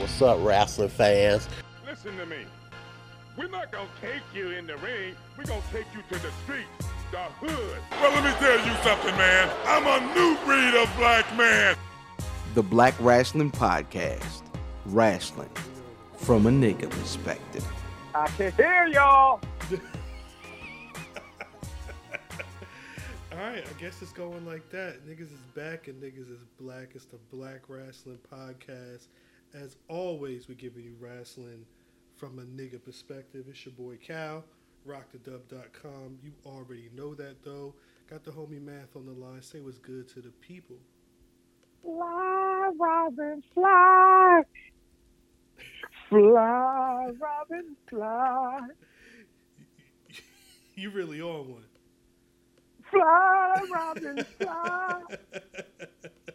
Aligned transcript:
What's 0.00 0.22
up, 0.22 0.38
wrestling 0.40 0.88
fans? 0.88 1.46
Listen 1.86 2.16
to 2.16 2.24
me. 2.24 2.46
We're 3.36 3.48
not 3.48 3.70
gonna 3.70 3.86
take 4.00 4.22
you 4.34 4.48
in 4.48 4.66
the 4.66 4.78
ring. 4.78 5.14
We're 5.36 5.44
gonna 5.44 5.60
take 5.70 5.84
you 5.94 6.00
to 6.08 6.22
the 6.22 6.30
streets, 6.42 6.88
the 7.12 7.18
hood. 7.18 7.78
Well, 7.90 8.10
let 8.10 8.24
me 8.24 8.30
tell 8.38 8.56
you 8.66 8.72
something, 8.82 9.14
man. 9.18 9.50
I'm 9.66 9.86
a 9.86 10.00
new 10.14 10.38
breed 10.46 10.74
of 10.74 10.88
black 10.96 11.26
man. 11.36 11.76
The 12.54 12.62
Black 12.62 12.94
Wrestling 12.98 13.52
Podcast. 13.52 14.40
Wrestling 14.86 15.50
from 16.16 16.46
a 16.46 16.50
nigga 16.50 16.88
perspective. 16.88 17.66
I 18.14 18.26
can 18.28 18.52
hear 18.52 18.86
y'all. 18.86 19.38
All 23.32 23.38
right, 23.38 23.62
I 23.68 23.72
guess 23.78 24.00
it's 24.00 24.12
going 24.12 24.46
like 24.46 24.66
that. 24.70 25.06
Niggas 25.06 25.30
is 25.30 25.44
back 25.54 25.88
and 25.88 26.02
niggas 26.02 26.32
is 26.32 26.42
black. 26.58 26.92
It's 26.94 27.04
the 27.04 27.18
Black 27.30 27.68
Wrestling 27.68 28.18
Podcast. 28.32 29.08
As 29.54 29.76
always, 29.88 30.48
we're 30.48 30.54
giving 30.54 30.84
you 30.84 30.94
wrestling 31.00 31.64
from 32.16 32.38
a 32.38 32.42
nigga 32.42 32.82
perspective. 32.82 33.46
It's 33.48 33.64
your 33.64 33.74
boy 33.74 33.96
Cal, 33.96 34.44
rockthedub.com. 34.86 36.18
You 36.22 36.32
already 36.46 36.88
know 36.94 37.14
that 37.14 37.42
though. 37.44 37.74
Got 38.08 38.24
the 38.24 38.30
homie 38.30 38.62
Math 38.62 38.94
on 38.94 39.06
the 39.06 39.12
line. 39.12 39.42
Say 39.42 39.60
what's 39.60 39.78
good 39.78 40.08
to 40.10 40.20
the 40.20 40.30
people. 40.40 40.76
Fly, 41.82 42.70
Robin, 42.78 43.42
fly. 43.54 44.42
Fly, 46.08 47.08
Robin, 47.18 47.76
fly. 47.88 48.60
You 50.76 50.88
really 50.90 51.20
are 51.20 51.42
one. 51.42 51.64
Fly, 52.90 53.66
Robin, 53.70 54.24
fly. 54.38 55.02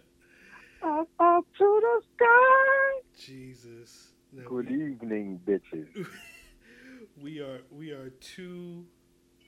Up, 0.83 1.09
up 1.19 1.45
to 1.57 1.79
the 1.81 2.01
sky. 2.15 3.01
Jesus. 3.17 4.09
Now, 4.31 4.43
Good 4.47 4.69
we- 4.69 4.91
evening, 4.91 5.39
bitches. 5.45 5.87
we 7.21 7.39
are 7.39 7.61
we 7.71 7.91
are 7.91 8.09
two 8.19 8.85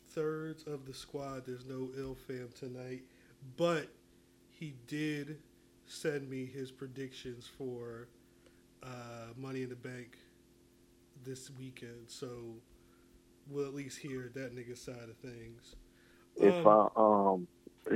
thirds 0.10 0.64
of 0.64 0.86
the 0.86 0.94
squad. 0.94 1.44
There's 1.46 1.66
no 1.66 1.90
ill 1.98 2.16
fam 2.16 2.50
tonight, 2.58 3.04
but 3.58 3.88
he 4.50 4.76
did 4.88 5.38
send 5.86 6.30
me 6.30 6.46
his 6.46 6.72
predictions 6.72 7.48
for 7.58 8.08
uh, 8.84 8.88
Money 9.38 9.64
in 9.64 9.70
the 9.70 9.76
Bank 9.76 10.18
this 11.24 11.50
weekend. 11.60 12.06
So 12.08 12.28
we'll 13.50 13.66
at 13.66 13.74
least 13.74 14.00
hear 14.00 14.32
that 14.34 14.56
nigga 14.56 14.78
side 14.78 15.10
of 15.10 15.18
things. 15.18 15.76
If 16.38 16.66
Um, 16.66 16.68
I 16.68 16.88
um, 16.96 17.48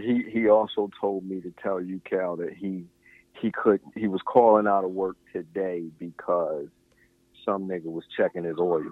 he 0.02 0.24
he 0.30 0.48
also 0.50 0.90
told 1.00 1.24
me 1.26 1.40
to 1.42 1.52
tell 1.64 1.82
you, 1.82 2.02
Cal, 2.06 2.36
that 2.38 2.54
he 2.54 2.86
he 3.40 3.52
could 3.52 3.82
he 3.96 4.08
was 4.08 4.22
calling 4.26 4.68
out 4.68 4.84
of 4.84 4.92
work 4.92 5.18
today 5.34 5.84
because 6.00 6.68
some 7.46 7.68
nigga 7.68 7.86
was 7.86 8.04
checking 8.16 8.44
his 8.44 8.58
oil. 8.60 8.84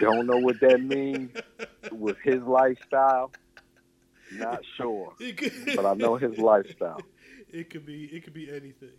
Don't 0.00 0.26
know 0.26 0.38
what 0.38 0.60
that 0.60 0.80
means 0.80 1.30
with 1.90 2.16
his 2.22 2.40
lifestyle. 2.42 3.32
Not 4.32 4.60
sure, 4.76 5.12
could- 5.18 5.52
but 5.76 5.84
I 5.86 5.94
know 5.94 6.16
his 6.16 6.38
lifestyle. 6.38 7.00
It 7.52 7.68
could 7.70 7.84
be 7.84 8.04
it 8.04 8.22
could 8.24 8.34
be 8.34 8.48
anything. 8.50 8.90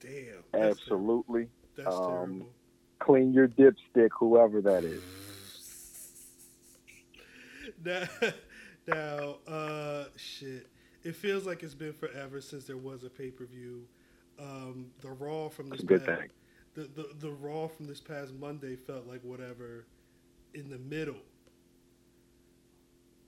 Damn. 0.00 0.42
that's 0.52 0.80
Absolutely. 0.80 1.48
That's 1.76 1.88
Um, 1.88 2.06
terrible. 2.08 2.48
Clean 2.98 3.32
your 3.32 3.48
dipstick, 3.48 4.10
whoever 4.18 4.60
that 4.62 4.84
is. 4.84 5.02
now, 7.84 8.04
now, 8.86 9.36
uh, 9.46 10.04
shit. 10.16 10.66
It 11.04 11.16
feels 11.16 11.46
like 11.46 11.62
it's 11.62 11.74
been 11.74 11.92
forever 11.92 12.40
since 12.40 12.64
there 12.64 12.76
was 12.76 13.04
a 13.04 13.10
pay 13.10 13.30
per 13.30 13.44
view. 13.44 13.86
Um, 14.38 14.86
the 15.00 15.10
Raw 15.10 15.48
from 15.48 15.68
this 15.68 15.82
past, 15.82 16.04
thing. 16.04 16.28
the, 16.74 16.82
the 16.82 17.08
the 17.20 17.30
Raw 17.30 17.68
from 17.68 17.86
this 17.86 18.00
past 18.00 18.32
Monday 18.34 18.76
felt 18.76 19.06
like 19.06 19.20
whatever 19.22 19.86
in 20.54 20.70
the 20.70 20.78
middle. 20.78 21.20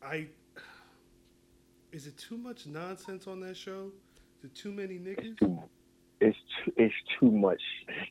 I 0.02 0.28
is 1.92 2.06
it 2.06 2.16
too 2.18 2.36
much 2.36 2.66
nonsense 2.66 3.26
on 3.26 3.40
that 3.40 3.56
show? 3.56 3.90
Is 4.38 4.44
it 4.50 4.54
too 4.54 4.72
many 4.72 4.98
niggas? 4.98 5.38
Too, 5.38 5.62
it's 6.20 6.36
too, 6.64 6.72
it's 6.76 6.94
too 7.20 7.30
much. 7.30 7.62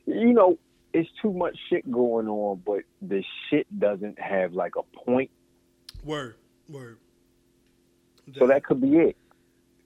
You 0.06 0.32
know, 0.32 0.58
it's 0.92 1.08
too 1.20 1.32
much 1.32 1.56
shit 1.68 1.90
going 1.90 2.28
on, 2.28 2.62
but 2.64 2.82
the 3.02 3.22
shit 3.48 3.66
doesn't 3.78 4.18
have 4.18 4.52
like 4.52 4.74
a 4.76 4.82
point. 5.04 5.30
Word, 6.04 6.36
word. 6.68 6.98
So 8.38 8.46
that 8.46 8.64
could 8.64 8.80
be 8.80 8.96
it. 8.96 9.16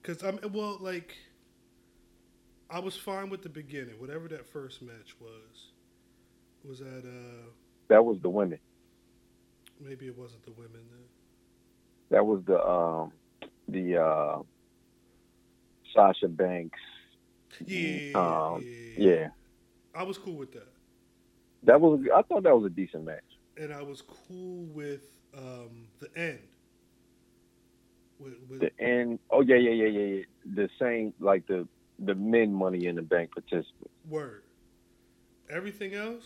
Because 0.01 0.23
I'm 0.23 0.39
well, 0.53 0.77
like 0.79 1.15
I 2.69 2.79
was 2.79 2.95
fine 2.95 3.29
with 3.29 3.41
the 3.43 3.49
beginning, 3.49 3.99
whatever 3.99 4.27
that 4.29 4.47
first 4.47 4.81
match 4.81 5.15
was. 5.19 5.71
Was 6.67 6.79
that 6.79 7.03
uh 7.05 7.49
That 7.87 8.03
was 8.05 8.19
the 8.21 8.29
women. 8.29 8.59
maybe 9.79 10.07
it 10.07 10.17
wasn't 10.17 10.43
the 10.43 10.51
women 10.51 10.81
then. 10.91 11.05
That 12.11 12.25
was 12.25 12.43
the 12.45 12.59
um 12.65 13.11
the 13.67 13.97
uh 13.97 14.39
Sasha 15.93 16.27
Banks. 16.27 16.79
Yeah, 17.65 18.19
Um, 18.19 18.63
yeah, 18.97 19.13
Yeah, 19.15 19.27
I 19.95 20.03
was 20.03 20.17
cool 20.17 20.35
with 20.35 20.51
that, 20.53 20.67
that 21.63 21.81
was. 21.81 21.99
I 22.15 22.21
thought 22.23 22.43
that 22.43 22.55
was 22.55 22.65
a 22.65 22.69
decent 22.69 23.05
match. 23.05 23.23
and 23.57 23.73
I 23.73 23.81
was 23.81 24.01
cool 24.01 24.65
with 24.65 25.01
um 25.33 25.87
the 25.99 26.09
end. 26.17 26.39
With, 28.19 28.33
with 28.49 28.59
The 28.59 28.71
and 28.79 29.19
oh 29.31 29.41
yeah 29.41 29.55
yeah 29.55 29.71
yeah 29.71 29.87
yeah 29.87 30.15
yeah. 30.15 30.23
The 30.55 30.69
same 30.79 31.13
like 31.19 31.47
the 31.47 31.67
the 31.99 32.15
men 32.15 32.53
Money 32.53 32.85
in 32.85 32.95
the 32.95 33.01
Bank 33.01 33.31
participants. 33.31 33.93
word. 34.07 34.43
Everything 35.49 35.95
else, 35.95 36.25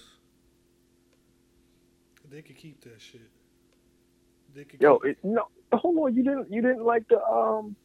they 2.30 2.42
could 2.42 2.58
keep 2.58 2.82
that 2.82 3.00
shit. 3.02 3.30
They 4.54 4.66
could. 4.66 4.82
Yo, 4.82 4.98
it, 4.98 5.18
no, 5.24 5.48
hold 5.72 5.98
on. 6.00 6.16
You 6.16 6.24
didn't 6.24 6.52
you 6.52 6.62
didn't 6.62 6.84
like 6.84 7.08
the 7.08 7.24
um. 7.24 7.76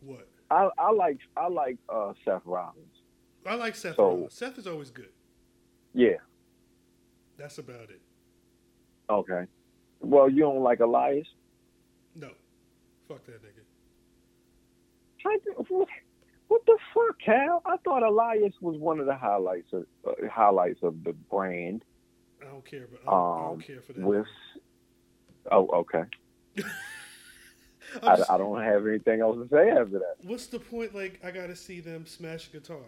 what? 0.00 0.28
I 0.50 0.68
I 0.78 0.90
like 0.92 1.18
I 1.36 1.48
like 1.48 1.76
uh 1.88 2.12
Seth 2.24 2.42
Rollins. 2.44 2.76
I 3.46 3.54
like 3.54 3.74
Seth. 3.76 3.96
So- 3.96 4.02
Rollins. 4.08 4.34
Seth 4.34 4.58
is 4.58 4.66
always 4.66 4.90
good. 4.90 5.10
Yeah. 5.94 6.16
That's 7.36 7.58
about 7.58 7.90
it. 7.90 8.00
Okay. 9.10 9.44
Well, 10.00 10.28
you 10.28 10.40
don't 10.40 10.62
like 10.62 10.80
Elias? 10.80 11.26
No, 12.14 12.30
fuck 13.12 13.26
that 13.26 13.42
nigga. 13.42 13.62
Do- 15.44 15.64
What 15.68 15.88
what 16.48 16.66
the 16.66 16.76
fuck, 16.92 17.18
Cal? 17.24 17.62
I 17.64 17.76
thought 17.78 18.02
Elias 18.02 18.52
was 18.60 18.76
one 18.78 19.00
of 19.00 19.06
the 19.06 19.14
highlights 19.16 19.72
of 19.72 19.86
uh, 20.06 20.12
highlights 20.30 20.80
of 20.82 21.02
the 21.04 21.12
brand. 21.12 21.84
I 22.42 22.46
don't 22.46 22.64
care, 22.64 22.86
but 22.90 23.00
I 23.06 23.10
don't, 23.10 23.14
I 23.14 23.36
Um, 23.44 23.48
don't 23.58 23.66
care 23.66 23.80
for 23.80 23.92
that. 23.94 24.04
with 24.04 24.26
oh, 25.50 25.68
okay. 25.68 26.04
I, 28.02 28.16
just- 28.16 28.30
I 28.30 28.36
don't 28.38 28.60
have 28.62 28.86
anything 28.86 29.20
else 29.20 29.36
to 29.36 29.48
say 29.48 29.70
after 29.70 29.98
that. 30.00 30.16
what's 30.24 30.46
the 30.46 30.58
point? 30.58 30.94
Like, 30.94 31.20
I 31.24 31.30
gotta 31.30 31.56
see 31.56 31.80
them 31.80 32.06
smash 32.06 32.48
a 32.48 32.50
guitar. 32.52 32.84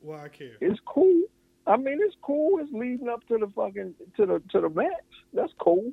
Why 0.00 0.24
I 0.24 0.28
care? 0.28 0.56
It's 0.60 0.80
cool. 0.86 1.22
I 1.66 1.76
mean, 1.76 1.98
it's 2.00 2.16
cool. 2.22 2.58
It's 2.60 2.72
leading 2.72 3.08
up 3.08 3.24
to 3.28 3.38
the 3.38 3.46
fucking 3.54 3.94
to 4.16 4.26
the 4.26 4.42
to 4.50 4.60
the 4.60 4.68
match. 4.68 4.88
That's 5.32 5.52
cool. 5.60 5.92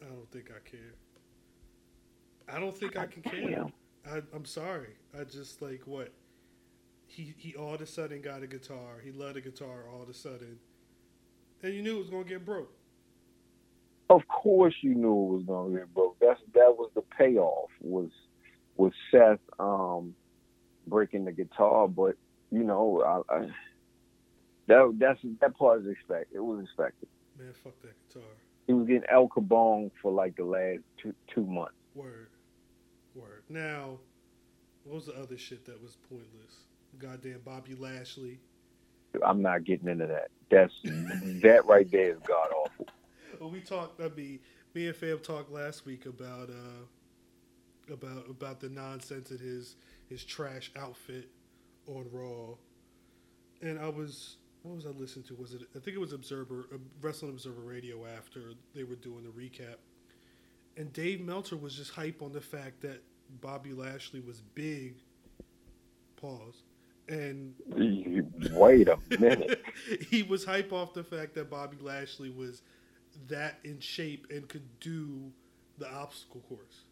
I 0.00 0.04
don't 0.06 0.30
think 0.30 0.50
I 0.50 0.60
care. 0.68 0.94
I 2.48 2.58
don't 2.60 2.76
think 2.76 2.96
I 2.96 3.06
can 3.06 3.22
care. 3.22 3.66
I, 4.10 4.22
I'm 4.34 4.44
sorry. 4.44 4.96
I 5.18 5.24
just 5.24 5.62
like 5.62 5.82
what 5.86 6.12
he 7.06 7.34
he 7.36 7.54
all 7.54 7.74
of 7.74 7.80
a 7.80 7.86
sudden 7.86 8.20
got 8.20 8.42
a 8.42 8.46
guitar. 8.46 9.00
He 9.02 9.12
loved 9.12 9.36
a 9.36 9.40
guitar 9.40 9.84
all 9.92 10.02
of 10.02 10.08
a 10.08 10.14
sudden, 10.14 10.58
and 11.62 11.74
you 11.74 11.82
knew 11.82 11.96
it 11.96 12.00
was 12.00 12.10
gonna 12.10 12.24
get 12.24 12.44
broke. 12.44 12.72
Of 14.10 14.26
course, 14.28 14.74
you 14.82 14.94
knew 14.94 15.12
it 15.12 15.36
was 15.36 15.42
gonna 15.46 15.78
get 15.78 15.94
broke. 15.94 16.16
That's 16.20 16.40
that 16.54 16.74
was 16.76 16.90
the 16.94 17.02
payoff. 17.16 17.70
Was 17.80 18.10
was 18.76 18.92
Seth 19.10 19.40
um 19.58 20.14
breaking 20.86 21.24
the 21.24 21.32
guitar, 21.32 21.88
but 21.88 22.16
you 22.50 22.62
know, 22.62 23.24
I, 23.30 23.34
I, 23.34 23.48
that 24.66 24.96
that's 24.98 25.20
that 25.40 25.56
part 25.56 25.82
is 25.82 25.88
expected. 25.88 26.36
It 26.36 26.44
was 26.44 26.62
expected. 26.62 27.08
Man, 27.38 27.52
fuck 27.52 27.80
that 27.82 27.94
guitar. 28.08 28.28
He 28.66 28.72
was 28.72 28.86
getting 28.86 29.04
El 29.10 29.28
Kabong 29.28 29.90
for 30.00 30.12
like 30.12 30.36
the 30.36 30.44
last 30.44 30.80
two 31.00 31.14
two 31.34 31.46
months. 31.46 31.74
Word. 31.94 32.28
Now, 33.48 33.98
what 34.84 34.96
was 34.96 35.06
the 35.06 35.14
other 35.14 35.38
shit 35.38 35.64
that 35.66 35.82
was 35.82 35.96
pointless? 36.08 36.64
Goddamn 36.98 37.40
Bobby 37.44 37.74
Lashley. 37.74 38.40
I'm 39.24 39.42
not 39.42 39.64
getting 39.64 39.88
into 39.88 40.06
that. 40.06 40.28
That's 40.50 40.72
that 41.42 41.62
right 41.66 41.90
there 41.90 42.12
is 42.12 42.18
god 42.26 42.48
awful. 42.50 42.86
Well, 43.40 43.50
we 43.50 43.60
talked. 43.60 44.00
I 44.00 44.08
mean, 44.10 44.38
me 44.74 44.86
and 44.86 44.94
Fam 44.94 45.18
talked 45.18 45.50
last 45.50 45.84
week 45.84 46.06
about 46.06 46.50
uh, 46.50 47.92
about 47.92 48.30
about 48.30 48.60
the 48.60 48.68
nonsense 48.68 49.32
in 49.32 49.38
his 49.38 49.74
his 50.08 50.24
trash 50.24 50.70
outfit 50.76 51.28
on 51.88 52.06
Raw, 52.12 52.54
and 53.60 53.76
I 53.78 53.88
was 53.88 54.36
what 54.62 54.76
was 54.76 54.86
I 54.86 54.90
listening 54.90 55.24
to? 55.26 55.34
Was 55.34 55.52
it 55.52 55.62
I 55.74 55.80
think 55.80 55.96
it 55.96 56.00
was 56.00 56.12
Observer 56.12 56.68
uh, 56.72 56.76
Wrestling 57.02 57.32
Observer 57.32 57.60
Radio 57.60 58.06
after 58.06 58.52
they 58.72 58.84
were 58.84 58.94
doing 58.94 59.24
the 59.24 59.30
recap, 59.30 59.78
and 60.76 60.92
Dave 60.92 61.20
Meltzer 61.20 61.56
was 61.56 61.74
just 61.74 61.90
hype 61.90 62.22
on 62.22 62.32
the 62.32 62.40
fact 62.40 62.82
that 62.82 63.02
Bobby 63.40 63.72
Lashley 63.72 64.20
was 64.20 64.40
big, 64.54 64.96
pause, 66.16 66.62
and 67.08 67.54
Wait 68.52 68.88
a 68.88 68.98
minute. 69.18 69.62
he 70.10 70.22
was 70.22 70.44
hype 70.44 70.72
off 70.72 70.94
the 70.94 71.04
fact 71.04 71.34
that 71.34 71.50
Bobby 71.50 71.76
Lashley 71.80 72.30
was 72.30 72.62
that 73.28 73.58
in 73.64 73.78
shape 73.80 74.26
and 74.30 74.48
could 74.48 74.80
do 74.80 75.30
the 75.78 75.90
obstacle 75.92 76.40
course. 76.48 76.84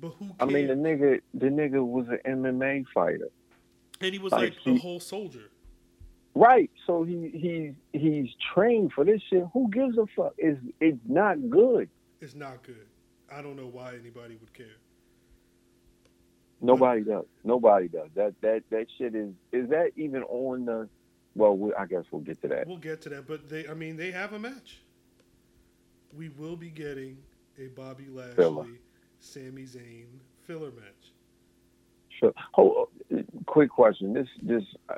But 0.00 0.12
who 0.18 0.30
I 0.40 0.44
mean, 0.46 0.66
the 0.68 0.74
nigga, 0.74 1.20
the 1.34 1.46
nigga 1.46 1.84
was 1.86 2.06
an 2.08 2.42
MMA 2.42 2.84
fighter, 2.94 3.28
and 4.00 4.12
he 4.12 4.18
was 4.18 4.32
like, 4.32 4.42
like 4.50 4.58
he- 4.58 4.76
a 4.76 4.78
whole 4.78 5.00
soldier. 5.00 5.50
right? 6.34 6.70
So 6.86 7.02
he 7.04 7.30
he's 7.92 8.00
he's 8.00 8.28
trained 8.54 8.92
for 8.92 9.04
this 9.04 9.20
shit. 9.28 9.44
Who 9.52 9.68
gives 9.70 9.98
a 9.98 10.06
fuck? 10.16 10.32
It's 10.38 10.58
it's 10.80 10.98
not 11.06 11.50
good. 11.50 11.88
It's 12.20 12.34
not 12.34 12.62
good. 12.62 12.86
I 13.32 13.42
don't 13.42 13.56
know 13.56 13.66
why 13.66 13.94
anybody 13.94 14.36
would 14.40 14.52
care. 14.54 14.66
Nobody 16.60 17.02
does. 17.02 17.24
Nobody 17.44 17.88
does. 17.88 18.08
That 18.14 18.34
that 18.42 18.62
that 18.70 18.86
shit 18.98 19.14
is 19.14 19.30
is 19.52 19.68
that 19.70 19.92
even 19.96 20.22
on 20.24 20.64
the? 20.66 20.88
Well, 21.34 21.56
we, 21.56 21.72
I 21.74 21.86
guess 21.86 22.04
we'll 22.10 22.22
get 22.22 22.42
to 22.42 22.48
that. 22.48 22.66
We'll 22.66 22.76
get 22.76 23.02
to 23.02 23.08
that, 23.10 23.28
but 23.28 23.48
they, 23.48 23.68
I 23.68 23.74
mean, 23.74 23.96
they 23.96 24.10
have 24.10 24.32
a 24.32 24.38
match. 24.38 24.80
We 26.12 26.28
will 26.28 26.56
be 26.56 26.70
getting 26.70 27.18
a 27.56 27.68
Bobby 27.68 28.06
Lashley, 28.10 28.34
Filler. 28.34 28.66
Sami 29.20 29.62
Zayn 29.62 30.06
filler 30.46 30.72
match. 30.72 31.12
Sure. 32.18 32.32
Hold, 32.52 32.88
quick 33.46 33.70
question. 33.70 34.12
This 34.12 34.28
this 34.42 34.64
uh, 34.88 34.96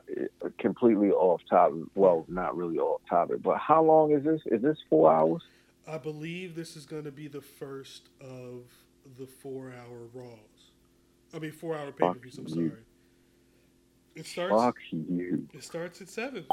completely 0.59 1.11
off 1.11 1.43
topic. 1.49 1.83
Well, 1.95 2.25
not 2.29 2.57
really 2.57 2.79
off 2.79 3.03
topic, 3.09 3.43
but 3.43 3.59
how 3.59 3.83
long 3.85 4.13
is 4.13 4.25
this? 4.25 4.41
Is 4.47 4.63
this 4.63 4.79
four 4.89 5.13
hours? 5.13 5.43
I 5.87 5.99
believe 5.99 6.55
this 6.55 6.77
is 6.77 6.87
going 6.87 7.05
to 7.05 7.13
be 7.13 7.29
the 7.29 7.41
first 7.41 8.09
of 8.21 8.63
the 9.19 9.27
four-hour 9.27 10.09
Raws. 10.15 10.52
I 11.35 11.39
mean, 11.39 11.53
four-hour 11.53 11.93
pay-per-views. 11.93 12.39
I'm 12.39 12.49
sorry. 12.49 12.73
It 14.15 14.27
starts. 14.27 14.55
Fuck 14.55 14.77
you. 14.91 15.49
It 15.55 15.65
starts 15.65 16.01
at 16.03 16.09
seven. 16.09 16.45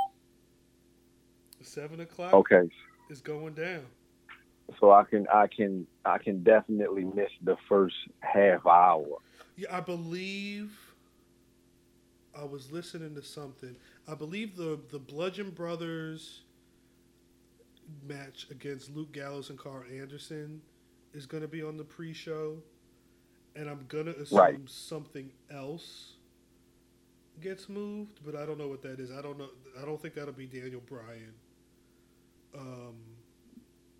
Seven 1.61 1.99
o'clock 1.99 2.33
Okay, 2.33 2.69
is 3.09 3.19
going 3.21 3.53
down. 3.53 3.83
so 4.79 4.91
I 4.91 5.03
can 5.03 5.27
I 5.33 5.47
can 5.47 5.85
I 6.05 6.17
can 6.17 6.41
definitely 6.41 7.03
miss 7.03 7.29
the 7.43 7.57
first 7.67 7.95
half 8.21 8.65
hour. 8.65 9.17
Yeah, 9.57 9.75
I 9.75 9.81
believe 9.81 10.71
I 12.33 12.45
was 12.45 12.71
listening 12.71 13.13
to 13.15 13.21
something. 13.21 13.75
I 14.07 14.15
believe 14.15 14.55
the 14.55 14.79
the 14.89 14.99
Bludgeon 14.99 15.49
Brothers 15.49 16.43
match 18.07 18.47
against 18.51 18.95
Luke 18.95 19.11
Gallows 19.11 19.49
and 19.49 19.59
Carl 19.59 19.83
Anderson 19.93 20.61
is 21.13 21.25
going 21.25 21.41
to 21.41 21.47
be 21.49 21.61
on 21.63 21.75
the 21.75 21.83
pre-show, 21.83 22.55
and 23.55 23.69
I'm 23.69 23.85
gonna 23.87 24.11
assume 24.11 24.37
Right. 24.37 24.69
something 24.69 25.31
else 25.49 26.15
gets 27.41 27.69
moved, 27.69 28.19
but 28.25 28.35
I 28.35 28.45
don't 28.45 28.57
know 28.57 28.67
what 28.67 28.81
that 28.83 28.99
is. 28.99 29.11
I 29.11 29.21
don't 29.21 29.37
know. 29.37 29.49
I 29.81 29.85
don't 29.85 30.01
think 30.01 30.13
that'll 30.15 30.33
be 30.33 30.45
Daniel 30.47 30.81
Bryan. 30.81 31.33
Um, 32.57 32.95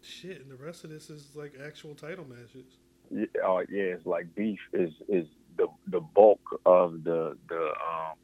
shit, 0.02 0.42
and 0.42 0.50
the 0.52 0.56
rest 0.56 0.84
of 0.84 0.90
this 0.90 1.10
is 1.10 1.36
like 1.36 1.54
actual 1.66 1.96
title 1.96 2.26
matches. 2.26 2.66
Yeah, 3.12 3.26
oh 3.44 3.60
yeah, 3.70 3.94
it's 3.96 4.06
like 4.06 4.34
beef 4.36 4.60
is 4.74 4.92
is 5.08 5.26
the 5.58 5.68
the 5.88 6.00
bulk 6.02 6.42
of 6.66 7.04
the 7.04 7.38
the 7.48 7.68
um 7.70 8.18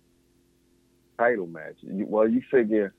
title 1.18 1.48
match. 1.48 1.78
Well, 1.84 2.28
you 2.28 2.42
figure. 2.52 2.94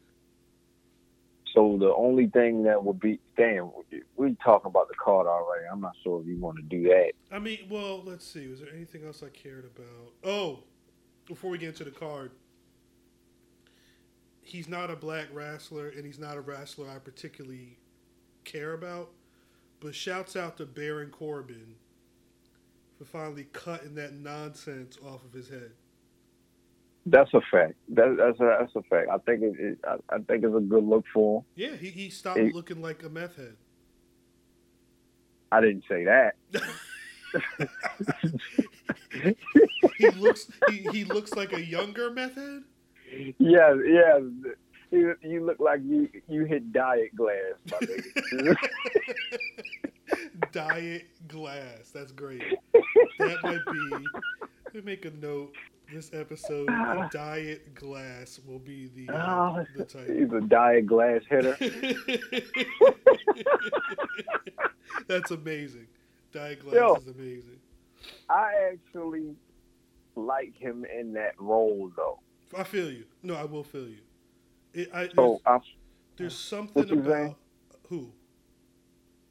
So 1.55 1.77
the 1.79 1.95
only 1.95 2.27
thing 2.27 2.65
that 2.65 2.83
would 2.83 3.01
be 3.01 3.19
damn, 3.37 3.71
we 4.17 4.37
talking 4.45 4.69
about 4.69 4.89
the 4.89 4.95
card 4.95 5.27
already. 5.27 5.65
I'm 5.71 5.81
not 5.81 5.93
sure 6.03 6.21
if 6.21 6.27
you 6.27 6.39
want 6.39 6.57
to 6.57 6.63
do 6.63 6.83
that. 6.85 7.13
I 7.31 7.39
mean, 7.39 7.61
well, 7.71 8.03
let's 8.05 8.27
see. 8.27 8.49
Was 8.49 8.61
there 8.61 8.73
anything 8.75 9.07
else 9.07 9.23
I 9.23 9.29
cared 9.29 9.65
about? 9.65 10.13
Oh, 10.25 10.61
before 11.27 11.51
we 11.51 11.59
get 11.59 11.69
into 11.69 11.85
the 11.85 11.91
card, 11.91 12.33
he's 14.43 14.69
not 14.69 14.91
a 14.91 14.97
black 14.97 15.27
wrestler, 15.33 15.89
and 15.89 16.05
he's 16.05 16.19
not 16.19 16.37
a 16.37 16.41
wrestler 16.41 16.91
I 16.91 16.99
particularly 16.99 17.79
care 18.45 18.73
about. 18.73 19.11
But 19.81 19.95
shouts 19.95 20.37
out 20.37 20.57
to 20.57 20.67
Baron 20.67 21.11
Corbin 21.11 21.75
for 22.99 23.05
finally 23.05 23.47
cutting 23.53 23.95
that 23.97 24.15
nonsense 24.15 24.99
off 25.05 25.25
of 25.25 25.33
his 25.33 25.49
head. 25.49 25.73
That's 27.09 27.33
a 27.35 27.41
fact. 27.53 27.75
That, 27.91 28.17
that's 28.19 28.41
a 28.41 28.57
that's 28.61 28.75
a 28.75 28.83
fact. 28.83 29.09
I 29.13 29.19
think 29.19 29.43
it, 29.43 29.55
it 29.59 29.79
I, 29.87 29.95
I 30.15 30.19
think 30.19 30.43
it's 30.45 30.57
a 30.57 30.61
good 30.61 30.85
look 30.85 31.05
for 31.15 31.39
him. 31.41 31.45
Yeah, 31.55 31.77
he, 31.77 31.89
he 31.91 32.11
stopped 32.11 32.39
Hey. 32.39 32.51
looking 32.53 32.83
like 32.83 33.05
a 33.05 33.09
meth 33.09 33.37
head. 33.37 33.57
I 35.53 35.61
didn't 35.61 35.85
say 35.89 36.05
that. 36.05 36.35
He 39.99 40.11
looks 40.11 40.49
he, 40.69 40.79
he 40.93 41.05
looks 41.05 41.33
like 41.35 41.53
a 41.53 41.65
younger 41.65 42.11
meth 42.11 42.35
head. 42.35 42.65
yeah, 43.39 43.75
yeah. 43.87 44.19
You, 44.91 45.15
you 45.23 45.45
look 45.45 45.59
like 45.59 45.81
you 45.85 46.09
you 46.29 46.45
hit 46.45 46.73
diet 46.73 47.15
glass, 47.17 47.55
my 47.71 47.79
nigga. 47.79 48.57
Diet 50.53 51.07
glass. 51.27 51.91
That's 51.93 52.13
great. 52.13 52.43
That 53.19 53.43
might 53.43 53.65
be. 53.73 53.91
Let 53.91 54.75
me 54.75 54.81
make 54.85 55.05
a 55.05 55.11
note. 55.11 55.55
This 55.93 56.11
episode, 56.13 56.67
Diet 57.13 57.73
Glass, 57.75 58.41
will 58.45 58.59
be 58.59 58.91
the 58.95 59.09
uh, 59.15 59.55
Oh, 59.59 59.65
the 59.77 59.85
title. 59.85 60.15
He's 60.17 60.33
a 60.33 60.41
diet 60.41 60.85
glass 60.87 61.21
hitter. 61.31 61.57
That's 65.07 65.31
amazing. 65.31 65.87
Diet 66.33 66.61
Glass 66.63 66.75
Yo. 66.75 66.95
is 66.97 67.07
amazing. 67.07 67.59
I 68.29 68.53
actually 68.73 69.37
like 70.17 70.55
him 70.59 70.85
in 70.85 71.13
that 71.15 71.35
role 71.39 71.91
though. 71.97 72.19
I 72.57 72.65
feel 72.65 72.91
you. 72.91 73.05
No, 73.23 73.35
I 73.35 73.45
will 73.45 73.65
feel 73.65 73.87
you. 73.89 73.99
It, 74.75 74.91
I, 74.93 75.03
there's, 75.03 75.15
So 75.15 75.41
I 75.47 75.59
there's 76.17 76.37
something 76.37 76.91
about 76.91 77.05
saying? 77.13 77.37
who. 77.89 78.11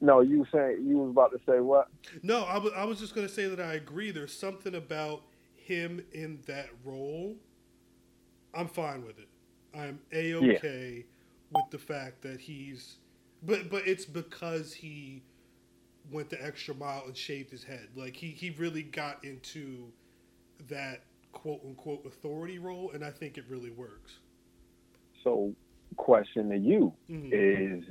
no, 0.02 0.22
you 0.22 0.46
saying 0.54 0.86
you 0.88 0.98
was 1.00 1.12
about 1.12 1.31
to 1.31 1.40
say 1.46 1.60
what? 1.60 1.90
No, 2.24 2.44
I 2.46 2.57
wa- 2.60 2.72
I 2.75 2.86
was 2.86 3.00
just 3.00 3.13
going 3.13 3.28
to 3.28 3.34
say 3.34 3.48
that 3.48 3.60
I 3.60 3.74
agree. 3.74 4.12
There's 4.12 4.34
something 4.34 4.74
about 4.75 5.24
him 5.66 6.06
in 6.14 6.40
that 6.48 6.70
role. 6.84 7.36
I'm 8.54 8.68
fine 8.68 9.06
with 9.06 9.20
it. 9.20 9.28
I'm 9.74 10.00
a 10.14 10.34
okay 10.36 11.06
with 11.52 11.70
the 11.72 11.78
fact 11.80 12.22
that 12.22 12.40
he's, 12.40 12.98
but 13.44 13.70
but 13.70 13.88
it's 13.88 14.06
because 14.06 14.74
he 14.74 15.24
went 16.12 16.30
the 16.30 16.44
extra 16.44 16.76
mile 16.76 17.04
and 17.08 17.18
shaved 17.18 17.52
his 17.52 17.64
head. 17.64 17.90
Like 17.96 18.16
he 18.16 18.28
he 18.30 18.52
really 18.52 18.84
got 18.84 19.24
into 19.24 19.92
that 20.70 21.02
quote 21.32 21.62
unquote 21.66 22.06
authority 22.06 22.60
role, 22.60 22.92
and 22.94 23.04
I 23.04 23.12
think 23.12 23.38
it 23.38 23.46
really 23.50 23.72
works. 23.72 24.20
So, 25.24 25.54
question 25.98 26.50
to 26.50 26.57
you 26.57 26.94
Mhm. 27.10 27.31
is: 27.31 27.84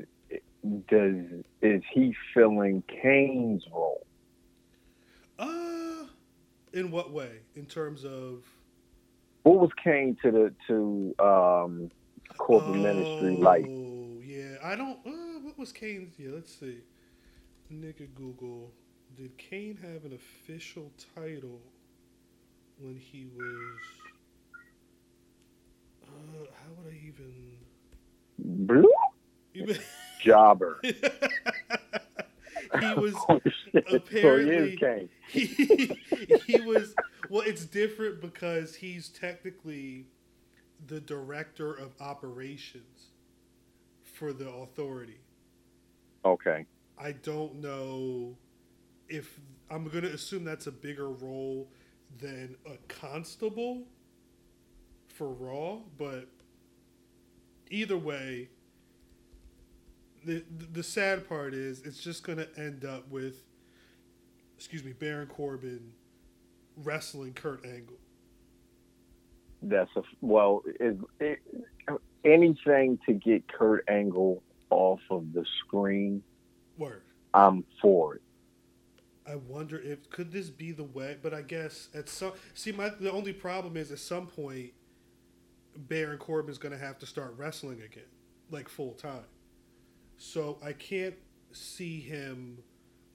Does 0.88 1.44
is 1.62 1.82
he 1.92 2.14
filling 2.32 2.82
Kane's 3.02 3.64
role? 3.72 4.06
Uh, 5.38 5.73
in 6.74 6.90
what 6.90 7.12
way? 7.12 7.40
In 7.56 7.66
terms 7.66 8.04
of 8.04 8.44
What 9.44 9.60
was 9.60 9.70
Kane 9.82 10.16
to 10.22 10.30
the 10.30 10.54
to 10.66 11.14
um, 11.24 11.90
corporate 12.36 12.76
ministry 12.76 13.36
like? 13.36 13.66
Oh 13.66 14.20
yeah, 14.22 14.56
I 14.62 14.76
don't. 14.76 14.98
Uh, 15.06 15.40
what 15.42 15.58
was 15.58 15.72
Kane's? 15.72 16.14
Yeah, 16.18 16.30
let's 16.34 16.52
see. 16.54 16.80
Nigga 17.72 18.08
Google. 18.14 18.72
Did 19.16 19.38
Kane 19.38 19.78
have 19.80 20.04
an 20.04 20.12
official 20.12 20.90
title 21.14 21.60
when 22.78 22.96
he 22.96 23.26
was? 23.36 23.80
Uh, 26.02 26.46
how 26.52 26.72
would 26.76 26.92
I 26.92 26.96
even? 27.06 27.56
Blue 28.38 28.90
even 29.54 29.78
jobber. 30.20 30.80
he 32.80 32.94
was 33.00 33.14
Oh, 33.28 33.40
shit. 33.72 33.84
so 33.88 33.96
apparently- 33.96 34.78
he 35.28 35.46
he, 35.46 36.36
he 36.46 36.60
was 36.60 36.94
well 37.30 37.42
it's 37.46 37.64
different 37.64 38.20
because 38.20 38.74
he's 38.76 39.08
technically 39.08 40.06
the 40.86 41.00
director 41.00 41.72
of 41.72 41.92
operations 42.00 43.06
for 44.02 44.32
the 44.32 44.48
authority 44.50 45.18
Okay. 46.24 46.66
i 46.98 47.12
don't 47.12 47.54
know 47.56 48.36
if 49.08 49.40
i'm 49.70 49.84
going 49.88 50.04
to 50.04 50.12
assume 50.12 50.44
that's 50.44 50.66
a 50.66 50.72
bigger 50.72 51.08
role 51.10 51.68
than 52.20 52.56
a 52.66 52.76
constable 52.88 53.82
for 55.08 55.28
raw 55.28 55.78
but 55.96 56.28
either 57.70 57.96
way 57.98 58.48
the 60.24 60.44
the 60.72 60.82
sad 60.82 61.28
part 61.28 61.54
is 61.54 61.82
it's 61.82 62.00
just 62.02 62.24
going 62.24 62.38
to 62.38 62.48
end 62.58 62.84
up 62.84 63.08
with 63.10 63.44
excuse 64.56 64.84
me 64.84 64.92
baron 64.92 65.26
corbin 65.28 65.92
wrestling 66.76 67.32
kurt 67.32 67.64
angle 67.66 67.96
That's 69.62 69.90
a 69.96 70.02
well. 70.20 70.62
Is 70.80 70.96
it, 71.20 71.40
anything 72.24 72.98
to 73.06 73.12
get 73.14 73.48
Kurt 73.48 73.84
Angle 73.88 74.42
off 74.70 75.00
of 75.10 75.32
the 75.32 75.44
screen? 75.60 76.22
word 76.78 77.02
I'm 77.34 77.64
for 77.80 78.16
it. 78.16 78.22
I 79.26 79.36
wonder 79.36 79.78
if 79.80 80.10
could 80.10 80.32
this 80.32 80.50
be 80.50 80.72
the 80.72 80.84
way, 80.84 81.16
but 81.22 81.34
I 81.34 81.42
guess 81.42 81.88
at 81.94 82.08
some 82.08 82.32
see 82.54 82.72
my 82.72 82.90
the 82.90 83.12
only 83.12 83.32
problem 83.32 83.76
is 83.76 83.92
at 83.92 83.98
some 84.00 84.26
point 84.26 84.72
Baron 85.76 86.18
Corbin's 86.18 86.58
going 86.58 86.72
to 86.72 86.78
have 86.78 86.98
to 87.00 87.06
start 87.06 87.34
wrestling 87.38 87.82
again, 87.82 88.04
like 88.50 88.68
full 88.68 88.92
time. 88.92 89.24
So 90.16 90.58
I 90.64 90.72
can't 90.72 91.14
see 91.52 92.00
him 92.00 92.58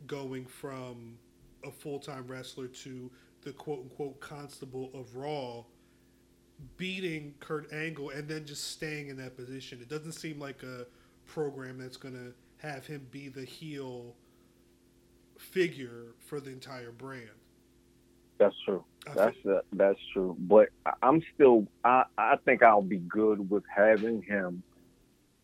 going 0.08 0.46
from 0.46 1.18
a 1.66 1.72
full 1.72 2.00
time 2.00 2.26
wrestler 2.28 2.68
to 2.68 3.10
the 3.42 3.52
quote 3.52 3.80
unquote 3.80 4.20
constable 4.20 4.90
of 4.94 5.16
Raw, 5.16 5.64
beating 6.78 7.34
Kurt 7.40 7.72
Angle 7.74 8.12
and 8.12 8.28
then 8.28 8.46
just 8.46 8.72
staying 8.72 9.08
in 9.08 9.18
that 9.18 9.36
position. 9.36 9.80
It 9.82 9.90
doesn't 9.90 10.14
seem 10.14 10.40
like 10.40 10.64
a 10.64 10.86
program 11.26 11.78
that's 11.78 11.98
going 11.98 12.16
to 12.16 12.34
have 12.66 12.86
him 12.86 13.08
be 13.12 13.30
the 13.30 13.46
heel 13.46 14.16
figure 15.38 16.08
for 16.20 16.40
the 16.40 16.50
entire 16.50 16.92
brand. 16.92 17.30
That's 18.38 18.56
true. 18.66 18.84
I 19.08 19.14
That's 19.14 19.38
uh, 19.46 19.60
that's 19.74 20.00
true. 20.14 20.36
But 20.40 20.70
I'm 21.04 21.22
still. 21.34 21.68
I 21.84 22.04
I 22.18 22.36
think 22.46 22.64
I'll 22.64 22.82
be 22.82 22.98
good 23.00 23.50
with 23.50 23.64
having 23.74 24.22
him 24.22 24.64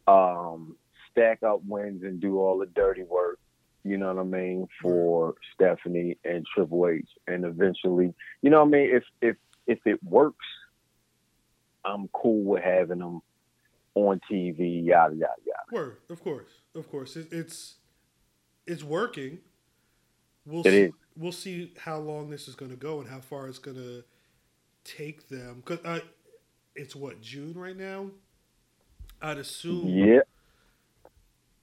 um, 0.07 0.77
stack 1.15 1.43
up 1.43 1.61
wins 1.65 2.03
and 2.03 2.19
do 2.19 2.39
all 2.39 2.57
the 2.59 2.65
dirty 2.65 3.03
work. 3.03 3.39
You 3.83 3.97
know 3.97 4.13
what 4.13 4.21
I 4.21 4.23
mean 4.23 4.67
for 4.81 5.35
Stephanie 5.53 6.17
and 6.25 6.43
Triple 6.55 6.87
H, 6.87 7.07
and 7.27 7.45
eventually, 7.45 8.13
you 8.41 8.49
know 8.49 8.61
what 8.63 8.67
I 8.69 8.71
mean. 8.71 8.89
If 8.95 9.03
if 9.21 9.35
if 9.67 9.79
it 9.85 10.03
works, 10.03 10.45
I'm 11.85 12.07
cool 12.09 12.43
with 12.43 12.63
having 12.63 12.99
them 12.99 13.21
on 13.93 14.19
TV. 14.31 14.83
Yada 14.85 15.15
yada 15.15 15.33
yada. 15.45 15.71
Word, 15.71 15.97
of 16.09 16.23
course, 16.23 16.61
of 16.73 16.89
course. 16.89 17.15
It, 17.15 17.27
it's 17.31 17.75
it's 18.65 18.83
working. 18.83 19.39
We'll 20.47 20.61
It 20.61 20.71
see, 20.71 20.81
is. 20.81 20.91
we'll 21.15 21.31
see 21.31 21.73
how 21.79 21.97
long 21.99 22.29
this 22.31 22.47
is 22.47 22.55
going 22.55 22.71
to 22.71 22.77
go 22.77 22.99
and 22.99 23.09
how 23.09 23.19
far 23.19 23.47
it's 23.47 23.59
going 23.59 23.77
to 23.77 24.03
take 24.83 25.29
them. 25.29 25.61
Cause 25.65 25.79
uh, 25.85 25.99
it's 26.75 26.95
what 26.95 27.21
June 27.21 27.53
right 27.55 27.77
now. 27.77 28.11
I'd 29.21 29.37
assume. 29.37 29.87
Yeah, 29.87 30.19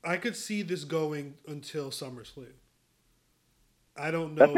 I 0.05 0.17
could 0.17 0.37
see 0.37 0.63
this 0.63 0.85
going 0.85 1.35
until 1.47 1.91
SummerSlam. 1.91 2.47
I 3.97 4.11
don't 4.11 4.35
know. 4.35 4.57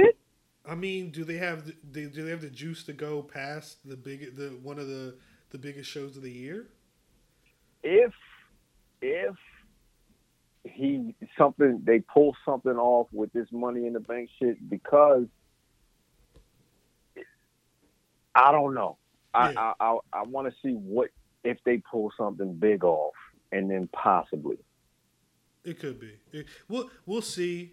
I 0.66 0.74
mean, 0.74 1.10
do 1.10 1.24
they 1.24 1.36
have 1.36 1.66
the, 1.66 1.74
do 1.90 2.08
do 2.08 2.24
they 2.24 2.30
have 2.30 2.40
the 2.40 2.48
juice 2.48 2.84
to 2.84 2.92
go 2.92 3.22
past 3.22 3.86
the 3.86 3.96
big 3.96 4.36
the 4.36 4.58
one 4.62 4.78
of 4.78 4.86
the 4.86 5.16
the 5.50 5.58
biggest 5.58 5.90
shows 5.90 6.16
of 6.16 6.22
the 6.22 6.30
year? 6.30 6.68
if 7.84 8.12
if 9.02 9.36
he 10.64 11.14
something 11.38 11.82
they 11.84 12.00
pull 12.00 12.34
something 12.44 12.72
off 12.72 13.06
with 13.12 13.32
this 13.32 13.46
money 13.52 13.86
in 13.86 13.92
the 13.92 14.00
bank 14.00 14.30
shit 14.38 14.68
because 14.68 15.26
I 18.34 18.50
don't 18.50 18.74
know. 18.74 18.96
I 19.34 19.52
Yeah. 19.52 19.72
I 19.78 19.84
I, 19.84 19.98
I 20.12 20.22
want 20.22 20.48
to 20.48 20.54
see 20.62 20.72
what 20.74 21.10
if 21.44 21.58
they 21.64 21.78
pull 21.78 22.10
something 22.16 22.54
big 22.54 22.82
off 22.82 23.14
and 23.52 23.70
then 23.70 23.88
possibly. 23.92 24.58
It 25.64 25.78
could 25.80 25.98
be. 25.98 26.12
It, 26.32 26.46
we'll 26.68 26.90
we'll 27.06 27.22
see. 27.22 27.72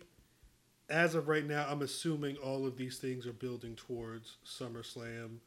As 0.89 1.15
of 1.15 1.29
right 1.29 1.45
now, 1.45 1.65
I'm 1.69 1.81
assuming 1.81 2.35
all 2.37 2.67
of 2.67 2.75
these 2.75 2.97
things 2.97 3.25
are 3.25 3.31
building 3.31 3.75
towards 3.75 4.37
SummerSlam. 4.45 5.37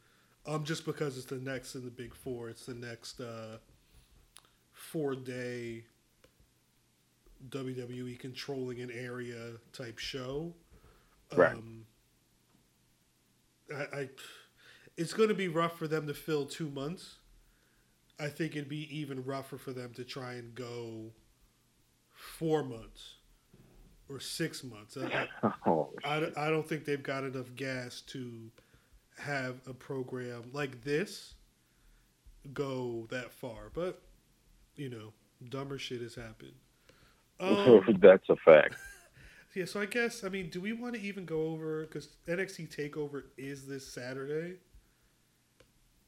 Um, 0.47 0.65
just 0.65 0.87
because 0.87 1.19
it's 1.19 1.27
the 1.27 1.37
next 1.37 1.75
in 1.75 1.85
the 1.85 1.91
Big 1.91 2.15
Four, 2.15 2.49
it's 2.49 2.65
the 2.65 2.75
next 2.75 3.21
uh, 3.21 3.59
four 4.73 5.15
day 5.15 5.85
WWE 7.49 8.19
controlling 8.19 8.81
an 8.81 8.91
area 8.91 9.53
type 9.73 9.99
show. 9.99 10.55
Right. 11.35 11.53
Um, 11.53 11.87
I, 13.75 13.83
I 13.99 14.09
it's 14.97 15.13
going 15.13 15.29
to 15.29 15.35
be 15.35 15.49
rough 15.49 15.79
for 15.79 15.89
them 15.89 16.07
to 16.07 16.15
fill 16.15 16.47
two 16.47 16.71
months. 16.71 17.17
I 18.19 18.29
think 18.29 18.53
it'd 18.53 18.69
be 18.69 18.97
even 18.97 19.25
rougher 19.25 19.59
for 19.59 19.73
them 19.73 19.93
to 19.95 20.05
try 20.05 20.35
and 20.35 20.55
go 20.55 21.11
four 22.25 22.63
months 22.65 23.17
or 24.09 24.21
six 24.21 24.65
months. 24.65 24.97
I, 24.97 25.29
Oh, 25.67 25.91
I, 26.05 26.31
I 26.37 26.51
don't 26.51 26.69
think 26.69 26.85
they've 26.85 27.03
got 27.03 27.25
enough 27.25 27.55
gas 27.57 28.01
to 28.09 28.51
have 29.19 29.61
a 29.67 29.73
program 29.73 30.43
like 30.53 30.83
this 30.83 31.35
go 32.53 33.07
that 33.11 33.33
far. 33.33 33.71
But, 33.73 34.03
you 34.77 34.89
know, 34.89 35.13
dumber 35.49 35.79
shit 35.79 36.01
has 36.01 36.15
happened. 36.15 36.55
Um, 37.41 37.99
that's 38.01 38.29
a 38.31 38.37
fact. 38.37 38.77
yeah, 39.57 39.65
so 39.65 39.81
I 39.81 39.87
guess, 39.87 40.23
I 40.23 40.29
mean, 40.29 40.51
do 40.51 40.61
we 40.61 40.73
want 40.73 40.95
to 40.95 41.01
even 41.01 41.25
go 41.25 41.49
over, 41.49 41.81
because 41.81 42.11
NXT 42.29 42.73
TakeOver 42.75 43.25
is 43.37 43.67
this 43.67 43.85
Saturday, 43.85 44.59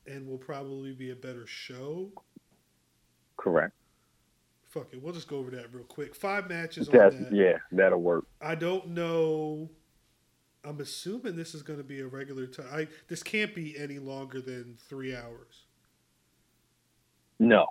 and 0.06 0.28
will 0.28 0.38
probably 0.38 0.92
be 0.92 1.11
a 1.11 1.16
better 1.16 1.44
show. 1.44 2.12
Correct. 3.37 3.75
Fuck 4.76 4.88
it, 4.92 5.02
we'll 5.02 5.14
just 5.14 5.26
go 5.26 5.38
over 5.38 5.50
that 5.52 5.73
real 5.73 5.85
quick. 5.85 6.14
Five 6.14 6.50
matches 6.50 6.90
on 6.90 6.95
that. 6.97 7.33
yeah, 7.33 7.56
that'll 7.73 8.02
work. 8.02 8.26
I 8.42 8.54
don't 8.54 8.88
know. 8.88 9.71
I'm 10.62 10.80
assuming 10.80 11.35
this 11.35 11.54
is 11.54 11.62
going 11.62 11.78
to 11.78 11.85
be 11.85 12.00
a 12.00 12.06
regular 12.06 12.47
time. 12.47 12.66
I 12.71 12.88
this 13.09 13.23
can't 13.23 13.54
be 13.54 13.75
any 13.78 13.99
longer 13.99 14.40
than 14.42 14.76
three 14.87 15.16
hours. 15.16 15.64
No. 17.38 17.68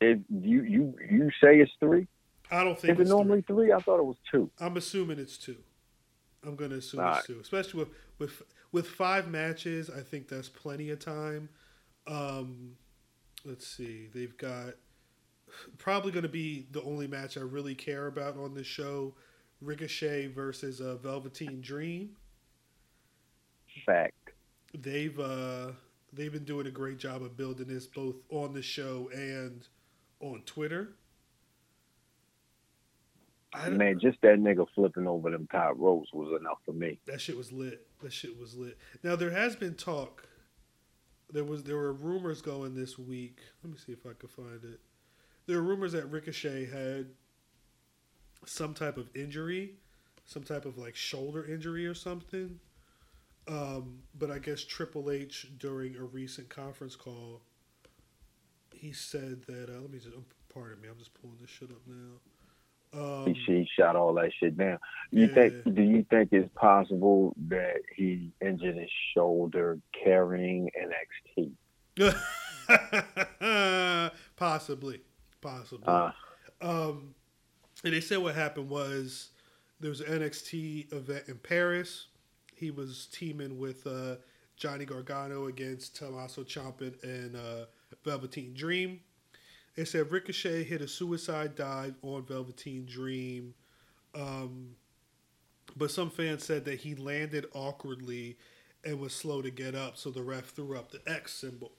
You 0.00 0.22
you 0.30 0.94
you 1.10 1.30
say 1.42 1.60
it's 1.60 1.70
three, 1.78 2.06
I 2.50 2.64
don't 2.64 2.78
think 2.78 2.94
is 2.94 2.98
it 2.98 3.02
it's 3.02 3.10
normally 3.10 3.42
three. 3.42 3.66
three? 3.66 3.72
I 3.72 3.80
thought 3.80 3.98
it 3.98 4.06
was 4.06 4.16
two. 4.30 4.50
I'm 4.58 4.78
assuming 4.78 5.18
it's 5.18 5.36
two. 5.36 5.58
I'm 6.44 6.56
going 6.56 6.70
to 6.70 6.78
assume 6.78 7.00
Alright. 7.00 7.18
it's 7.18 7.26
two, 7.26 7.40
especially 7.40 7.80
with 7.80 7.88
with 8.18 8.42
with 8.72 8.88
five 8.88 9.28
matches. 9.28 9.90
I 9.90 10.00
think 10.00 10.28
that's 10.28 10.48
plenty 10.48 10.88
of 10.88 10.98
time. 10.98 11.50
Um, 12.06 12.76
let's 13.44 13.66
see. 13.66 14.08
They've 14.14 14.36
got 14.36 14.74
probably 15.78 16.12
going 16.12 16.22
to 16.22 16.28
be 16.28 16.66
the 16.70 16.82
only 16.82 17.06
match 17.06 17.36
I 17.36 17.40
really 17.40 17.74
care 17.74 18.06
about 18.06 18.36
on 18.36 18.54
this 18.54 18.66
show: 18.66 19.14
Ricochet 19.60 20.28
versus 20.28 20.80
uh, 20.80 20.96
Velveteen 20.96 21.60
Dream. 21.60 22.10
Fact. 23.86 24.32
they've 24.74 25.18
uh 25.18 25.68
they've 26.12 26.32
been 26.32 26.44
doing 26.44 26.66
a 26.66 26.70
great 26.70 26.98
job 26.98 27.22
of 27.22 27.36
building 27.38 27.66
this 27.66 27.86
both 27.86 28.16
on 28.28 28.52
the 28.52 28.60
show 28.62 29.08
and 29.14 29.66
on 30.20 30.42
Twitter. 30.44 30.90
I, 33.54 33.68
Man, 33.68 33.98
just 34.00 34.20
that 34.22 34.38
nigga 34.38 34.66
flipping 34.74 35.06
over 35.06 35.30
them 35.30 35.46
top 35.50 35.74
ropes 35.76 36.12
was 36.12 36.38
enough 36.40 36.58
for 36.64 36.72
me. 36.72 36.98
that 37.06 37.20
shit 37.20 37.36
was 37.36 37.52
lit. 37.52 37.86
That 38.02 38.12
shit 38.12 38.38
was 38.38 38.56
lit. 38.56 38.78
Now 39.02 39.16
there 39.16 39.30
has 39.30 39.56
been 39.56 39.74
talk. 39.74 40.26
There 41.30 41.44
was 41.44 41.64
there 41.64 41.76
were 41.76 41.92
rumors 41.92 42.42
going 42.42 42.74
this 42.74 42.98
week. 42.98 43.38
Let 43.62 43.72
me 43.72 43.78
see 43.78 43.92
if 43.92 44.04
I 44.06 44.12
can 44.18 44.28
find 44.28 44.62
it. 44.64 44.80
There 45.46 45.56
were 45.56 45.62
rumors 45.62 45.92
that 45.92 46.06
Ricochet 46.06 46.66
had 46.66 47.06
some 48.46 48.74
type 48.74 48.96
of 48.96 49.08
injury, 49.14 49.74
some 50.24 50.42
type 50.42 50.64
of 50.64 50.78
like 50.78 50.96
shoulder 50.96 51.44
injury 51.44 51.86
or 51.86 51.94
something. 51.94 52.58
Um, 53.48 53.98
but 54.16 54.30
I 54.30 54.38
guess 54.38 54.62
Triple 54.64 55.10
H 55.10 55.48
during 55.58 55.96
a 55.96 56.04
recent 56.04 56.48
conference 56.48 56.94
call, 56.94 57.40
he 58.72 58.92
said 58.92 59.42
that. 59.46 59.68
Uh, 59.68 59.80
let 59.80 59.90
me 59.90 59.98
just 59.98 60.14
pardon 60.52 60.80
me. 60.80 60.88
I'm 60.88 60.98
just 60.98 61.12
pulling 61.14 61.36
this 61.40 61.50
shit 61.50 61.70
up 61.70 61.80
now. 61.86 62.20
Um, 62.94 63.34
He, 63.34 63.40
she 63.46 63.68
shot 63.76 63.96
all 63.96 64.12
that 64.14 64.30
shit 64.38 64.56
down. 64.56 64.78
You 65.10 65.26
Yeah. 65.26 65.34
think? 65.34 65.74
Do 65.74 65.82
you 65.82 66.04
think 66.08 66.28
it's 66.32 66.48
possible 66.54 67.34
that 67.48 67.80
he 67.96 68.30
injured 68.40 68.76
his 68.76 68.90
shoulder 69.14 69.78
carrying 70.04 70.70
an 70.80 70.92
NXT? 71.98 72.14
possibly, 74.36 75.00
possibly. 75.42 75.84
Uh, 75.86 76.10
Um, 76.62 77.14
and 77.84 77.92
they 77.92 78.00
said 78.00 78.18
what 78.18 78.34
happened 78.36 78.70
was 78.70 79.30
there 79.80 79.90
was 79.90 80.00
an 80.00 80.20
NXT 80.20 80.92
event 80.92 81.24
in 81.28 81.36
Paris. 81.38 82.06
He 82.54 82.70
was 82.70 83.08
teaming 83.12 83.58
with 83.58 83.84
uh, 83.86 84.16
Johnny 84.56 84.84
Gargano 84.84 85.46
against 85.48 85.96
Tommaso 85.96 86.44
Ciampa 86.44 86.94
and 87.02 87.34
uh, 87.36 87.64
Velveteen 88.04 88.54
Dream. 88.54 89.00
They 89.76 89.84
said 89.84 90.12
Ricochet 90.12 90.64
hit 90.64 90.80
a 90.82 90.88
suicide 90.88 91.56
dive 91.56 91.94
on 92.02 92.24
Velveteen 92.24 92.86
Dream. 92.86 93.54
Um, 94.14 94.76
but 95.76 95.90
some 95.90 96.10
fans 96.10 96.44
said 96.44 96.64
that 96.66 96.80
he 96.80 96.94
landed 96.94 97.46
awkwardly 97.54 98.36
and 98.84 99.00
was 99.00 99.14
slow 99.14 99.42
to 99.42 99.50
get 99.50 99.74
up, 99.74 99.96
so 99.96 100.10
the 100.10 100.22
ref 100.22 100.50
threw 100.50 100.76
up 100.76 100.92
the 100.92 101.00
X 101.10 101.32
symbol. 101.32 101.72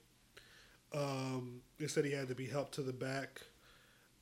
Um, 0.94 1.62
they 1.80 1.88
said 1.88 2.06
he 2.06 2.12
had 2.12 2.28
to 2.30 2.36
be 2.36 2.48
helped 2.48 2.74
to 2.76 2.82
the 2.82 2.94
back. 2.94 3.42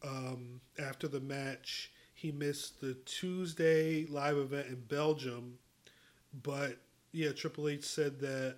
Um, 0.04 0.62
after 0.80 1.08
the 1.08 1.20
match, 1.20 1.92
he 2.14 2.32
missed 2.32 2.82
the 2.82 2.96
Tuesday 3.06 4.06
live 4.08 4.38
event 4.38 4.68
in 4.68 4.82
Belgium, 4.88 5.58
but 6.44 6.78
yeah, 7.12 7.32
Triple 7.32 7.68
H 7.68 7.84
said 7.84 8.20
that 8.20 8.58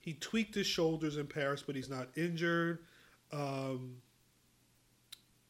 he 0.00 0.14
tweaked 0.14 0.54
his 0.54 0.66
shoulders 0.66 1.16
in 1.16 1.26
Paris, 1.26 1.62
but 1.66 1.76
he's 1.76 1.88
not 1.88 2.08
injured. 2.16 2.80
Um, 3.32 3.96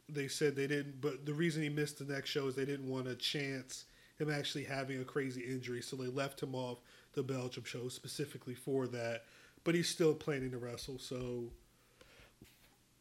they 0.09 0.29
said 0.29 0.55
they 0.55 0.67
didn't, 0.67 1.01
but 1.01 1.27
the 1.27 1.35
reason 1.35 1.63
he 1.63 1.69
missed 1.69 1.99
the 1.99 2.13
next 2.13 2.31
show 2.31 2.47
is 2.47 2.55
they 2.55 2.65
didn't 2.65 2.89
want 2.89 3.07
to 3.07 3.17
chance 3.17 3.87
him 4.19 4.31
actually 4.31 4.65
having 4.65 5.01
a 5.01 5.05
crazy 5.05 5.43
injury, 5.43 5.83
so 5.83 5.97
they 5.97 6.07
left 6.07 6.43
him 6.43 6.55
off 6.55 6.79
the 7.15 7.23
Belgium 7.23 7.65
show 7.65 7.89
specifically 7.89 8.55
for 8.55 8.87
that. 8.87 9.25
But 9.65 9.75
he's 9.75 9.89
still 9.89 10.15
planning 10.15 10.53
to 10.53 10.59
wrestle, 10.59 10.99
so 10.99 11.51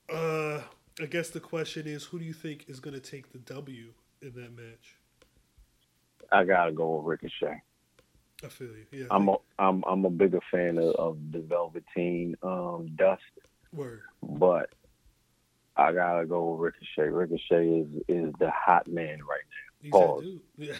Uh, 0.10 0.62
I 1.02 1.06
guess 1.06 1.30
the 1.30 1.40
question 1.40 1.88
is, 1.88 2.06
who 2.06 2.20
do 2.20 2.26
you 2.26 2.34
think 2.34 2.66
is 2.68 2.80
going 2.80 2.94
to 2.94 3.02
take 3.02 3.32
the 3.32 3.40
W 3.40 3.94
in 4.22 4.34
that 4.36 4.56
match? 4.56 4.98
I 6.32 6.44
gotta 6.44 6.72
go 6.72 6.96
with 6.96 7.06
Ricochet. 7.06 7.62
I 8.44 8.48
feel 8.48 8.68
you. 8.68 8.86
Yeah, 8.92 9.06
I'm 9.12 9.30
a 9.30 9.36
I'm 9.60 9.84
I'm 9.88 10.06
a 10.06 10.10
bigger 10.10 10.40
fan 10.52 10.78
of, 10.78 10.96
of 10.96 11.18
the 11.32 11.40
Velveteen 11.40 12.36
um, 12.44 12.90
Dust, 12.96 13.22
word. 13.72 14.02
but 14.24 14.70
I 15.78 15.92
gotta 15.92 16.26
go 16.26 16.52
with 16.52 16.62
Ricochet. 16.62 17.10
Ricochet 17.10 17.68
is 17.68 17.88
is 18.08 18.34
the 18.40 18.52
hot 18.52 18.88
man 18.88 19.20
right 19.20 19.42
now. 19.50 19.66
He's 19.82 19.92
Pause. 19.92 20.24
that 20.58 20.58
dude. 20.58 20.80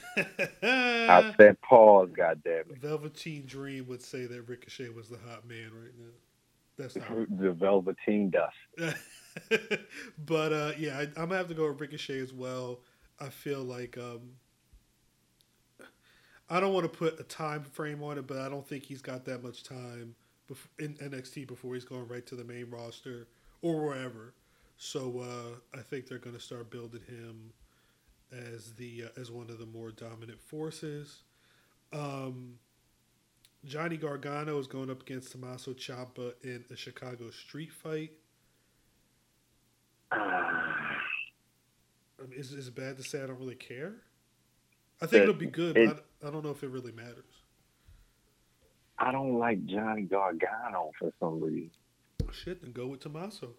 now. 0.64 1.30
I 1.30 1.36
said 1.38 1.62
pause, 1.62 2.10
goddamn 2.16 2.64
it. 2.72 2.78
Velveteen 2.80 3.46
Dream 3.46 3.88
would 3.88 4.02
say 4.02 4.26
that 4.26 4.50
Ricochet 4.50 4.90
was 4.90 5.10
the 5.10 5.20
hot 5.30 5.48
man 5.48 5.72
right 5.74 5.94
now. 5.98 6.12
That's 6.78 6.96
not. 6.96 7.08
The 7.40 7.52
Velveteen 7.52 8.32
Dust. 8.32 8.56
but 10.26 10.54
uh, 10.54 10.72
yeah, 10.78 10.98
I, 10.98 11.02
I'm 11.02 11.30
gonna 11.30 11.38
have 11.38 11.48
to 11.50 11.54
go 11.54 11.68
with 11.68 11.80
Ricochet 11.80 12.20
as 12.20 12.34
well. 12.34 12.80
I 13.20 13.30
feel 13.30 13.64
like 13.64 13.98
um, 13.98 14.32
I 16.50 16.60
don't 16.60 16.74
want 16.74 16.92
to 16.92 16.98
put 16.98 17.20
a 17.20 17.24
time 17.24 17.64
frame 17.64 18.04
on 18.04 18.18
it, 18.18 18.28
but 18.28 18.40
I 18.40 18.50
don't 18.50 18.68
think 18.68 18.86
he's 18.86 19.02
got 19.02 19.26
that 19.26 19.44
much 19.44 19.64
time 19.64 20.16
in 20.80 20.94
NXT 20.96 21.48
before 21.48 21.74
he's 21.74 21.86
going 21.86 22.08
right 22.08 22.26
to 22.28 22.36
the 22.36 22.44
main 22.44 22.70
roster 22.70 23.28
or 23.62 23.84
wherever. 23.84 24.34
So 24.78 25.22
uh, 25.22 25.78
I 25.78 25.82
think 25.82 26.08
they're 26.08 26.20
going 26.20 26.36
to 26.36 26.42
start 26.42 26.70
building 26.70 27.02
him 27.08 27.54
as 28.32 28.74
the 28.74 29.06
uh, 29.06 29.20
as 29.20 29.32
one 29.32 29.50
of 29.50 29.58
the 29.58 29.66
more 29.66 29.92
dominant 29.92 30.42
forces. 30.42 31.24
Um, 31.94 32.60
Johnny 33.66 33.98
Gargano 33.98 34.60
is 34.60 34.68
going 34.68 34.92
up 34.92 35.02
against 35.02 35.32
Tommaso 35.32 35.74
Ciampa 35.74 36.34
in 36.44 36.64
a 36.72 36.76
Chicago 36.76 37.32
street 37.32 37.72
fight. 37.74 38.12
Ah, 40.12 40.98
I 42.20 42.28
mean, 42.28 42.40
is, 42.40 42.52
is 42.54 42.68
it 42.68 42.76
bad 42.76 42.98
to 42.98 43.04
say 43.04 43.22
I 43.24 43.28
don't 43.28 43.40
really 43.40 43.56
care? 43.56 43.94
I 45.02 45.06
think 45.08 45.22
It- 45.22 45.24
it'll 45.24 45.34
be 45.36 45.48
good, 45.48 45.78
it- 45.78 45.88
but 45.90 46.06
I, 46.24 46.28
I 46.28 46.32
don't 46.32 46.44
know 46.44 46.52
if 46.52 46.64
it 46.64 46.70
really 46.70 46.92
matters. 46.92 47.24
I 48.98 49.12
don't 49.12 49.38
like 49.40 49.66
Johnny 49.66 50.04
Gargano 50.04 50.92
for 50.98 51.12
some 51.20 51.42
reason, 51.42 51.70
Shit, 52.32 52.62
then 52.62 52.72
go 52.72 52.88
with 52.88 53.02
Tommaso. 53.02 53.50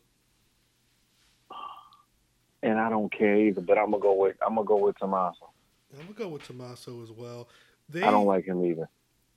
and 2.62 2.78
I 2.80 2.88
don't 2.88 3.12
care 3.12 3.36
either. 3.36 3.60
But 3.60 3.76
I'm 3.78 3.90
gonna 3.90 4.02
go 4.02 4.14
with 4.14 4.36
I'm 4.46 4.54
gonna 4.54 4.66
go 4.66 4.78
with 4.78 4.98
Tommaso. 4.98 5.50
I'm 5.92 6.06
gonna 6.06 6.18
go 6.18 6.28
with 6.28 6.42
Tommaso 6.46 7.02
as 7.02 7.10
well. 7.12 7.48
They 7.88 8.02
I 8.02 8.10
don't 8.10 8.26
like 8.26 8.46
him 8.46 8.64
either. 8.64 8.88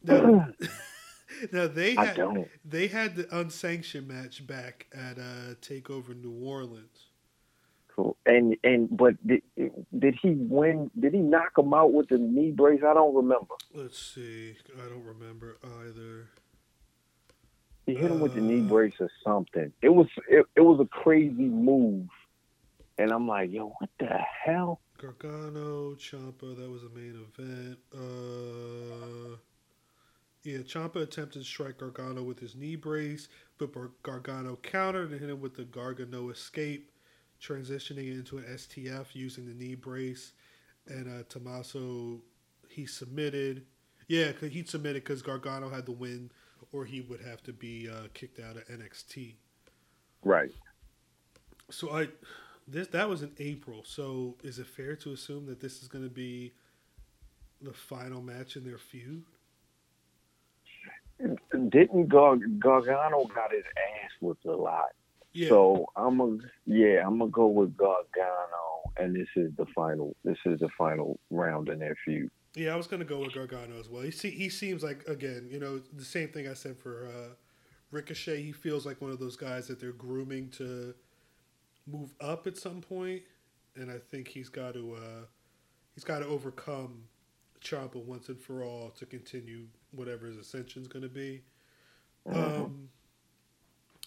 now, 0.03 0.47
now 1.51 1.67
they 1.67 1.95
I 1.97 2.05
had 2.05 2.15
don't. 2.15 2.47
they 2.63 2.87
had 2.87 3.15
the 3.17 3.27
unsanctioned 3.37 4.07
match 4.07 4.47
back 4.47 4.87
at 4.93 5.19
uh, 5.19 5.55
Takeover 5.61 6.15
New 6.19 6.31
Orleans. 6.43 6.98
And 8.25 8.55
and 8.63 8.87
but 8.95 9.15
did, 9.25 9.41
did 9.97 10.15
he 10.21 10.31
win? 10.31 10.89
Did 10.99 11.13
he 11.13 11.19
knock 11.19 11.57
him 11.57 11.73
out 11.73 11.91
with 11.93 12.09
the 12.09 12.17
knee 12.17 12.51
brace? 12.51 12.81
I 12.85 12.93
don't 12.93 13.15
remember. 13.15 13.55
Let's 13.73 13.97
see, 13.99 14.55
I 14.77 14.87
don't 14.89 15.03
remember 15.03 15.57
either. 15.83 16.29
He 17.85 17.95
hit 17.95 18.11
him 18.11 18.19
with 18.19 18.35
the 18.35 18.41
knee 18.41 18.61
Uh. 18.61 18.69
brace 18.69 18.93
or 18.99 19.09
something. 19.23 19.71
It 19.81 19.89
was 19.89 20.07
it, 20.27 20.45
it 20.55 20.61
was 20.61 20.79
a 20.79 20.85
crazy 20.85 21.33
move, 21.43 22.07
and 22.97 23.11
I'm 23.11 23.27
like, 23.27 23.51
yo, 23.51 23.73
what 23.79 23.89
the 23.99 24.07
hell? 24.45 24.79
Gargano, 24.99 25.95
Ciampa, 25.95 26.55
that 26.57 26.69
was 26.69 26.81
the 26.83 26.89
main 26.89 27.15
event. 27.15 27.79
Uh, 27.95 29.37
yeah, 30.43 30.57
Ciampa 30.59 30.97
attempted 31.03 31.39
to 31.39 31.43
strike 31.45 31.77
Gargano 31.77 32.21
with 32.23 32.39
his 32.39 32.55
knee 32.55 32.75
brace, 32.75 33.27
but 33.57 33.69
Gargano 34.03 34.57
countered 34.61 35.11
and 35.11 35.19
hit 35.19 35.29
him 35.29 35.39
with 35.41 35.55
the 35.55 35.63
Gargano 35.63 36.29
escape, 36.29 36.91
transitioning 37.41 38.11
into 38.11 38.37
an 38.37 38.45
STF 38.45 39.07
using 39.13 39.45
the 39.45 39.53
knee 39.53 39.75
brace. 39.75 40.33
And 40.87 41.07
uh, 41.07 41.23
Tommaso, 41.29 42.21
he 42.69 42.85
submitted. 42.85 43.65
Yeah, 44.07 44.31
'cause 44.31 44.49
he 44.51 44.63
submitted 44.63 45.03
because 45.03 45.21
Gargano 45.21 45.69
had 45.69 45.85
the 45.85 45.91
win, 45.91 46.31
or 46.71 46.85
he 46.85 47.01
would 47.01 47.21
have 47.21 47.43
to 47.43 47.53
be 47.53 47.87
uh, 47.89 48.07
kicked 48.13 48.39
out 48.39 48.57
of 48.57 48.67
NXT. 48.67 49.35
Right. 50.23 50.51
So 51.69 51.91
I 51.91 52.07
this 52.67 52.87
that 52.87 53.07
was 53.07 53.21
in 53.21 53.31
April. 53.37 53.83
So 53.85 54.35
is 54.43 54.57
it 54.59 54.67
fair 54.67 54.95
to 54.97 55.11
assume 55.13 55.45
that 55.45 55.59
this 55.59 55.81
is 55.81 55.87
going 55.87 56.03
to 56.03 56.09
be 56.09 56.53
the 57.61 57.73
final 57.73 58.21
match 58.21 58.55
in 58.55 58.63
their 58.63 58.77
feud? 58.79 59.23
Didn't 61.19 62.07
Gar- 62.07 62.37
Gargano 62.37 63.25
got 63.25 63.51
his 63.51 63.65
ass 63.65 64.11
whipped 64.21 64.45
a 64.45 64.55
lot? 64.55 64.89
Yeah. 65.33 65.49
So 65.49 65.85
I'm 65.95 66.19
a 66.21 66.37
yeah, 66.65 67.05
I'm 67.05 67.19
gonna 67.19 67.31
go 67.31 67.47
with 67.47 67.75
Gargano, 67.77 68.91
and 68.97 69.15
this 69.15 69.27
is 69.35 69.51
the 69.57 69.65
final. 69.75 70.15
This 70.23 70.37
is 70.45 70.59
the 70.59 70.69
final 70.77 71.19
round 71.29 71.69
in 71.69 71.79
their 71.79 71.95
feud. 72.03 72.31
yeah, 72.55 72.73
I 72.73 72.75
was 72.75 72.87
going 72.87 72.99
to 72.99 73.05
go 73.05 73.19
with 73.19 73.33
Gargano 73.33 73.79
as 73.79 73.89
well. 73.89 74.01
He 74.01 74.11
see, 74.11 74.31
he 74.31 74.49
seems 74.49 74.83
like 74.83 75.07
again, 75.07 75.47
you 75.51 75.59
know, 75.59 75.79
the 75.93 76.03
same 76.03 76.29
thing 76.29 76.47
I 76.47 76.53
said 76.53 76.77
for 76.77 77.07
uh, 77.07 77.33
Ricochet. 77.91 78.41
He 78.41 78.51
feels 78.51 78.85
like 78.85 79.01
one 79.01 79.11
of 79.11 79.19
those 79.19 79.35
guys 79.35 79.67
that 79.67 79.79
they're 79.79 79.91
grooming 79.91 80.49
to 80.51 80.93
move 81.87 82.13
up 82.19 82.47
at 82.47 82.57
some 82.57 82.81
point, 82.81 83.21
and 83.75 83.91
I 83.91 83.97
think 83.97 84.27
he's 84.27 84.49
got 84.49 84.73
to 84.73 84.95
uh, 84.95 85.25
he's 85.93 86.03
got 86.03 86.19
to 86.19 86.25
overcome 86.25 87.03
Ciampa 87.61 88.03
once 88.03 88.29
and 88.29 88.39
for 88.39 88.63
all 88.63 88.89
to 88.97 89.05
continue 89.05 89.65
whatever 89.91 90.25
his 90.27 90.37
ascension 90.37 90.81
is 90.81 90.87
going 90.87 91.03
to 91.03 91.09
be. 91.09 91.41
Um, 92.31 92.89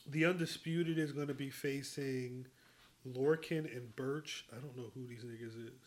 the 0.07 0.25
undisputed 0.25 0.99
is 0.99 1.13
going 1.13 1.29
to 1.29 1.35
be 1.35 1.51
facing 1.51 2.47
Lorcan 3.07 3.75
and 3.75 3.95
Burch. 3.97 4.47
I 4.53 4.61
don't 4.61 4.77
know 4.77 4.91
who 4.95 5.07
these 5.07 5.25
niggas 5.25 5.67
is. 5.67 5.81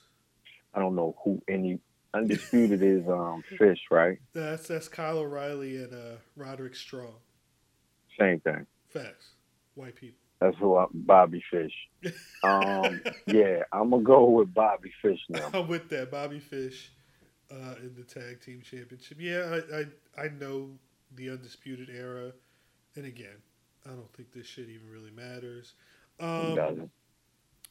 I 0.73 0.79
don't 0.79 0.95
know 0.95 1.15
who 1.23 1.41
any 1.49 1.79
undisputed 2.13 2.81
is. 2.81 3.03
Um, 3.07 3.43
Fish, 3.57 3.79
right? 3.91 4.17
That's 4.33 4.67
that's 4.67 4.87
Kyle 4.87 5.19
O'Reilly 5.19 5.77
and 5.77 5.93
uh, 5.93 6.17
Roderick 6.35 6.75
Strong. 6.75 7.15
Same 8.19 8.39
thing. 8.39 8.65
Facts. 8.89 9.33
White 9.75 9.95
people. 9.95 10.19
That's 10.39 10.57
who 10.57 10.75
I, 10.75 10.85
Bobby 10.93 11.43
Fish. 11.49 11.73
Um, 12.43 13.01
yeah, 13.27 13.63
I'm 13.71 13.89
gonna 13.89 14.03
go 14.03 14.29
with 14.29 14.53
Bobby 14.53 14.91
Fish 15.01 15.19
now. 15.29 15.49
I'm 15.53 15.67
with 15.67 15.89
that. 15.89 16.11
Bobby 16.11 16.39
Fish 16.39 16.91
uh, 17.51 17.75
in 17.81 17.95
the 17.95 18.03
tag 18.03 18.41
team 18.41 18.61
championship. 18.61 19.17
Yeah, 19.19 19.59
I, 19.73 19.79
I 19.79 20.25
I 20.25 20.27
know 20.29 20.71
the 21.15 21.29
undisputed 21.29 21.89
era, 21.89 22.31
and 22.95 23.05
again, 23.05 23.37
I 23.85 23.89
don't 23.89 24.11
think 24.13 24.31
this 24.31 24.47
shit 24.47 24.69
even 24.69 24.89
really 24.91 25.11
matters. 25.11 25.73
Um, 26.19 26.55
doesn't. 26.55 26.91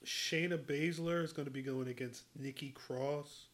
Shayna 0.04 0.58
Baszler 0.58 1.22
is 1.24 1.32
going 1.32 1.46
to 1.46 1.50
be 1.52 1.62
going 1.62 1.88
against 1.88 2.24
Nikki 2.38 2.70
Cross 2.70 3.46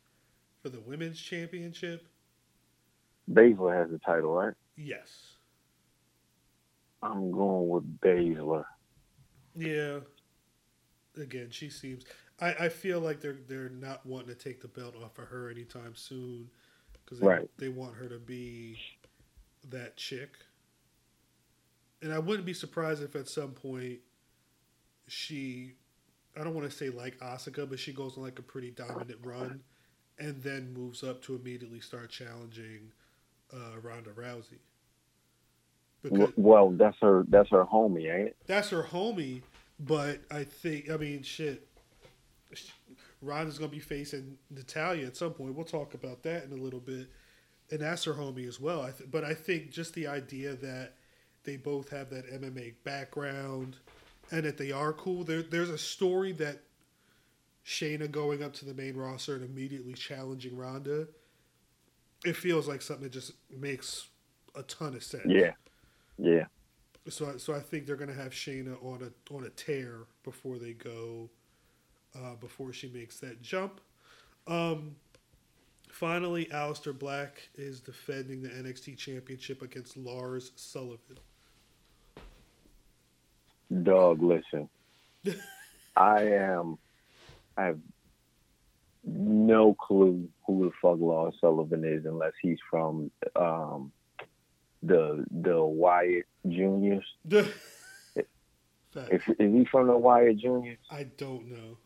for 0.62 0.68
the 0.68 0.80
women's 0.80 1.20
championship. 1.20 2.06
Baszler 3.30 3.74
has 3.76 3.90
the 3.90 3.98
title, 3.98 4.32
right? 4.32 4.54
Yes. 4.76 5.36
I'm 7.02 7.30
going 7.30 7.68
with 7.68 8.00
Baszler. 8.00 8.64
Yeah. 9.56 10.00
Again, 11.16 11.48
she 11.50 11.70
seems. 11.70 12.04
I, 12.40 12.54
I 12.54 12.68
feel 12.68 13.00
like 13.00 13.20
they're 13.20 13.38
they're 13.48 13.68
not 13.68 14.04
wanting 14.06 14.28
to 14.28 14.34
take 14.34 14.60
the 14.60 14.68
belt 14.68 14.94
off 15.02 15.18
of 15.18 15.26
her 15.28 15.50
anytime 15.50 15.94
soon 15.94 16.48
because 17.04 17.20
they, 17.20 17.26
Right. 17.26 17.50
they 17.58 17.68
want 17.68 17.94
her 17.96 18.08
to 18.08 18.18
be 18.18 18.78
that 19.68 19.96
chick. 19.96 20.36
And 22.02 22.12
I 22.12 22.18
wouldn't 22.18 22.46
be 22.46 22.54
surprised 22.54 23.02
if 23.02 23.14
at 23.14 23.28
some 23.28 23.50
point 23.50 23.98
she, 25.06 25.74
I 26.38 26.44
don't 26.44 26.54
want 26.54 26.70
to 26.70 26.74
say 26.76 26.88
like 26.90 27.18
Asuka, 27.18 27.68
but 27.68 27.78
she 27.78 27.92
goes 27.92 28.16
on 28.16 28.22
like 28.22 28.38
a 28.38 28.42
pretty 28.42 28.70
dominant 28.70 29.18
run, 29.22 29.60
and 30.18 30.42
then 30.42 30.72
moves 30.72 31.02
up 31.02 31.22
to 31.24 31.34
immediately 31.34 31.80
start 31.80 32.10
challenging 32.10 32.92
uh, 33.52 33.78
Ronda 33.82 34.10
Rousey. 34.10 34.58
Because, 36.02 36.32
Well, 36.36 36.70
that's 36.70 36.96
her. 37.02 37.24
That's 37.28 37.50
her 37.50 37.64
homie, 37.66 38.10
ain't 38.12 38.28
it? 38.28 38.36
that's 38.46 38.70
her 38.70 38.82
homie, 38.82 39.42
but 39.78 40.20
I 40.30 40.44
think 40.44 40.90
I 40.90 40.96
mean 40.96 41.22
shit. 41.22 41.66
Ronda's 43.22 43.58
gonna 43.58 43.70
be 43.70 43.78
facing 43.80 44.38
Natalya 44.50 45.06
at 45.06 45.16
some 45.16 45.32
point. 45.32 45.54
We'll 45.54 45.66
talk 45.66 45.92
about 45.92 46.22
that 46.22 46.44
in 46.44 46.52
a 46.52 46.62
little 46.62 46.80
bit, 46.80 47.08
and 47.70 47.80
that's 47.80 48.04
her 48.04 48.14
homie 48.14 48.48
as 48.48 48.58
well. 48.58 48.80
I 48.80 48.92
th- 48.92 49.10
but 49.10 49.24
I 49.24 49.34
think 49.34 49.70
just 49.70 49.92
the 49.92 50.06
idea 50.06 50.54
that 50.54 50.94
they 51.44 51.56
both 51.56 51.88
have 51.90 52.10
that 52.10 52.26
MMA 52.30 52.74
background 52.84 53.76
and 54.30 54.44
that 54.44 54.58
they 54.58 54.72
are 54.72 54.92
cool. 54.92 55.24
There, 55.24 55.42
there's 55.42 55.70
a 55.70 55.78
story 55.78 56.32
that 56.32 56.60
Shayna 57.64 58.10
going 58.10 58.42
up 58.42 58.52
to 58.54 58.64
the 58.64 58.74
main 58.74 58.96
roster 58.96 59.34
and 59.34 59.44
immediately 59.44 59.94
challenging 59.94 60.56
Ronda. 60.56 61.08
It 62.24 62.36
feels 62.36 62.68
like 62.68 62.82
something 62.82 63.04
that 63.04 63.12
just 63.12 63.32
makes 63.50 64.08
a 64.54 64.62
ton 64.64 64.94
of 64.94 65.02
sense. 65.02 65.24
Yeah, 65.26 65.52
yeah. 66.18 66.44
So, 67.08 67.30
I- 67.30 67.36
so 67.38 67.54
I 67.54 67.60
think 67.60 67.86
they're 67.86 67.96
going 67.96 68.10
to 68.14 68.22
have 68.22 68.32
Shayna 68.32 68.82
on 68.84 69.02
a 69.02 69.34
on 69.34 69.44
a 69.44 69.50
tear 69.50 70.00
before 70.22 70.58
they 70.58 70.72
go, 70.74 71.30
uh, 72.14 72.34
before 72.34 72.72
she 72.72 72.88
makes 72.88 73.18
that 73.20 73.40
jump. 73.40 73.80
Um, 74.46 74.96
finally, 75.90 76.46
Aleister 76.46 76.96
Black 76.98 77.48
is 77.54 77.80
defending 77.80 78.42
the 78.42 78.50
NXT 78.50 78.96
Championship 78.98 79.62
against 79.62 79.96
Lars 79.96 80.52
Sullivan. 80.56 81.18
Dog, 83.82 84.22
listen. 84.22 84.68
I 85.96 86.22
am. 86.22 86.78
I 87.56 87.64
have 87.66 87.78
no 89.04 89.74
clue 89.74 90.28
who 90.46 90.64
the 90.64 90.70
fuck 90.82 90.98
Lars 91.00 91.34
Sullivan 91.40 91.84
is 91.84 92.04
unless 92.04 92.32
he's 92.42 92.58
from 92.70 93.10
um, 93.36 93.92
the 94.82 95.24
the 95.30 95.62
Wyatt 95.64 96.26
Juniors. 96.48 97.06
If 99.08 99.28
is 99.28 99.52
he 99.54 99.64
from 99.66 99.86
the 99.86 99.96
Wyatt 99.96 100.38
Juniors? 100.38 100.78
I 100.90 101.04
don't 101.04 101.48
know. 101.48 101.78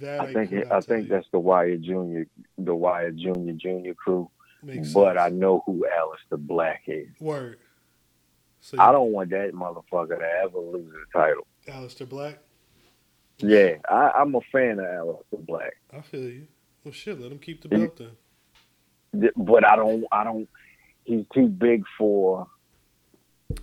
That 0.00 0.20
I 0.20 0.32
think 0.32 0.50
could 0.50 0.58
it, 0.58 0.68
I 0.70 0.80
think 0.82 1.04
you. 1.04 1.08
that's 1.08 1.26
the 1.32 1.38
Wyatt 1.38 1.80
Junior, 1.80 2.26
the 2.58 2.74
Wyatt 2.74 3.16
Junior 3.16 3.54
Junior 3.54 3.94
crew. 3.94 4.30
Makes 4.62 4.92
but 4.92 5.18
I 5.18 5.30
know 5.30 5.62
who 5.64 5.86
Aleister 5.86 6.38
Black 6.38 6.82
is. 6.86 7.08
word. 7.20 7.58
So 8.64 8.78
I 8.80 8.92
don't 8.92 9.12
want 9.12 9.28
that 9.28 9.52
motherfucker 9.52 10.18
to 10.18 10.24
ever 10.42 10.58
lose 10.58 10.86
his 10.86 11.06
title. 11.12 11.46
Aleister 11.68 12.08
Black. 12.08 12.38
Yeah, 13.36 13.74
I, 13.90 14.12
I'm 14.16 14.34
a 14.34 14.40
fan 14.50 14.78
of 14.78 14.86
Aleister 14.86 15.44
Black, 15.46 15.74
I 15.94 16.00
feel 16.00 16.22
you. 16.22 16.46
Well, 16.82 16.92
shit. 16.92 17.20
Let 17.20 17.30
him 17.30 17.38
keep 17.38 17.60
the 17.60 17.68
belt 17.68 17.98
then. 19.12 19.30
But 19.36 19.66
I 19.66 19.76
don't. 19.76 20.06
I 20.10 20.24
don't. 20.24 20.48
He's 21.04 21.26
too 21.34 21.48
big 21.48 21.84
for. 21.98 22.46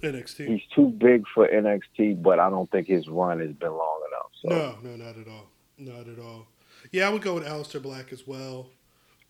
NXT. 0.04 0.48
He's 0.48 0.62
too 0.76 0.90
big 0.90 1.24
for 1.34 1.48
NXT, 1.48 2.22
but 2.22 2.38
I 2.40 2.52
don't 2.52 2.70
think 2.70 2.86
his 2.88 3.08
run 3.08 3.40
has 3.40 3.54
been 3.54 3.72
long 3.72 4.02
enough. 4.08 4.32
So. 4.44 4.50
No, 4.84 4.90
no, 4.92 5.04
not 5.04 5.18
at 5.18 5.28
all. 5.28 5.48
Not 5.80 6.08
at 6.08 6.20
all. 6.20 6.46
Yeah, 6.92 7.08
I 7.08 7.10
would 7.10 7.24
go 7.24 7.34
with 7.34 7.46
Aleister 7.48 7.82
Black 7.82 8.14
as 8.14 8.28
well. 8.28 8.68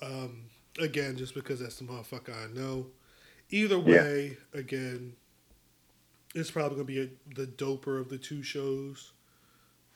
Um, 0.01 0.43
again, 0.79 1.15
just 1.15 1.34
because 1.34 1.62
that's 1.62 1.77
the 1.79 1.86
motherfucker 1.86 2.36
I 2.36 2.53
know. 2.53 2.88
Either 3.49 3.77
Yeah. 3.77 4.03
way, 4.03 4.38
again, 4.53 5.13
it's 6.33 6.51
probably 6.51 6.75
going 6.75 6.87
to 6.87 6.93
be 6.93 7.01
a, 7.01 7.35
the 7.35 7.47
doper 7.47 7.99
of 7.99 8.09
the 8.09 8.17
two 8.17 8.43
shows. 8.43 9.13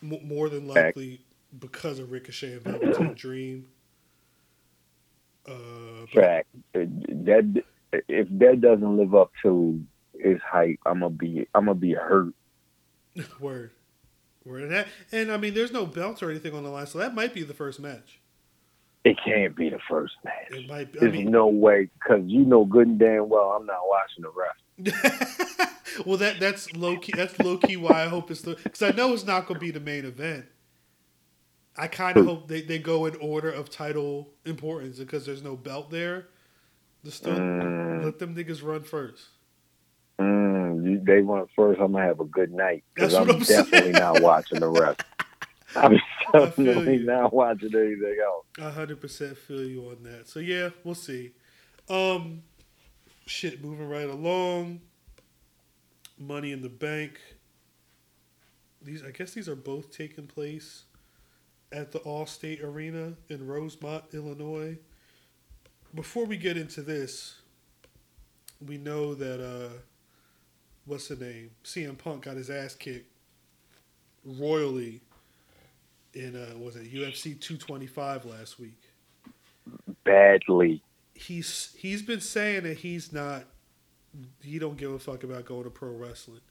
M- 0.04 0.28
more 0.28 0.50
than 0.50 0.68
likely 0.68 1.22
because 1.58 2.00
of 2.00 2.12
Ricochet 2.12 2.54
and 2.54 2.62
Velveteen 2.62 3.14
Dream. 3.16 3.68
Uh, 5.48 5.54
but- 6.14 6.22
Fact. 6.22 6.48
That 6.74 7.64
if 8.10 8.28
that 8.40 8.60
doesn't 8.62 8.98
live 8.98 9.16
up 9.16 9.32
to 9.44 9.82
his 10.20 10.40
hype, 10.42 10.80
I'm 10.86 11.00
gonna 11.00 11.12
be. 11.12 11.48
I'm 11.56 11.66
gonna 11.66 11.76
be 11.76 11.94
hurt. 11.94 12.34
Word. 13.40 13.72
Word. 14.44 14.64
And, 14.64 14.72
that, 14.72 14.88
and 15.12 15.32
I 15.32 15.38
mean, 15.38 15.54
there's 15.54 15.72
no 15.72 15.86
belts 15.86 16.22
or 16.22 16.30
anything 16.30 16.54
on 16.54 16.64
the 16.64 16.70
line, 16.70 16.88
so 16.88 17.00
that 17.00 17.16
might 17.16 17.34
be 17.34 17.44
the 17.44 17.54
first 17.54 17.80
match. 17.80 18.20
It 19.04 19.18
can't 19.24 19.56
be 19.56 19.70
the 19.70 19.80
first 19.88 20.16
match. 20.24 20.52
It 20.52 20.68
might 20.70 20.92
be. 20.92 21.00
There's 21.00 21.14
mean, 21.14 21.32
no 21.32 21.48
way 21.48 21.90
because 21.94 22.24
you 22.26 22.44
know 22.44 22.66
good 22.66 22.88
and 22.88 23.00
damn 23.00 23.30
well 23.30 23.52
I'm 23.52 23.66
not 23.66 23.82
watching 23.88 24.24
the 24.24 24.32
rest. 24.32 25.40
well, 26.06 26.18
that 26.18 26.40
that's 26.40 26.74
low 26.76 26.98
key. 26.98 27.14
That's 27.16 27.38
low 27.40 27.58
key 27.58 27.78
why 27.78 28.04
I 28.04 28.08
hope 28.08 28.32
it's 28.32 28.42
the 28.42 28.56
because 28.56 28.82
I 28.82 28.92
know 28.92 29.14
it's 29.14 29.26
not 29.26 29.46
going 29.48 29.60
to 29.60 29.66
be 29.66 29.72
the 29.72 29.80
main 29.80 30.06
event. 30.06 30.46
I 31.78 31.88
kind 31.88 32.18
of 32.18 32.26
hope 32.26 32.48
they, 32.48 32.62
they 32.62 32.80
go 32.80 33.06
in 33.06 33.16
order 33.18 33.52
of 33.52 33.70
title 33.70 34.30
importance 34.46 34.98
because 34.98 35.26
there's 35.26 35.44
no 35.44 35.56
belt 35.58 35.92
there. 35.92 36.28
Just 37.04 37.24
don't 37.24 37.38
Mm. 37.38 38.04
let 38.04 38.18
them 38.20 38.34
niggas 38.36 38.64
run 38.64 38.84
first. 38.84 39.26
Mm, 40.20 40.86
you, 40.86 41.02
they 41.04 41.22
went 41.22 41.50
first. 41.56 41.80
I'm 41.82 41.92
gonna 41.92 42.06
have 42.06 42.20
a 42.22 42.26
good 42.26 42.52
night 42.52 42.84
because 42.94 43.14
I'm, 43.14 43.30
I'm 43.30 43.40
definitely 43.40 43.80
saying. 43.80 43.92
not 43.94 44.22
watching 44.22 44.60
the 44.62 44.70
rest. 44.70 45.02
I'm 45.76 46.00
definitely 46.32 47.00
not 47.00 47.34
watching 47.34 47.76
anything 47.76 48.18
else. 48.26 48.46
I 48.62 48.70
hundred 48.72 49.02
percent 49.02 49.38
feel 49.38 49.64
you 49.66 49.90
on 49.90 50.04
that. 50.04 50.30
So 50.30 50.40
yeah, 50.40 50.70
we'll 50.86 50.96
see. 50.96 51.34
Um, 51.90 52.44
shit, 53.26 53.62
moving 53.64 53.90
right 53.90 54.10
along. 54.10 54.80
Money 56.18 56.52
in 56.52 56.62
the 56.62 56.70
Bank. 56.70 57.20
These, 58.82 59.04
I 59.04 59.12
guess, 59.12 59.34
these 59.34 59.50
are 59.50 59.56
both 59.56 59.92
taking 59.92 60.28
place 60.28 60.84
at 61.72 61.92
the 61.92 62.00
Allstate 62.00 62.64
Arena 62.64 63.14
in 63.30 63.46
Rosemont, 63.46 64.04
Illinois. 64.14 64.78
Before 65.94 66.26
we 66.26 66.38
get 66.38 66.58
into 66.58 66.82
this, 66.82 67.36
we 68.66 68.78
know 68.78 69.16
that 69.16 69.44
uh, 69.44 69.70
what's 70.86 71.08
the 71.08 71.16
name? 71.16 71.52
CM 71.64 71.98
Punk 71.98 72.24
got 72.24 72.38
his 72.38 72.50
ass 72.50 72.76
kicked 72.76 73.12
royally 74.24 75.02
in 76.14 76.36
uh, 76.36 76.58
was 76.58 76.76
it 76.76 76.94
UFC 76.94 77.40
225 77.40 78.26
last 78.26 78.60
week. 78.60 78.80
Badly. 80.04 80.82
He's 81.14 81.76
he's 81.78 82.02
been 82.02 82.22
saying 82.22 82.64
that 82.64 82.78
he's 82.78 83.12
not 83.12 83.44
he 84.42 84.60
don't 84.60 84.78
give 84.78 84.92
a 84.92 85.00
fuck 85.00 85.24
about 85.24 85.46
going 85.46 85.64
to 85.64 85.70
pro 85.70 85.90
wrestling. 85.92 86.42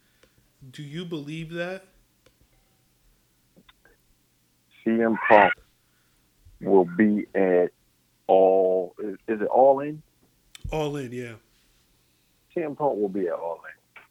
Do 0.70 0.82
you 0.82 1.04
believe 1.04 1.52
that? 1.52 1.84
CM 4.84 5.16
Punk 5.28 5.52
will 6.60 6.84
be 6.84 7.26
at 7.34 7.70
all. 8.26 8.94
Is, 9.02 9.16
is 9.28 9.40
it 9.40 9.46
all 9.48 9.80
in? 9.80 10.02
All 10.70 10.96
in, 10.96 11.12
yeah. 11.12 11.34
CM 12.54 12.76
Punk 12.76 12.98
will 12.98 13.08
be 13.08 13.26
at 13.28 13.34
all 13.34 13.60
in. 13.64 14.02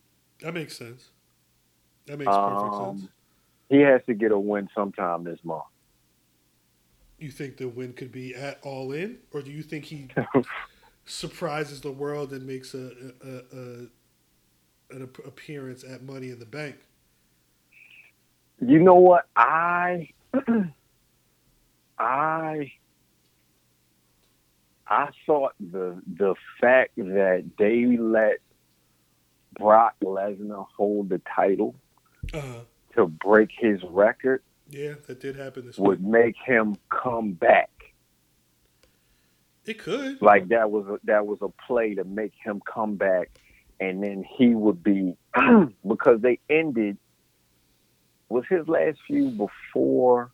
That 0.46 0.54
makes 0.54 0.78
sense. 0.78 1.10
That 2.06 2.18
makes 2.20 2.30
perfect 2.30 2.74
Um, 2.74 2.98
sense. 3.00 3.12
He 3.70 3.80
has 3.80 4.02
to 4.08 4.14
get 4.14 4.32
a 4.32 4.38
win 4.40 4.70
sometime 4.76 5.24
this 5.24 5.40
month. 5.44 5.64
You 7.18 7.32
think 7.32 7.58
the 7.58 7.68
win 7.70 7.94
could 7.94 8.12
be 8.12 8.36
at 8.36 8.60
all 8.64 8.92
in, 8.92 9.20
or 9.32 9.42
do 9.42 9.52
you 9.52 9.64
think 9.64 9.86
he 9.86 10.10
surprises 11.06 11.82
the 11.82 11.92
world 11.92 12.32
and 12.34 12.46
makes 12.46 12.74
a, 12.74 12.92
a, 13.24 13.58
a, 13.58 13.88
an 14.96 15.04
appearance 15.26 15.84
at 15.84 16.04
Money 16.04 16.30
in 16.30 16.40
the 16.40 16.46
Bank? 16.46 16.78
You 18.62 18.80
know 18.80 18.96
what? 18.96 19.26
I 19.36 20.10
I 22.00 22.72
I 24.88 25.10
thought 25.26 25.54
the 25.60 26.02
the 26.08 26.36
fact 26.62 26.96
that 26.98 27.50
they 27.58 27.98
let 27.98 28.38
Brock 29.60 29.96
Lesnar 30.04 30.68
hold 30.78 31.10
the 31.10 31.22
title 31.36 31.76
Uh, 32.34 32.64
to 32.96 33.08
break 33.08 33.50
his 33.58 33.82
record 33.84 34.44
yeah, 34.70 34.96
that 35.08 35.20
did 35.20 35.36
happen 35.36 35.66
this 35.66 35.78
would 35.78 36.02
week. 36.02 36.02
make 36.02 36.36
him 36.46 36.78
come 36.90 37.34
back. 37.34 37.70
It 39.66 39.80
could. 39.80 40.22
Like 40.22 40.50
that 40.50 40.72
was 40.72 40.86
a, 40.88 41.00
that 41.06 41.26
was 41.26 41.40
a 41.42 41.50
play 41.68 41.96
to 41.96 42.04
make 42.04 42.34
him 42.44 42.62
come 42.72 42.96
back, 42.96 43.30
and 43.80 44.04
then 44.04 44.24
he 44.38 44.56
would 44.56 44.84
be 44.84 45.16
because 45.88 46.22
they 46.22 46.40
ended. 46.50 46.98
Was 48.30 48.46
his 48.50 48.68
last 48.68 48.98
few 49.06 49.30
before 49.30 50.32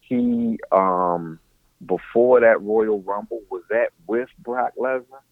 he 0.00 0.58
um 0.72 1.40
before 1.84 2.40
that 2.40 2.60
Royal 2.62 3.00
Rumble? 3.02 3.42
Was 3.50 3.62
that 3.70 3.90
with 4.06 4.28
Brock 4.38 4.72
Lesnar 4.78 5.22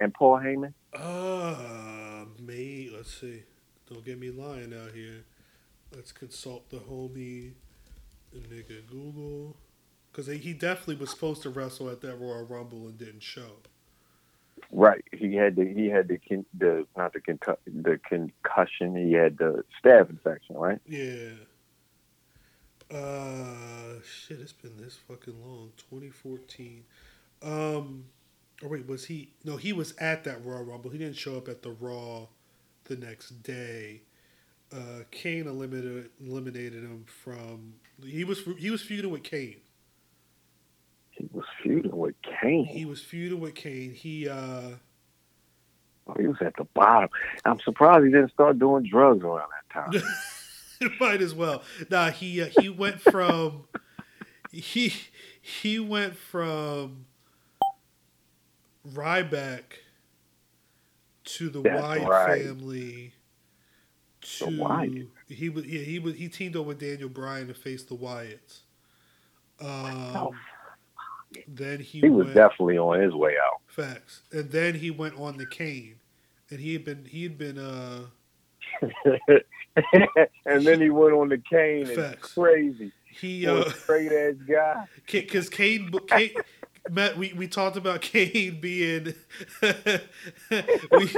and 0.00 0.12
Paul 0.14 0.38
Heyman? 0.38 0.74
Uh, 0.92 2.24
may 2.40 2.90
let's 2.92 3.12
see. 3.12 3.42
Don't 3.88 4.04
get 4.04 4.18
me 4.18 4.30
lying 4.30 4.74
out 4.74 4.92
here. 4.92 5.24
Let's 5.94 6.12
consult 6.12 6.68
the 6.68 6.78
homie, 6.78 7.52
nigga 8.34 8.86
Google, 8.86 9.56
because 10.18 10.42
he 10.42 10.52
definitely 10.52 10.96
was 10.96 11.10
supposed 11.10 11.42
to 11.42 11.48
wrestle 11.48 11.88
at 11.88 12.00
that 12.00 12.16
Royal 12.16 12.44
Rumble 12.44 12.88
and 12.88 12.98
didn't 12.98 13.22
show. 13.22 13.58
Right. 14.72 15.04
He 15.12 15.36
had 15.36 15.54
the 15.54 15.64
he 15.64 15.86
had 15.86 16.08
the 16.08 16.18
the 16.58 16.86
not 16.96 17.12
the 17.12 17.20
concu- 17.20 17.56
the 17.64 18.00
concussion. 18.08 18.96
He 18.96 19.12
had 19.12 19.38
the 19.38 19.64
staph 19.80 20.10
infection. 20.10 20.56
Right. 20.56 20.80
Yeah. 20.88 21.30
Uh, 22.90 24.00
shit, 24.04 24.40
it's 24.40 24.52
been 24.52 24.76
this 24.76 24.98
fucking 25.06 25.40
long. 25.40 25.70
2014. 25.88 26.82
Um, 27.42 28.06
or 28.62 28.70
wait, 28.70 28.88
was 28.88 29.04
he? 29.04 29.34
No, 29.44 29.56
he 29.56 29.72
was 29.72 29.94
at 29.98 30.24
that 30.24 30.44
Royal 30.44 30.64
Rumble. 30.64 30.90
He 30.90 30.98
didn't 30.98 31.16
show 31.16 31.36
up 31.36 31.46
at 31.46 31.62
the 31.62 31.70
Raw 31.70 32.26
the 32.86 32.96
next 32.96 33.44
day. 33.44 34.02
Uh, 34.72 35.04
Kane 35.12 35.46
eliminated 35.46 36.10
eliminated 36.20 36.82
him 36.82 37.04
from. 37.06 37.74
He 38.04 38.24
was 38.24 38.40
he 38.58 38.70
was 38.72 38.82
feuding 38.82 39.12
with 39.12 39.22
Kane. 39.22 39.60
He 41.18 41.28
was 41.32 41.44
feuding 41.62 41.96
with 41.96 42.14
Kane. 42.22 42.64
He 42.64 42.84
was 42.84 43.02
feuding 43.02 43.40
with 43.40 43.56
Kane. 43.56 43.92
He 43.92 44.28
uh, 44.28 44.70
oh, 46.06 46.14
he 46.16 46.28
was 46.28 46.36
at 46.40 46.54
the 46.56 46.64
bottom. 46.74 47.08
I'm 47.44 47.58
surprised 47.60 48.04
he 48.04 48.12
didn't 48.12 48.30
start 48.30 48.58
doing 48.60 48.84
drugs 48.88 49.24
around 49.24 49.48
that 49.50 49.92
time. 49.92 50.02
might 51.00 51.20
as 51.20 51.34
well. 51.34 51.62
Nah, 51.90 52.10
he 52.10 52.40
uh, 52.42 52.48
he 52.60 52.68
went 52.68 53.00
from 53.00 53.64
he 54.52 54.94
he 55.40 55.80
went 55.80 56.16
from 56.16 57.06
Ryback 58.88 59.62
to 61.24 61.48
the 61.50 61.62
That's 61.62 61.82
Wyatt 61.82 62.08
right. 62.08 62.42
family. 62.44 63.12
To 64.20 64.44
The 64.46 64.62
Wyatt. 64.62 65.08
he 65.28 65.48
was 65.48 65.66
yeah 65.66 65.80
he 65.80 65.98
was 65.98 66.14
he 66.14 66.28
teamed 66.28 66.54
up 66.56 66.66
with 66.66 66.78
Daniel 66.78 67.08
Bryan 67.08 67.48
to 67.48 67.54
face 67.54 67.82
the 67.82 67.96
Wyatts. 67.96 68.60
Um, 69.60 70.30
then 71.46 71.80
he, 71.80 72.00
He 72.00 72.08
was 72.08 72.26
went, 72.26 72.36
definitely 72.36 72.78
on 72.78 73.00
his 73.00 73.14
way 73.14 73.32
out. 73.32 73.60
Facts. 73.66 74.22
And 74.32 74.50
then 74.50 74.74
he 74.74 74.90
went 74.90 75.18
on 75.18 75.36
the 75.36 75.46
cane, 75.46 75.96
and 76.50 76.60
he 76.60 76.72
had 76.72 76.84
been 76.84 77.04
he 77.04 77.22
had 77.22 77.38
been 77.38 77.58
uh 77.58 78.00
and 80.46 80.66
then 80.66 80.80
he 80.80 80.90
went 80.90 81.14
on 81.14 81.28
the 81.28 81.38
cane 81.38 81.86
and 81.86 81.96
Facts. 81.96 82.32
crazy. 82.34 82.92
He 83.04 83.46
uh, 83.46 83.56
a 83.56 83.70
straight 83.70 84.12
ass 84.12 84.34
guy. 84.48 84.84
because 85.10 85.48
Kane, 85.48 85.90
Kane 86.08 86.30
Matt, 86.90 87.16
we, 87.18 87.32
we 87.34 87.48
talked 87.48 87.76
about 87.76 88.00
Kane 88.02 88.60
being 88.60 89.14
we, 89.62 89.70
we, 90.92 91.08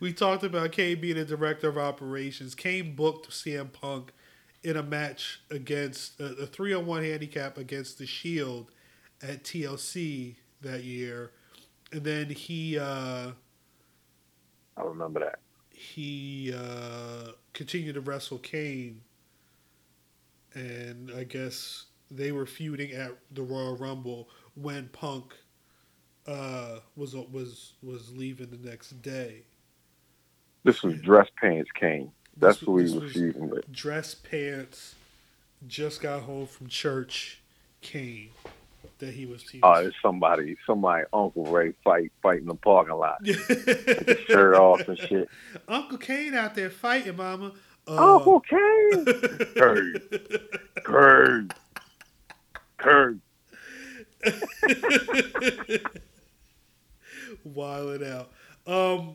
we 0.00 0.12
talked 0.12 0.42
about 0.42 0.72
Kane 0.72 1.00
being 1.00 1.18
a 1.18 1.24
director 1.24 1.68
of 1.68 1.78
operations. 1.78 2.54
Kane 2.54 2.94
booked 2.94 3.30
CM 3.30 3.72
Punk 3.72 4.12
in 4.62 4.76
a 4.76 4.82
match 4.82 5.40
against 5.50 6.20
a, 6.20 6.26
a 6.42 6.46
three 6.46 6.74
on 6.74 6.86
one 6.86 7.02
handicap 7.02 7.58
against 7.58 7.98
the 7.98 8.06
Shield 8.06 8.70
at 9.22 9.44
TLC 9.44 10.36
that 10.62 10.84
year, 10.84 11.32
and 11.92 12.02
then 12.04 12.28
he 12.28 12.78
uh, 12.78 13.32
I 14.76 14.82
remember 14.82 15.20
that. 15.20 15.38
he 15.72 16.54
uh, 16.56 17.32
continued 17.52 17.94
to 17.94 18.00
wrestle 18.00 18.38
Kane, 18.38 19.00
and 20.54 21.10
I 21.16 21.24
guess 21.24 21.86
they 22.10 22.32
were 22.32 22.46
feuding 22.46 22.92
at 22.92 23.12
the 23.32 23.42
Royal 23.42 23.76
Rumble 23.76 24.28
when 24.54 24.88
Punk 24.88 25.34
uh, 26.26 26.80
was 26.96 27.14
was 27.14 27.74
was 27.82 28.12
leaving 28.14 28.50
the 28.50 28.68
next 28.68 29.00
day. 29.02 29.44
This 30.64 30.82
was 30.82 31.00
dress 31.00 31.28
pants 31.40 31.70
Kane. 31.74 32.12
That's 32.40 32.58
he 32.58 32.66
this 32.66 32.92
was 32.92 33.12
feuding 33.12 33.50
with. 33.50 33.70
Dress 33.72 34.14
pants, 34.14 34.94
just 35.66 36.00
got 36.00 36.22
home 36.22 36.46
from 36.46 36.68
church, 36.68 37.40
Kane, 37.82 38.30
that 38.98 39.14
he 39.14 39.26
was. 39.26 39.42
He 39.48 39.60
Oh, 39.62 39.70
was 39.70 39.86
it's 39.88 39.96
somebody, 40.02 40.56
somebody, 40.66 41.04
Uncle 41.12 41.44
Ray 41.46 41.72
fight, 41.84 42.12
fight 42.22 42.40
in 42.40 42.46
the 42.46 42.54
parking 42.54 42.94
lot, 42.94 43.24
shirt 44.26 44.54
off 44.56 44.88
and 44.88 44.98
shit. 44.98 45.28
Uncle 45.68 45.98
Kane 45.98 46.34
out 46.34 46.54
there 46.54 46.70
fighting, 46.70 47.16
Mama. 47.16 47.52
Uh, 47.88 48.16
Uncle 48.16 48.40
Kane, 48.40 49.04
Kurt, 49.56 50.84
Kurt, 50.84 51.54
Kurt. 52.78 53.16
Wilding 57.44 58.08
out. 58.08 58.30
Um. 58.66 59.14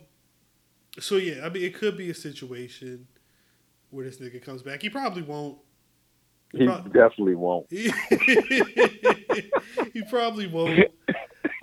So 0.99 1.17
yeah, 1.17 1.45
I 1.45 1.49
mean, 1.49 1.63
it 1.63 1.75
could 1.75 1.97
be 1.97 2.09
a 2.09 2.13
situation 2.13 3.07
where 3.89 4.05
this 4.05 4.17
nigga 4.17 4.41
comes 4.43 4.61
back. 4.61 4.81
He 4.81 4.89
probably 4.89 5.21
won't. 5.21 5.57
He 6.51 6.65
Pro- 6.65 6.81
definitely 6.81 7.35
won't. 7.35 7.67
he 7.69 7.91
probably 10.09 10.47
won't. 10.47 10.91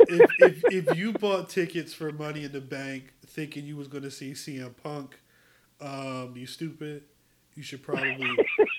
If, 0.01 0.31
if 0.39 0.65
if 0.89 0.97
you 0.99 1.13
bought 1.13 1.49
tickets 1.49 1.95
for 1.95 2.13
Money 2.13 2.45
in 2.45 2.53
the 2.53 2.61
Bank 2.61 3.13
thinking 3.27 3.65
you 3.65 3.77
was 3.77 3.89
going 3.89 4.03
to 4.03 4.11
see 4.11 4.33
CM 4.33 4.77
Punk, 4.83 5.19
um, 5.81 6.35
you 6.37 6.47
stupid. 6.47 7.05
You 7.55 7.63
should 7.63 7.83
probably 7.83 8.31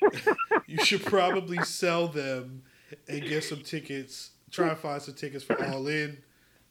you 0.68 0.84
should 0.84 1.04
probably 1.06 1.64
sell 1.64 2.08
them 2.08 2.64
and 3.08 3.22
get 3.24 3.44
some 3.44 3.62
tickets. 3.62 4.32
Try 4.52 4.70
and 4.70 4.78
find 4.78 5.02
some 5.02 5.16
tickets 5.16 5.44
for 5.44 5.64
All 5.66 5.88
In 5.88 6.18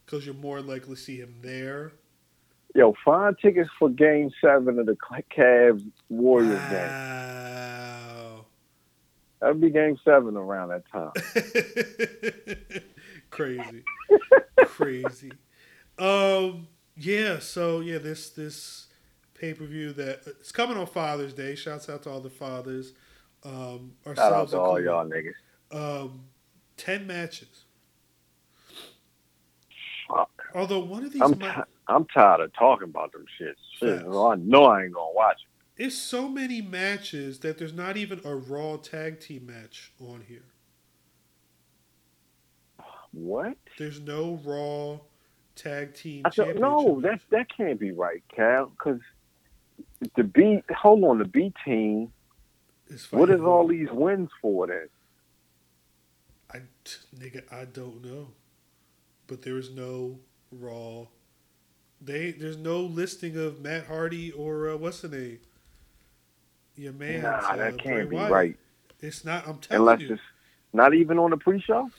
because 0.05 0.25
you're 0.25 0.35
more 0.35 0.61
likely 0.61 0.95
to 0.95 1.01
see 1.01 1.17
him 1.19 1.37
there. 1.41 1.93
Yo, 2.75 2.95
find 3.05 3.37
tickets 3.39 3.69
for 3.79 3.91
Game 3.91 4.31
Seven 4.41 4.79
of 4.79 4.87
the 4.87 4.97
Cavs 5.37 5.85
Warriors 6.09 6.59
game. 6.71 8.43
That'd 9.41 9.61
be 9.61 9.71
Game 9.71 9.99
Seven 10.05 10.37
around 10.37 10.69
that 10.71 10.85
time. 10.91 11.11
crazy 13.31 13.83
crazy 14.67 15.33
um 15.99 16.69
yeah 16.97 17.39
so 17.39 17.81
yeah 17.81 17.97
this 17.97 18.29
this 18.31 18.89
pay-per-view 19.35 19.91
that 19.95 20.21
it's 20.27 20.53
coming 20.53 20.77
on 20.77 20.87
father's 20.87 21.33
day 21.33 21.55
shouts 21.55 21.89
out 21.89 22.03
to 22.03 22.11
all 22.11 22.21
the 22.21 22.29
fathers 22.29 22.93
um 23.43 23.93
Shout 24.05 24.19
out 24.19 24.49
to 24.51 24.61
all 24.61 24.77
included. 24.77 24.85
y'all 24.91 25.07
niggas. 25.73 26.03
um 26.05 26.25
10 26.77 27.07
matches 27.07 27.65
Fuck. 30.09 30.31
although 30.55 30.81
one 30.81 31.05
of 31.05 31.13
these 31.13 31.23
I'm 31.23 31.39
ma- 31.39 31.55
ti- 31.55 31.63
I'm 31.89 32.07
tired 32.07 32.41
of 32.41 32.53
talking 32.55 32.89
about 32.89 33.13
them 33.13 33.25
shit. 33.39 33.57
shit 33.79 34.03
Facts. 34.03 34.17
I 34.17 34.35
know 34.37 34.65
I 34.65 34.85
ain't 34.85 34.95
gonna 34.95 35.13
watch 35.13 35.39
it. 35.77 35.85
it's 35.85 35.97
so 35.97 36.29
many 36.29 36.63
matches 36.63 37.41
that 37.41 37.59
there's 37.59 37.73
not 37.75 37.97
even 37.97 38.21
a 38.25 38.35
raw 38.35 38.77
tag 38.77 39.21
team 39.21 39.47
match 39.47 39.93
on 40.01 40.25
here 40.29 40.45
What? 43.13 43.57
there's 43.79 44.01
no 44.01 44.41
raw 44.45 44.99
tag 45.55 45.95
team 45.95 46.25
I 46.27 46.31
no, 46.55 47.01
that 47.03 47.21
that 47.31 47.47
can't 47.55 47.79
be 47.79 47.93
right, 47.93 48.23
Cal. 48.35 48.67
Because 48.67 49.01
the 50.17 50.25
B, 50.25 50.63
hold 50.75 51.05
on, 51.05 51.19
the 51.19 51.25
B 51.25 51.53
team. 51.65 52.13
It's 52.89 53.11
What 53.11 53.31
is 53.31 53.41
all 53.41 53.67
these 53.67 53.89
wins 53.91 54.31
for 54.41 54.67
then? 54.67 54.89
I 56.53 56.61
nigga, 57.19 57.43
I 57.53 57.65
don't 57.65 58.05
know, 58.05 58.29
but 59.27 59.43
there 59.43 59.59
is 59.59 59.71
no 59.71 60.19
raw. 60.51 61.07
They 62.05 62.33
there's 62.33 62.57
no 62.57 62.81
listing 62.81 63.37
of 63.37 63.61
Matt 63.61 63.87
Hardy 63.87 64.33
or 64.33 64.71
uh, 64.71 64.77
what's 64.77 65.01
the 65.03 65.09
name? 65.09 65.39
Your 66.77 66.93
man. 66.93 67.23
nah, 67.23 67.29
uh, 67.39 67.57
that 67.57 67.77
Bray 67.77 67.85
can't 67.85 68.11
be 68.11 68.17
Wyatt. 68.17 68.33
right. 68.33 68.57
It's 69.01 69.25
not. 69.25 69.47
I'm 69.47 69.59
telling 69.59 69.81
Unless 69.89 70.01
you, 70.01 70.15
it's 70.15 70.23
not 70.73 70.95
even 70.95 71.19
on 71.19 71.31
the 71.31 71.37
pre-show. 71.37 71.91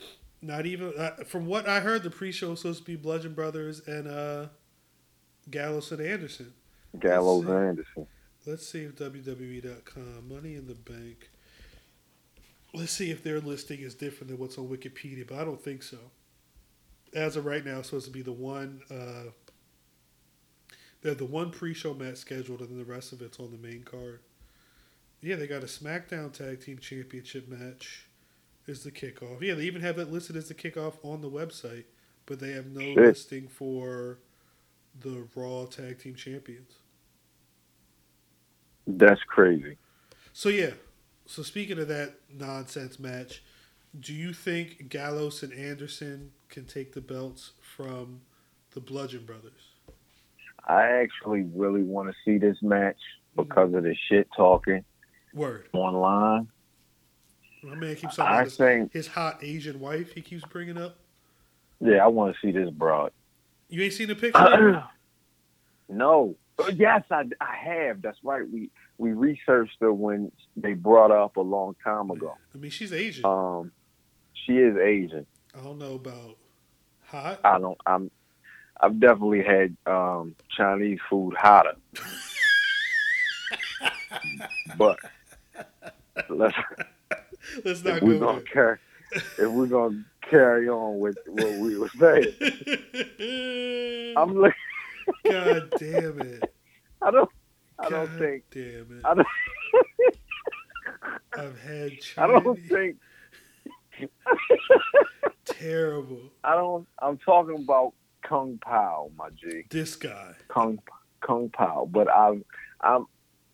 not 0.41 0.65
even 0.65 0.93
uh, 0.97 1.11
from 1.25 1.45
what 1.45 1.67
I 1.67 1.79
heard. 1.79 2.03
The 2.03 2.09
pre-show 2.09 2.51
was 2.51 2.61
supposed 2.61 2.79
to 2.79 2.85
be 2.85 2.95
Bludgeon 2.95 3.33
Brothers 3.33 3.81
and 3.87 4.07
uh, 4.07 4.47
Gallows 5.49 5.91
and 5.91 6.01
Anderson. 6.01 6.53
Gallows 6.99 7.45
and 7.45 7.53
Anderson. 7.69 8.07
Let's 8.45 8.67
see 8.67 8.83
if 8.83 8.95
WWE.com 8.95 10.27
Money 10.27 10.55
in 10.55 10.67
the 10.67 10.75
Bank. 10.75 11.29
Let's 12.73 12.91
see 12.91 13.11
if 13.11 13.23
their 13.23 13.39
listing 13.39 13.79
is 13.79 13.93
different 13.93 14.29
than 14.31 14.39
what's 14.39 14.57
on 14.57 14.67
Wikipedia, 14.67 15.27
but 15.27 15.37
I 15.37 15.45
don't 15.45 15.61
think 15.63 15.83
so. 15.83 15.97
As 17.13 17.35
of 17.35 17.45
right 17.45 17.63
now, 17.63 17.79
it's 17.79 17.89
supposed 17.89 18.07
to 18.07 18.11
be 18.11 18.23
the 18.23 18.31
one. 18.33 18.81
Uh, 18.89 19.29
they 21.03 21.09
have 21.09 21.17
the 21.17 21.25
one 21.25 21.51
pre-show 21.51 21.93
match 21.93 22.17
scheduled, 22.17 22.61
and 22.61 22.69
then 22.69 22.77
the 22.77 22.85
rest 22.85 23.11
of 23.11 23.21
it's 23.21 23.39
on 23.39 23.51
the 23.51 23.57
main 23.57 23.83
card. 23.83 24.21
Yeah, 25.21 25.35
they 25.35 25.47
got 25.47 25.61
a 25.61 25.67
SmackDown 25.67 26.31
Tag 26.31 26.61
Team 26.61 26.77
Championship 26.79 27.47
match. 27.47 28.07
Is 28.65 28.83
the 28.83 28.91
kickoff? 28.91 29.41
Yeah, 29.41 29.55
they 29.55 29.63
even 29.63 29.81
have 29.81 29.97
that 29.97 30.11
listed 30.11 30.37
as 30.37 30.47
the 30.47 30.53
kickoff 30.53 30.93
on 31.03 31.19
the 31.19 31.29
website, 31.29 31.83
but 32.25 32.39
they 32.39 32.51
have 32.51 32.67
no 32.67 32.79
Shit. 32.79 32.97
listing 32.97 33.47
for 33.49 34.19
the 35.01 35.27
Raw 35.35 35.65
Tag 35.65 35.99
Team 35.99 36.15
Champions. 36.15 36.71
That's 38.87 39.21
crazy. 39.23 39.77
So 40.31 40.47
yeah. 40.47 40.71
So 41.25 41.43
speaking 41.43 41.79
of 41.79 41.89
that 41.89 42.15
nonsense 42.33 42.99
match, 42.99 43.43
do 43.99 44.13
you 44.13 44.33
think 44.33 44.87
Gallows 44.87 45.43
and 45.43 45.53
Anderson 45.53 46.31
can 46.47 46.65
take 46.65 46.93
the 46.93 47.01
belts 47.01 47.51
from 47.59 48.21
the 48.71 48.79
Bludgeon 48.79 49.25
Brothers? 49.25 49.72
I 50.65 50.83
actually 51.01 51.43
really 51.53 51.83
want 51.83 52.09
to 52.09 52.15
see 52.25 52.37
this 52.37 52.57
match 52.61 52.99
because 53.35 53.73
of 53.73 53.83
the 53.83 53.95
shit 54.09 54.27
talking 54.35 54.83
Word. 55.33 55.67
online. 55.73 56.47
My 57.63 57.75
man 57.75 57.95
keeps 57.95 58.15
talking 58.17 58.31
I 58.31 58.35
about 58.35 58.43
his, 58.45 58.57
think, 58.57 58.93
his 58.93 59.07
hot 59.07 59.39
Asian 59.41 59.79
wife. 59.79 60.13
He 60.13 60.21
keeps 60.21 60.43
bringing 60.45 60.77
up. 60.77 60.97
yeah, 61.79 62.03
I 62.03 62.07
want 62.07 62.35
to 62.35 62.39
see 62.45 62.51
this 62.51 62.69
broad. 62.69 63.11
You 63.69 63.81
ain't 63.83 63.93
seen 63.93 64.07
the 64.07 64.15
picture? 64.15 64.83
no. 65.89 66.35
Yes, 66.75 67.03
I, 67.09 67.23
I 67.41 67.55
have. 67.55 68.01
That's 68.03 68.17
right. 68.23 68.43
We 68.47 68.69
we 68.99 69.11
researched 69.13 69.77
her 69.81 69.91
when 69.91 70.31
they 70.55 70.73
brought 70.73 71.09
her 71.09 71.17
up 71.19 71.37
a 71.37 71.41
long 71.41 71.75
time 71.83 72.11
ago. 72.11 72.35
I 72.53 72.57
mean, 72.59 72.69
she's 72.69 72.93
Asian. 72.93 73.25
Um, 73.25 73.71
she 74.33 74.53
is 74.59 74.77
Asian. 74.77 75.25
I 75.57 75.63
don't 75.63 75.79
know 75.79 75.95
about 75.95 76.37
hot. 77.07 77.39
I 77.43 77.57
don't. 77.57 77.77
I'm. 77.87 78.11
I've 78.83 78.99
definitely 78.99 79.43
had 79.43 79.77
um, 79.85 80.35
Chinese 80.49 80.99
food 81.09 81.35
hotter, 81.37 81.75
but 84.77 84.99
let's 86.29 86.55
Let's 87.63 87.83
not 87.83 88.01
we're 88.01 88.19
gonna 88.19 88.41
carry 88.41 88.77
if 89.15 89.49
we're 89.49 89.67
gonna 89.67 90.03
carry 90.29 90.67
on 90.67 90.99
with 90.99 91.17
what 91.27 91.53
we 91.53 91.77
were 91.77 91.89
saying. 91.99 92.33
I'm 94.17 94.33
looking. 94.35 94.53
God 95.29 95.69
damn 95.77 96.19
it. 96.19 96.49
I 97.01 97.11
don't. 97.11 97.29
I 97.79 97.89
don't 97.89 98.19
think. 98.19 98.43
Damn 98.51 98.99
it. 98.99 99.01
I 99.05 99.13
don't. 99.13 99.27
I've 101.37 101.59
had 101.61 101.99
Chinese. 102.01 102.17
I 102.17 102.27
don't 102.27 102.59
think. 102.69 102.97
Terrible. 105.45 106.31
I 106.43 106.55
don't. 106.55 106.87
I'm 106.99 107.17
talking 107.17 107.57
about 107.63 107.93
Kung 108.23 108.57
Pao, 108.59 109.11
my 109.17 109.29
G. 109.29 109.63
This 109.69 109.95
guy. 109.95 110.33
Kung 110.47 110.79
Kung 111.21 111.49
Pao, 111.49 111.87
but 111.91 112.07
I'm. 112.13 112.43
I'm. 112.81 113.05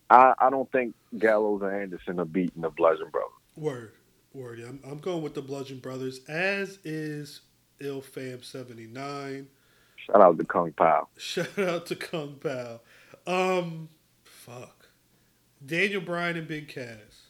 I, 0.10 0.34
I 0.40 0.50
don't 0.50 0.72
think 0.72 0.96
Gallows 1.20 1.62
and 1.62 1.72
Anderson 1.72 2.20
are 2.20 2.26
beating 2.26 2.64
the 2.64 2.70
Bludgeon 2.70 3.10
Brothers. 3.12 3.30
Word. 3.56 3.94
Word. 4.34 4.60
I'm, 4.60 4.80
I'm 4.84 5.00
going 5.00 5.22
with 5.22 5.36
the 5.36 5.42
Bludgeon 5.42 5.80
Brothers, 5.80 6.22
as 6.28 6.80
is 6.84 7.42
Il 7.80 8.02
Fam 8.02 8.42
79. 8.42 9.48
Shout 9.98 10.22
out 10.22 10.38
to 10.38 10.46
Kung 10.46 10.72
Pao. 10.72 11.08
Shout 11.18 11.60
out 11.60 11.86
to 11.88 11.96
Kung 11.96 12.36
Pao. 12.42 12.80
Um, 13.28 13.90
fuck. 14.24 14.90
Daniel 15.66 16.02
Bryan 16.02 16.38
and 16.38 16.48
Big 16.48 16.68
Cass. 16.70 17.28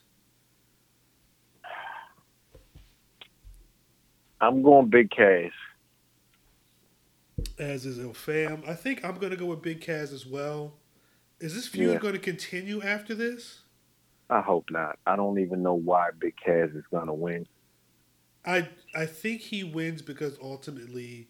I'm 4.41 4.62
going 4.62 4.89
Big 4.89 5.12
Cass. 5.12 5.52
As 7.60 7.86
is 7.86 8.00
Il 8.00 8.13
Fam. 8.13 8.63
I 8.65 8.74
think 8.74 9.04
I'm 9.04 9.17
gonna 9.17 9.36
go 9.36 9.45
with 9.48 9.62
Big 9.62 9.82
Cass 9.82 10.12
as 10.13 10.26
well. 10.26 10.74
Is 11.39 11.54
this 11.54 11.67
feud 11.67 11.91
Yeah. 11.93 12.00
going 12.00 12.13
to 12.13 12.19
continue 12.19 12.82
after 12.82 13.13
this? 13.15 13.62
I 14.30 14.41
hope 14.41 14.69
not. 14.72 15.00
I 15.08 15.15
don't 15.15 15.39
even 15.39 15.63
know 15.63 15.74
why 15.74 16.10
Big 16.17 16.36
Cass 16.38 16.69
is 16.76 16.84
gonna 16.91 17.13
win. 17.13 17.48
I 18.45 18.69
I 18.95 19.06
think 19.06 19.41
he 19.41 19.63
wins 19.63 20.02
because 20.02 20.38
ultimately 20.41 21.28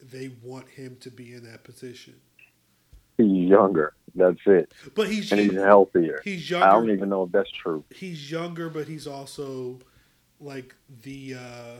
they 0.00 0.28
want 0.42 0.68
him 0.70 0.96
to 1.00 1.10
be 1.10 1.32
in 1.32 1.44
that 1.44 1.64
position. 1.64 2.14
He's 3.16 3.48
younger. 3.48 3.94
That's 4.14 4.40
it. 4.46 4.72
But 4.94 5.08
he's 5.08 5.30
And 5.32 5.40
he's 5.40 5.54
healthier. 5.54 6.20
he's 6.24 6.48
younger. 6.50 6.66
I 6.66 6.72
don't 6.72 6.90
even 6.90 7.08
know 7.08 7.24
if 7.24 7.32
that's 7.32 7.50
true. 7.50 7.84
He's 7.90 8.30
younger, 8.30 8.68
but 8.68 8.86
he's 8.88 9.06
also 9.06 9.78
like 10.40 10.74
the 11.02 11.34
uh, 11.34 11.76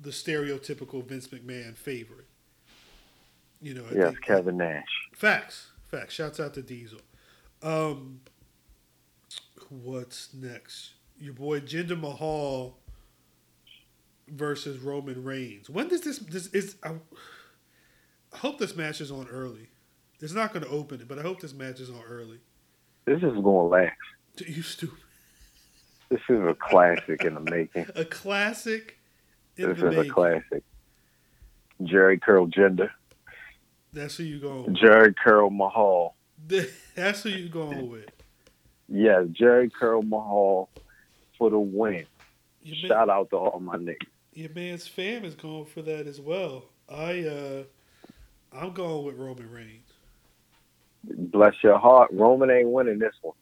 the 0.00 0.10
stereotypical 0.10 1.04
Vince 1.04 1.28
McMahon 1.28 1.76
favorite. 1.76 2.26
You 3.60 3.74
know, 3.74 3.84
I 3.90 3.94
Yes, 3.94 4.12
think- 4.12 4.22
Kevin 4.24 4.56
Nash. 4.58 4.86
Facts, 5.14 5.70
facts. 5.88 6.14
Shouts 6.14 6.38
out 6.40 6.54
to 6.54 6.62
Diesel. 6.62 7.00
Um, 7.62 8.20
what's 9.68 10.32
next? 10.32 10.92
Your 11.18 11.34
boy 11.34 11.60
Jinder 11.60 11.98
Mahal 11.98 12.78
versus 14.28 14.78
Roman 14.78 15.24
Reigns. 15.24 15.68
When 15.68 15.88
does 15.88 16.02
this? 16.02 16.18
This 16.18 16.46
is. 16.48 16.76
I, 16.84 16.90
I 18.32 18.36
hope 18.38 18.58
this 18.58 18.76
match 18.76 19.00
is 19.00 19.10
on 19.10 19.26
early. 19.28 19.68
It's 20.20 20.32
not 20.34 20.52
going 20.52 20.64
to 20.64 20.70
open 20.70 21.00
it, 21.00 21.08
but 21.08 21.18
I 21.18 21.22
hope 21.22 21.40
this 21.40 21.54
match 21.54 21.80
is 21.80 21.90
on 21.90 22.02
early. 22.08 22.38
This 23.06 23.18
is 23.18 23.32
gonna 23.34 23.62
last. 23.66 23.92
You 24.46 24.62
stupid. 24.62 24.98
This 26.10 26.20
is 26.28 26.38
a 26.40 26.54
classic 26.54 27.24
in 27.24 27.34
the 27.34 27.40
making. 27.40 27.86
A 27.96 28.04
classic. 28.04 28.98
In 29.56 29.68
This 29.70 29.80
the 29.80 29.88
is 29.90 30.06
a 30.06 30.08
classic. 30.08 30.62
Jerry 31.82 32.18
Curl 32.20 32.46
Jinder. 32.46 32.90
That's 33.92 34.16
who 34.16 34.24
you 34.24 34.38
going. 34.40 34.64
With. 34.66 34.76
Jerry 34.76 35.14
Curl 35.14 35.50
Mahal. 35.50 36.14
That's 36.94 37.22
who 37.22 37.30
you 37.30 37.48
going 37.48 37.90
with. 37.90 38.10
Yes, 38.88 39.24
Jerry 39.32 39.70
Curl 39.70 40.02
Mahal 40.02 40.70
for 41.36 41.50
the 41.50 41.58
win. 41.58 42.06
Your, 42.62 42.76
man, 42.76 42.88
Shout 42.88 43.08
out 43.10 43.30
to 43.30 43.36
all 43.36 43.60
my 43.60 43.76
niggas. 43.76 44.06
your 44.32 44.50
man's 44.50 44.86
fam 44.86 45.24
is 45.24 45.34
going 45.34 45.66
for 45.66 45.82
that 45.82 46.06
as 46.06 46.20
well. 46.20 46.64
I 46.88 47.24
uh, 47.24 47.62
I'm 48.52 48.72
going 48.72 49.04
with 49.04 49.16
Roman 49.16 49.50
Reigns. 49.50 49.90
Bless 51.04 51.54
your 51.62 51.78
heart. 51.78 52.10
Roman 52.12 52.50
ain't 52.50 52.68
winning 52.68 52.98
this 52.98 53.14
one. 53.22 53.36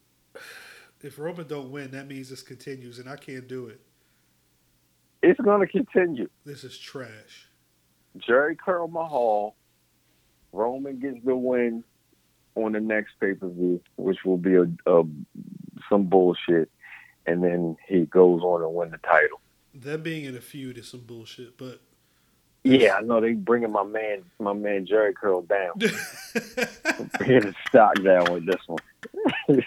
If 1.01 1.17
Roman 1.19 1.47
don't 1.47 1.71
win, 1.71 1.91
that 1.91 2.07
means 2.07 2.29
this 2.29 2.41
continues, 2.41 2.99
and 2.99 3.09
I 3.09 3.15
can't 3.15 3.47
do 3.47 3.67
it. 3.67 3.81
It's 5.23 5.39
gonna 5.39 5.67
continue. 5.67 6.29
This 6.45 6.63
is 6.63 6.77
trash. 6.77 7.47
Jerry 8.17 8.55
Curl 8.55 8.87
Mahal. 8.87 9.55
Roman 10.57 10.99
gets 10.99 11.23
the 11.23 11.35
win 11.35 11.83
on 12.55 12.71
the 12.71 12.79
next 12.79 13.13
pay 13.19 13.33
per 13.33 13.47
view, 13.47 13.79
which 13.95 14.17
will 14.25 14.37
be 14.37 14.55
a, 14.55 14.63
a 14.87 15.03
some 15.89 16.05
bullshit, 16.05 16.69
and 17.25 17.43
then 17.43 17.77
he 17.87 18.05
goes 18.05 18.41
on 18.41 18.63
and 18.63 18.73
win 18.73 18.91
the 18.91 18.97
title. 18.97 19.39
Them 19.73 20.01
being 20.01 20.25
in 20.25 20.35
a 20.35 20.41
feud 20.41 20.77
is 20.77 20.89
some 20.89 21.01
bullshit, 21.01 21.57
but 21.57 21.79
Yeah, 22.63 22.95
I 22.95 23.01
know 23.01 23.21
they 23.21 23.33
bringing 23.33 23.71
my 23.71 23.83
man, 23.83 24.23
my 24.39 24.53
man 24.53 24.85
Jerry 24.87 25.13
Curl 25.13 25.43
down, 25.43 25.73
bringing 27.17 27.41
the 27.41 27.55
stock 27.69 28.01
down 28.03 28.33
with 28.33 28.45
this 28.47 28.61
one, 28.65 28.79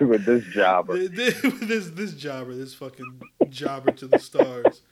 with 0.00 0.24
this 0.26 0.44
jobber. 0.52 1.08
this 1.08 1.90
this 1.90 2.12
jobber, 2.12 2.54
this 2.54 2.74
fucking 2.74 3.22
jobber 3.48 3.92
to 3.92 4.06
the 4.06 4.18
stars. 4.18 4.82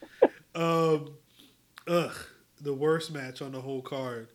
Um, 0.55 1.13
ugh, 1.87 2.15
the 2.59 2.73
worst 2.73 3.11
match 3.13 3.41
on 3.41 3.51
the 3.51 3.61
whole 3.61 3.81
card: 3.83 4.29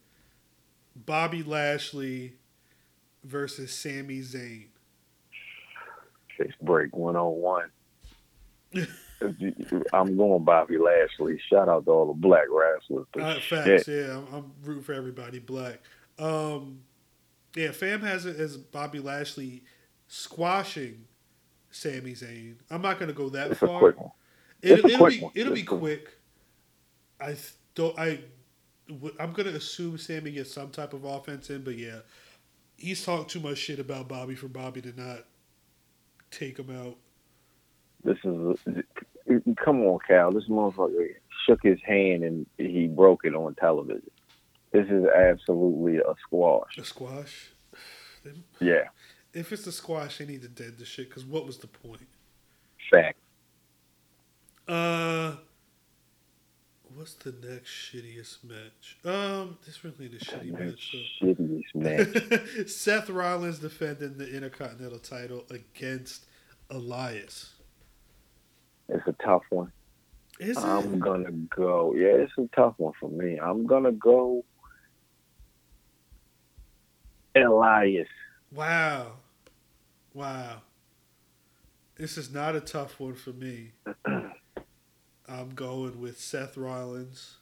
Bobby 1.07 1.43
Lashley 1.43 2.35
versus 3.25 3.73
Sami 3.73 4.21
Zayn. 4.21 4.67
Face 6.37 6.53
break 6.63 6.95
one 6.97 7.17
on 7.17 7.33
one. 7.37 7.71
I'm 9.93 10.17
going 10.17 10.45
Bobby 10.45 10.79
Lashley. 10.79 11.41
Shout 11.51 11.69
out 11.69 11.85
to 11.87 11.91
all 11.91 12.07
the 12.07 12.13
black 12.13 12.45
wrestlers. 12.51 13.07
Uh, 13.19 13.41
facts, 13.41 13.89
yeah. 13.89 14.17
I'm, 14.19 14.35
I'm 14.35 14.53
rooting 14.63 14.85
for 14.85 14.93
everybody 14.93 15.39
black. 15.41 15.81
Um, 16.19 16.81
yeah, 17.57 17.73
fam 17.73 18.01
has 18.03 18.27
it 18.27 18.39
as 18.39 18.57
Bobby 18.57 19.01
Lashley 19.01 19.65
squashing 20.07 21.05
Sami 21.71 22.13
Zayn. 22.13 22.57
I'm 22.71 22.83
not 22.83 23.01
gonna 23.01 23.13
go 23.13 23.29
that 23.31 23.51
It's 23.53 23.63
a 23.63 23.67
far. 23.67 23.79
quick 23.81 24.01
one. 24.01 24.11
It, 24.63 24.79
a 24.79 24.83
will 24.83 24.99
quick 24.99 25.15
be 25.15 25.21
one. 25.21 25.33
it'll 25.35 25.55
be 25.55 25.61
It's 25.61 25.73
a- 25.73 25.77
quick. 25.77 26.11
I 27.21 27.37
don't. 27.75 27.99
I 27.99 28.21
I'm 29.21 29.33
gonna 29.33 29.51
assume 29.51 29.99
Sami 29.99 30.31
gets 30.33 30.53
some 30.53 30.71
type 30.71 30.93
of 30.95 31.05
offense 31.05 31.51
in, 31.51 31.63
but 31.63 31.77
yeah, 31.77 32.01
he's 32.77 33.05
talked 33.05 33.31
too 33.31 33.41
much 33.41 33.59
shit 33.59 33.79
about 33.79 34.09
Bobby 34.09 34.35
for 34.35 34.49
Bobby 34.49 34.81
to 34.83 34.99
not 34.99 35.25
take 36.31 36.59
him 36.59 36.71
out. 36.75 36.97
This 38.05 38.17
is 38.25 38.83
come 39.63 39.83
on, 39.83 39.99
Cal. 40.07 40.33
This 40.33 40.49
motherfucker 40.49 41.15
shook 41.47 41.61
his 41.63 41.79
hand 41.85 42.23
and 42.25 42.47
he 42.57 42.87
broke 42.87 43.25
it 43.25 43.35
on 43.35 43.55
television. 43.57 44.11
This 44.73 44.87
is 44.89 45.05
absolutely 45.07 45.97
a 45.99 46.15
squash. 46.27 46.77
A 46.79 46.85
squash. 46.85 47.51
Yeah, 48.61 48.89
If 49.33 49.53
it's 49.53 49.67
a 49.67 49.73
squash, 49.73 50.19
they 50.19 50.27
need 50.27 50.43
to 50.43 50.49
dead 50.49 50.77
the 50.79 50.85
shit. 50.85 51.09
Because 51.09 51.25
what 51.25 51.47
was 51.47 51.59
the 51.59 51.67
point? 51.67 52.07
fact. 52.91 53.19
Uh, 54.67 55.37
what's 56.99 57.15
the 57.15 57.33
next 57.47 57.71
shittiest 57.71 58.39
match? 58.43 58.99
Um, 59.05 59.57
this 59.65 59.85
really 59.85 60.07
ain't 60.07 60.15
a 60.15 60.25
shitty 60.25 60.59
match. 60.59 60.91
So. 61.21 61.27
Shittiest 61.27 61.75
match. 61.75 62.69
Seth 62.69 63.09
Rollins 63.09 63.61
defending 63.61 64.19
the 64.19 64.29
Intercontinental 64.35 64.99
title 64.99 65.45
against 65.49 66.27
Elias. 66.71 67.55
It's 68.89 69.07
a 69.07 69.15
tough 69.25 69.43
one. 69.51 69.71
Is? 70.41 70.57
I'm 70.57 70.99
gonna 70.99 71.31
go. 71.31 71.95
Yeah, 71.95 72.25
it's 72.25 72.33
a 72.37 72.49
tough 72.55 72.75
one 72.79 72.93
for 72.99 73.09
me. 73.09 73.39
I'm 73.39 73.67
gonna 73.67 73.93
go. 73.93 74.45
Elias. 77.37 78.09
wow, 78.53 79.13
wow. 80.13 80.63
This 81.97 82.19
is 82.19 82.33
not 82.33 82.57
a 82.57 82.61
tough 82.61 82.99
one 82.99 83.15
for 83.15 83.31
me. 83.31 83.73
I'm 85.29 85.51
going 85.51 86.01
with 86.01 86.21
Seth 86.21 86.57
Rollins. 86.57 87.37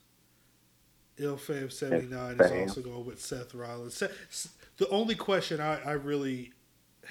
Ilfam 1.18 1.72
seventy 1.72 2.07
nine 2.07 2.37
is 2.38 2.51
also 2.68 2.81
going 2.83 3.07
with 3.07 3.20
Seth 3.20 3.55
Rollins. 3.55 3.94
Se- 3.96 4.11
s- 4.31 4.49
The 4.77 4.88
only 4.90 5.14
question 5.14 5.61
I, 5.61 5.81
I 5.83 5.92
really 5.92 6.53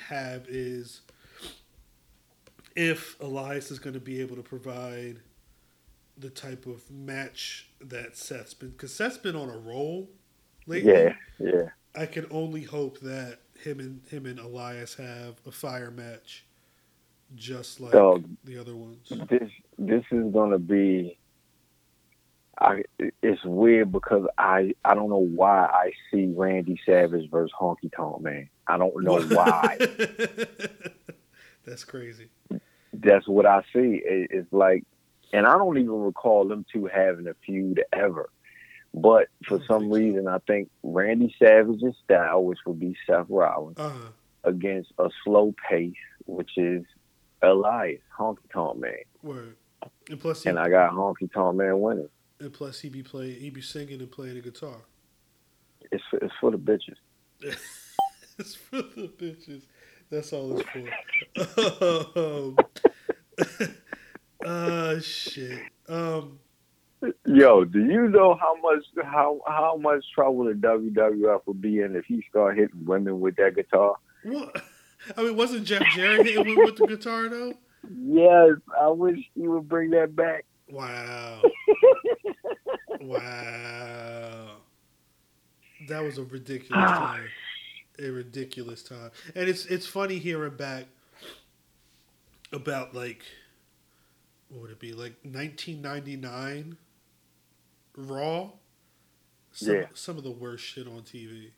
have 0.09 0.45
is 0.47 1.01
if 2.75 3.19
Elias 3.21 3.71
is 3.71 3.79
going 3.79 3.93
to 3.95 3.99
be 3.99 4.21
able 4.21 4.35
to 4.35 4.43
provide 4.43 5.21
the 6.17 6.29
type 6.29 6.65
of 6.65 6.89
match 6.91 7.69
that 7.81 8.15
Seth's 8.17 8.53
been 8.53 8.69
because 8.69 8.93
Seth's 8.93 9.17
been 9.17 9.35
on 9.35 9.49
a 9.49 9.57
roll 9.57 10.09
lately. 10.67 10.91
Yeah, 10.91 11.15
yeah. 11.39 11.69
I 11.95 12.05
can 12.05 12.27
only 12.29 12.63
hope 12.63 12.99
that 12.99 13.39
him 13.59 13.79
and 13.79 14.01
him 14.09 14.25
and 14.25 14.37
Elias 14.39 14.95
have 14.95 15.35
a 15.47 15.51
fire 15.51 15.91
match, 15.91 16.45
just 17.35 17.79
like 17.79 17.93
the 18.43 18.57
other 18.57 18.75
ones. 18.75 19.11
This 19.29 19.49
this 19.77 20.03
is 20.11 20.31
gonna 20.33 20.59
be. 20.59 21.17
I 22.59 22.83
it's 23.21 23.43
weird 23.43 23.91
because 23.91 24.25
I 24.37 24.73
I 24.85 24.93
don't 24.95 25.09
know 25.09 25.17
why 25.25 25.65
I 25.65 25.91
see 26.11 26.27
Randy 26.35 26.79
Savage 26.85 27.29
versus 27.29 27.51
Honky 27.59 27.91
Tonk 27.95 28.21
Man. 28.21 28.49
I 28.67 28.77
don't 28.77 29.03
know 29.03 29.19
why. 29.21 29.77
That's 31.65 31.83
crazy. 31.83 32.29
That's 32.93 33.27
what 33.27 33.45
I 33.45 33.61
see. 33.73 34.01
It, 34.05 34.29
it's 34.31 34.53
like, 34.53 34.83
and 35.33 35.45
I 35.45 35.57
don't 35.57 35.77
even 35.77 35.99
recall 36.01 36.47
them 36.47 36.65
two 36.71 36.85
having 36.85 37.27
a 37.27 37.33
feud 37.45 37.83
ever. 37.91 38.29
But 38.93 39.27
for 39.45 39.59
some 39.67 39.91
reason, 39.91 40.27
I 40.29 40.37
think 40.47 40.69
Randy 40.81 41.35
Savage's 41.41 41.95
style, 42.05 42.45
which 42.45 42.59
would 42.65 42.79
be 42.79 42.95
Seth 43.05 43.25
Rollins, 43.27 43.77
Uh 43.77 43.89
huh. 43.89 44.09
against 44.45 44.93
a 44.97 45.09
slow 45.25 45.53
pace, 45.69 45.93
which 46.25 46.51
is 46.55 46.85
Elias, 47.41 47.99
Honky 48.17 48.37
Tonk 48.53 48.79
Man. 48.79 48.93
Word. 49.21 49.57
And 50.09 50.19
plus, 50.19 50.43
he, 50.43 50.49
And 50.49 50.59
I 50.59 50.69
got 50.69 50.91
Honky 50.91 51.31
Tonk 51.31 51.55
Man 51.57 51.79
winning. 51.79 52.09
and 52.39 52.53
plus 52.53 52.79
he 52.79 52.89
be 52.89 53.03
playing, 53.03 53.39
he 53.39 53.49
be 53.49 53.61
singing 53.61 53.99
and 53.99 54.11
playing 54.11 54.35
the 54.35 54.41
guitar. 54.41 54.77
It's 55.91 56.03
for, 56.09 56.17
it's 56.17 56.33
for 56.39 56.51
the 56.51 56.57
bitches. 56.57 56.97
it's 58.39 58.55
for 58.55 58.77
the 58.77 59.11
bitches. 59.17 59.63
That's 60.09 60.33
all 60.33 60.59
it's 60.59 60.69
for. 62.15 62.15
um, 62.19 62.57
uh, 64.45 64.99
shit. 64.99 65.59
Um, 65.87 66.39
Yo, 67.25 67.65
do 67.65 67.79
you 67.85 68.07
know 68.07 68.35
how 68.39 68.55
much 68.61 68.83
how 69.03 69.39
how 69.45 69.77
much 69.77 70.03
trouble 70.13 70.45
the 70.45 70.53
WWF 70.53 71.41
would 71.45 71.61
be 71.61 71.81
in 71.81 71.95
if 71.95 72.05
he 72.05 72.23
start 72.29 72.57
hitting 72.57 72.85
women 72.85 73.19
with 73.19 73.35
that 73.35 73.55
guitar? 73.55 73.95
what? 74.23 74.63
I 75.17 75.23
mean, 75.23 75.35
wasn't 75.35 75.65
Jeff 75.65 75.83
Jarrett 75.93 76.25
hitting 76.25 76.47
with, 76.47 76.57
with 76.57 76.77
the 76.77 76.87
guitar 76.87 77.29
though? 77.29 77.53
Yes, 77.93 78.51
I 78.79 78.87
wish 78.89 79.19
he 79.35 79.47
would 79.47 79.67
bring 79.67 79.91
that 79.91 80.15
back. 80.15 80.45
Wow. 80.69 81.41
wow. 83.01 84.47
That 85.87 86.03
was 86.03 86.17
a 86.17 86.23
ridiculous 86.23 86.71
ah. 86.73 86.97
time. 87.17 87.27
A 87.99 88.09
ridiculous 88.09 88.83
time. 88.83 89.11
And 89.35 89.47
it's 89.47 89.65
it's 89.67 89.87
funny 89.87 90.17
hearing 90.17 90.55
back 90.55 90.85
about 92.51 92.93
like 92.95 93.21
what 94.49 94.61
would 94.63 94.71
it 94.71 94.79
be? 94.79 94.93
Like 94.93 95.13
nineteen 95.23 95.81
ninety 95.81 96.15
nine 96.15 96.77
Raw. 97.95 98.51
Some, 99.51 99.75
Yeah. 99.75 99.85
some 99.93 100.17
of 100.17 100.23
the 100.23 100.31
worst 100.31 100.65
shit 100.65 100.87
on 100.87 101.01
TV. 101.03 101.51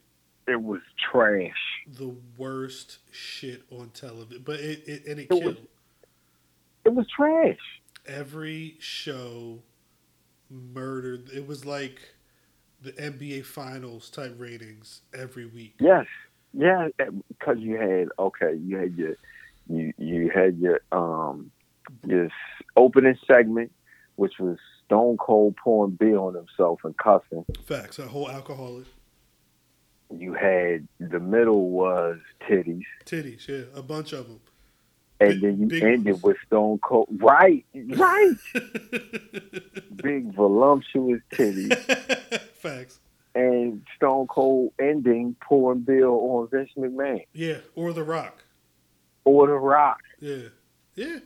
It 0.48 0.62
was 0.62 0.82
trash. 1.12 1.52
The 1.88 2.14
worst 2.38 3.00
shit 3.12 3.64
on 3.72 3.90
television. 3.90 4.44
But 4.46 4.60
it, 4.60 4.88
it 4.88 5.06
and 5.08 5.20
it 5.20 5.24
It 5.24 5.34
was- 5.34 5.42
killed. 5.42 5.68
It 6.88 6.96
was 6.96 7.06
trash. 7.14 7.58
every 8.08 8.78
show 8.80 9.60
murdered. 10.50 11.30
It 11.34 11.46
was 11.46 11.66
like 11.66 12.00
the 12.82 12.94
NBA 12.94 13.44
Finals 13.44 14.10
type 14.10 14.36
ratings 14.38 15.02
every 15.14 15.46
week. 15.46 15.76
Yes, 15.82 16.06
yeah, 16.54 16.88
because 17.28 17.58
you 17.60 17.76
had 17.76 18.08
okay, 18.18 18.56
you 18.56 18.78
had 18.78 18.96
your 18.96 19.16
you 19.68 19.92
you 19.98 20.32
had 20.34 20.58
your 20.60 20.80
um 20.94 21.52
your 22.06 22.30
opening 22.78 23.18
segment, 23.28 23.74
which 24.16 24.40
was 24.40 24.58
Stone 24.86 25.18
Cold 25.18 25.58
pouring 25.58 25.92
beer 25.96 26.18
on 26.18 26.36
himself 26.36 26.80
and 26.86 26.98
cussing. 26.98 27.44
Facts. 27.66 28.00
A 28.00 28.08
whole 28.08 28.30
alcoholic 28.32 28.86
You 30.10 30.36
had 30.36 30.88
the 31.02 31.20
middle 31.20 31.70
was 31.70 32.20
titties, 32.50 32.86
titties. 33.04 33.46
Yeah, 33.46 33.66
a 33.78 33.82
bunch 33.82 34.14
of 34.14 34.28
them. 34.30 34.40
And 35.20 35.30
Big- 35.30 35.42
then 35.42 35.60
you 35.60 35.68
big 35.68 35.84
ended 35.84 36.06
ones. 36.14 36.24
with 36.24 36.38
Stone 36.46 36.80
Cold. 36.80 37.08
Right, 37.12 37.66
right, 37.74 38.36
big 39.96 40.34
voluptuous 40.34 41.22
titties, 41.34 41.76
Facts. 42.62 43.00
and 43.36 43.82
Stone 43.96 44.28
Cold 44.28 44.74
ending 44.80 45.36
pouring 45.42 45.82
Bill 45.82 46.14
on 46.14 46.48
Vince 46.50 46.70
McMahon 46.78 47.26
Yeah, 47.34 47.58
or 47.76 47.94
The 47.94 48.04
Rock. 48.04 48.44
or 49.26 49.48
The 49.48 49.54
Rock. 49.54 50.02
Yeah, 50.20 50.50
yeah. 50.96 51.20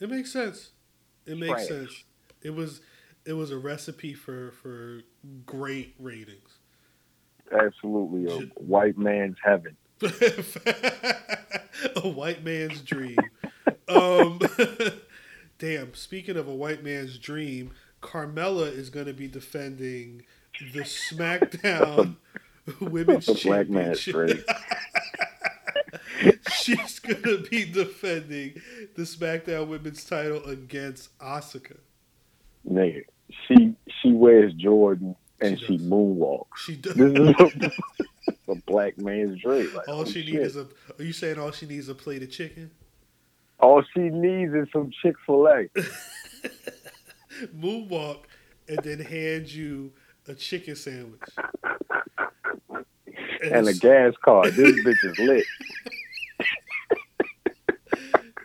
It 0.00 0.10
makes 0.10 0.32
sense. 0.32 0.70
It 1.26 1.38
makes 1.38 1.66
Trash. 1.66 1.68
sense. 1.68 2.04
It 2.42 2.50
was 2.54 2.80
it 3.24 3.32
was 3.34 3.50
a 3.50 3.56
recipe 3.58 4.12
for 4.12 4.50
for 4.50 5.00
great 5.46 5.94
ratings. 5.98 6.58
Absolutely, 7.52 8.26
a 8.26 8.38
Should- 8.40 8.52
white 8.56 8.98
man's 8.98 9.36
heaven. 9.42 9.76
a 11.96 12.08
white 12.08 12.44
man's 12.44 12.80
dream. 12.80 13.16
Um, 13.88 14.40
damn. 15.58 15.94
Speaking 15.94 16.36
of 16.36 16.48
a 16.48 16.54
white 16.54 16.82
man's 16.82 17.18
dream, 17.18 17.72
Carmella 18.02 18.70
is 18.72 18.90
going 18.90 19.06
to 19.06 19.12
be 19.12 19.28
defending 19.28 20.22
the 20.72 20.80
SmackDown 20.80 22.16
Women's 22.80 23.28
man's 23.28 24.00
Championship. 24.00 24.48
She's 26.52 26.98
going 26.98 27.22
to 27.22 27.46
be 27.50 27.64
defending 27.64 28.60
the 28.94 29.02
SmackDown 29.02 29.68
Women's 29.68 30.04
title 30.04 30.44
against 30.44 31.16
Asuka. 31.18 31.78
Nigga, 32.70 33.04
she 33.46 33.74
she 34.00 34.12
wears 34.12 34.52
Jordan 34.54 35.16
and 35.40 35.58
She 35.58 35.66
she, 35.66 35.78
moonwalks. 35.78 36.56
She 36.56 36.76
does. 36.76 36.96
A, 38.48 38.54
black 38.66 38.98
man's 38.98 39.40
dream. 39.40 39.72
Like, 39.74 39.88
all 39.88 40.00
oh, 40.00 40.04
she 40.04 40.22
shit. 40.24 40.34
needs 40.34 40.46
is 40.48 40.56
a. 40.56 40.66
Are 40.98 41.04
you 41.04 41.12
saying 41.12 41.38
all 41.38 41.50
she 41.50 41.66
needs 41.66 41.84
is 41.84 41.88
a 41.88 41.94
plate 41.94 42.22
of 42.22 42.30
chicken? 42.30 42.70
all 43.64 43.82
she 43.94 44.00
needs 44.00 44.52
is 44.52 44.68
some 44.72 44.90
Chick 45.02 45.16
Fil 45.26 45.48
A. 45.48 45.68
moonwalk 47.56 48.24
and 48.68 48.78
then 48.78 49.00
hand 49.00 49.50
you 49.52 49.92
a 50.28 50.34
chicken 50.34 50.76
sandwich. 50.76 51.20
and 53.42 53.68
a 53.68 53.74
gas 53.74 54.12
card. 54.22 54.52
This 54.54 54.72
bitch 54.84 55.04
is 55.04 55.18
lit. 55.18 55.46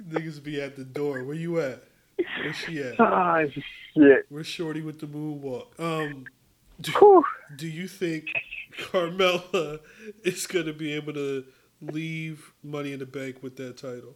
Niggas 0.09 0.41
be 0.41 0.61
at 0.61 0.75
the 0.75 0.83
door. 0.83 1.23
Where 1.23 1.35
you 1.35 1.59
at? 1.59 1.83
Where 2.17 2.53
she 2.53 2.81
at? 2.81 2.99
Ah, 2.99 3.43
shit. 3.95 4.25
Where's 4.29 4.47
Shorty 4.47 4.81
with 4.81 4.99
the 4.99 5.07
moonwalk? 5.07 5.79
Um, 5.79 6.25
do, 6.81 7.23
do 7.55 7.67
you 7.67 7.87
think 7.87 8.25
Carmella 8.77 9.79
is 10.23 10.47
gonna 10.47 10.73
be 10.73 10.93
able 10.93 11.13
to 11.13 11.45
leave 11.81 12.53
Money 12.63 12.93
in 12.93 12.99
the 12.99 13.05
Bank 13.05 13.41
with 13.41 13.55
that 13.57 13.77
title? 13.77 14.15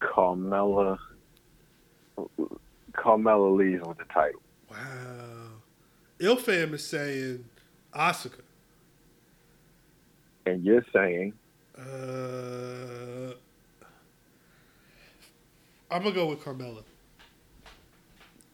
Carmella. 0.00 0.98
Carmella 2.94 3.56
leaves 3.56 3.82
with 3.86 3.98
the 3.98 4.04
title. 4.12 4.40
Wow. 4.70 4.76
Ilfam 6.18 6.74
is 6.74 6.86
saying 6.86 7.44
Asuka. 7.94 8.40
And 10.46 10.64
you're 10.64 10.84
saying, 10.92 11.32
Uh, 11.78 13.32
I'm 15.90 16.02
gonna 16.02 16.12
go 16.14 16.26
with 16.26 16.40
Carmella. 16.40 16.82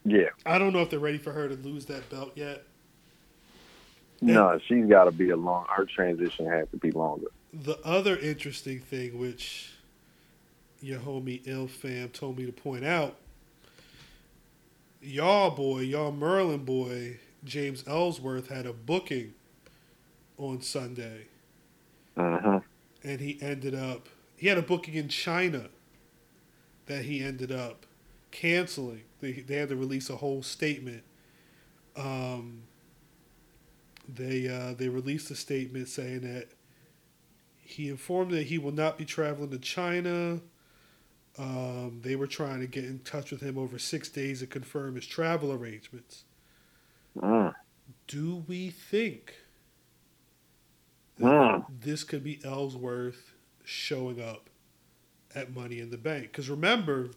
yeah, 0.05 0.29
I 0.45 0.57
don't 0.57 0.71
know 0.71 0.81
if 0.81 0.89
they're 0.89 0.99
ready 0.99 1.17
for 1.17 1.33
her 1.33 1.47
to 1.49 1.55
lose 1.55 1.85
that 1.87 2.09
belt 2.09 2.31
yet. 2.35 2.63
No, 4.21 4.59
she's 4.67 4.85
got 4.85 5.05
to 5.05 5.11
be 5.11 5.29
a 5.29 5.37
long. 5.37 5.65
Her 5.69 5.85
transition 5.85 6.45
has 6.47 6.67
to 6.71 6.77
be 6.77 6.91
longer. 6.91 7.27
The 7.53 7.79
other 7.85 8.17
interesting 8.17 8.79
thing, 8.79 9.17
which 9.17 9.71
your 10.81 10.99
homie 10.99 11.45
Il 11.47 11.67
Fam 11.67 12.09
told 12.09 12.37
me 12.37 12.45
to 12.45 12.51
point 12.51 12.85
out, 12.85 13.15
y'all 15.01 15.51
boy, 15.51 15.79
y'all 15.81 16.11
Maryland 16.11 16.65
boy, 16.65 17.19
James 17.43 17.83
Ellsworth 17.87 18.49
had 18.49 18.65
a 18.65 18.73
booking 18.73 19.33
on 20.37 20.61
Sunday, 20.61 21.27
hmm 22.15 22.57
and 23.03 23.21
he 23.21 23.37
ended 23.41 23.73
up 23.73 24.09
he 24.35 24.47
had 24.47 24.57
a 24.57 24.61
booking 24.61 24.93
in 24.95 25.07
China 25.07 25.69
that 26.85 27.05
he 27.05 27.23
ended 27.23 27.51
up 27.51 27.85
canceling. 28.31 29.03
They 29.21 29.31
they 29.33 29.55
had 29.55 29.69
to 29.69 29.75
release 29.75 30.09
a 30.09 30.17
whole 30.17 30.43
statement. 30.43 31.03
Um, 31.95 32.63
they 34.15 34.47
uh, 34.47 34.73
they 34.73 34.89
released 34.89 35.31
a 35.31 35.35
statement 35.35 35.87
saying 35.87 36.21
that 36.21 36.49
he 37.57 37.89
informed 37.89 38.31
that 38.31 38.47
he 38.47 38.57
will 38.57 38.71
not 38.71 38.97
be 38.97 39.05
traveling 39.05 39.51
to 39.51 39.59
China. 39.59 40.41
Um, 41.37 41.99
they 42.01 42.15
were 42.15 42.27
trying 42.27 42.59
to 42.61 42.67
get 42.67 42.83
in 42.85 42.99
touch 42.99 43.31
with 43.31 43.41
him 43.41 43.57
over 43.57 43.79
six 43.79 44.09
days 44.09 44.39
to 44.39 44.47
confirm 44.47 44.95
his 44.95 45.05
travel 45.07 45.53
arrangements. 45.53 46.23
Mm. 47.17 47.53
Do 48.07 48.43
we 48.47 48.69
think 48.69 49.35
Mm. 51.19 51.65
this 51.69 52.03
could 52.03 52.23
be 52.23 52.39
Ellsworth 52.45 53.33
showing 53.63 54.21
up 54.21 54.49
at 55.35 55.53
Money 55.53 55.79
in 55.79 55.91
the 55.91 55.97
Bank? 55.97 56.23
Because 56.23 56.49
remember, 56.49 57.11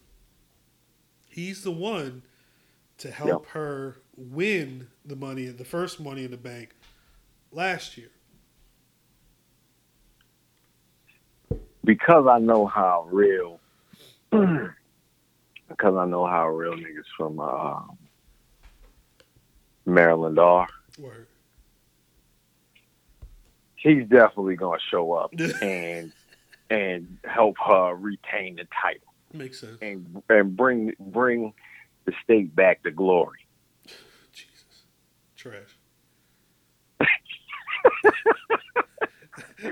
he's 1.28 1.62
the 1.62 1.70
one 1.70 2.22
to 2.98 3.10
help 3.10 3.46
her 3.48 3.96
win 4.16 4.88
the 5.04 5.16
money, 5.16 5.46
the 5.46 5.64
first 5.64 6.00
Money 6.00 6.24
in 6.24 6.30
the 6.30 6.36
Bank 6.36 6.74
last 7.52 7.96
year. 7.96 8.10
Because 11.84 12.26
I 12.28 12.38
know 12.38 12.66
how 12.66 13.06
real. 13.10 13.60
because 14.30 15.96
I 15.96 16.04
know 16.06 16.26
how 16.26 16.48
real 16.48 16.74
niggas 16.74 17.04
from 17.16 17.40
uh, 17.40 17.80
Maryland 19.84 20.38
are. 20.38 20.68
Word. 20.98 21.26
He's 23.76 24.06
definitely 24.06 24.56
gonna 24.56 24.78
show 24.90 25.12
up 25.12 25.32
and 25.62 26.12
and 26.70 27.18
help 27.24 27.56
her 27.66 27.94
retain 27.94 28.56
the 28.56 28.66
title 28.80 29.12
Makes 29.32 29.60
sense. 29.60 29.78
and 29.82 30.22
and 30.28 30.56
bring 30.56 30.94
bring 31.00 31.52
the 32.04 32.12
state 32.22 32.54
back 32.54 32.82
to 32.84 32.92
glory. 32.92 33.40
Jesus. 34.32 34.84
Trash. 35.36 35.76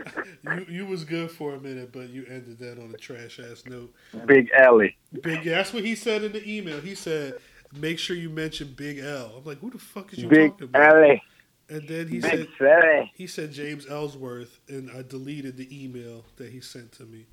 you 0.43 0.67
you 0.69 0.87
was 0.87 1.05
good 1.05 1.31
for 1.31 1.55
a 1.55 1.61
minute, 1.61 1.93
but 1.93 2.11
you 2.11 2.25
ended 2.29 2.59
that 2.59 2.79
on 2.79 2.93
a 2.95 2.99
trash 2.99 3.41
ass 3.41 3.65
note. 3.67 3.93
Big 4.27 4.51
Ellie. 4.57 4.97
Big 5.23 5.45
that's 5.45 5.73
what 5.73 5.85
he 5.85 5.95
said 5.95 6.23
in 6.23 6.33
the 6.33 6.49
email. 6.49 6.81
He 6.81 6.95
said, 6.95 7.35
"Make 7.73 7.99
sure 7.99 8.17
you 8.17 8.31
mention 8.31 8.75
Big 8.77 8.99
L." 8.99 9.35
I'm 9.39 9.45
like, 9.45 9.59
"Who 9.59 9.71
the 9.71 9.79
fuck 9.79 10.13
is 10.13 10.21
you 10.21 10.29
Big 10.29 10.53
talking 10.53 10.65
about?" 10.69 10.97
Ellie. 10.97 11.23
And 11.69 11.87
then 11.87 12.09
he 12.09 12.19
Big 12.19 12.49
said 12.59 13.11
he 13.15 13.27
said 13.27 13.53
James 13.53 13.87
Ellsworth, 13.89 14.59
and 14.69 14.91
I 14.91 15.03
deleted 15.03 15.57
the 15.57 15.85
email 15.85 16.25
that 16.37 16.51
he 16.51 16.61
sent 16.61 16.93
to 16.93 17.05
me. 17.05 17.27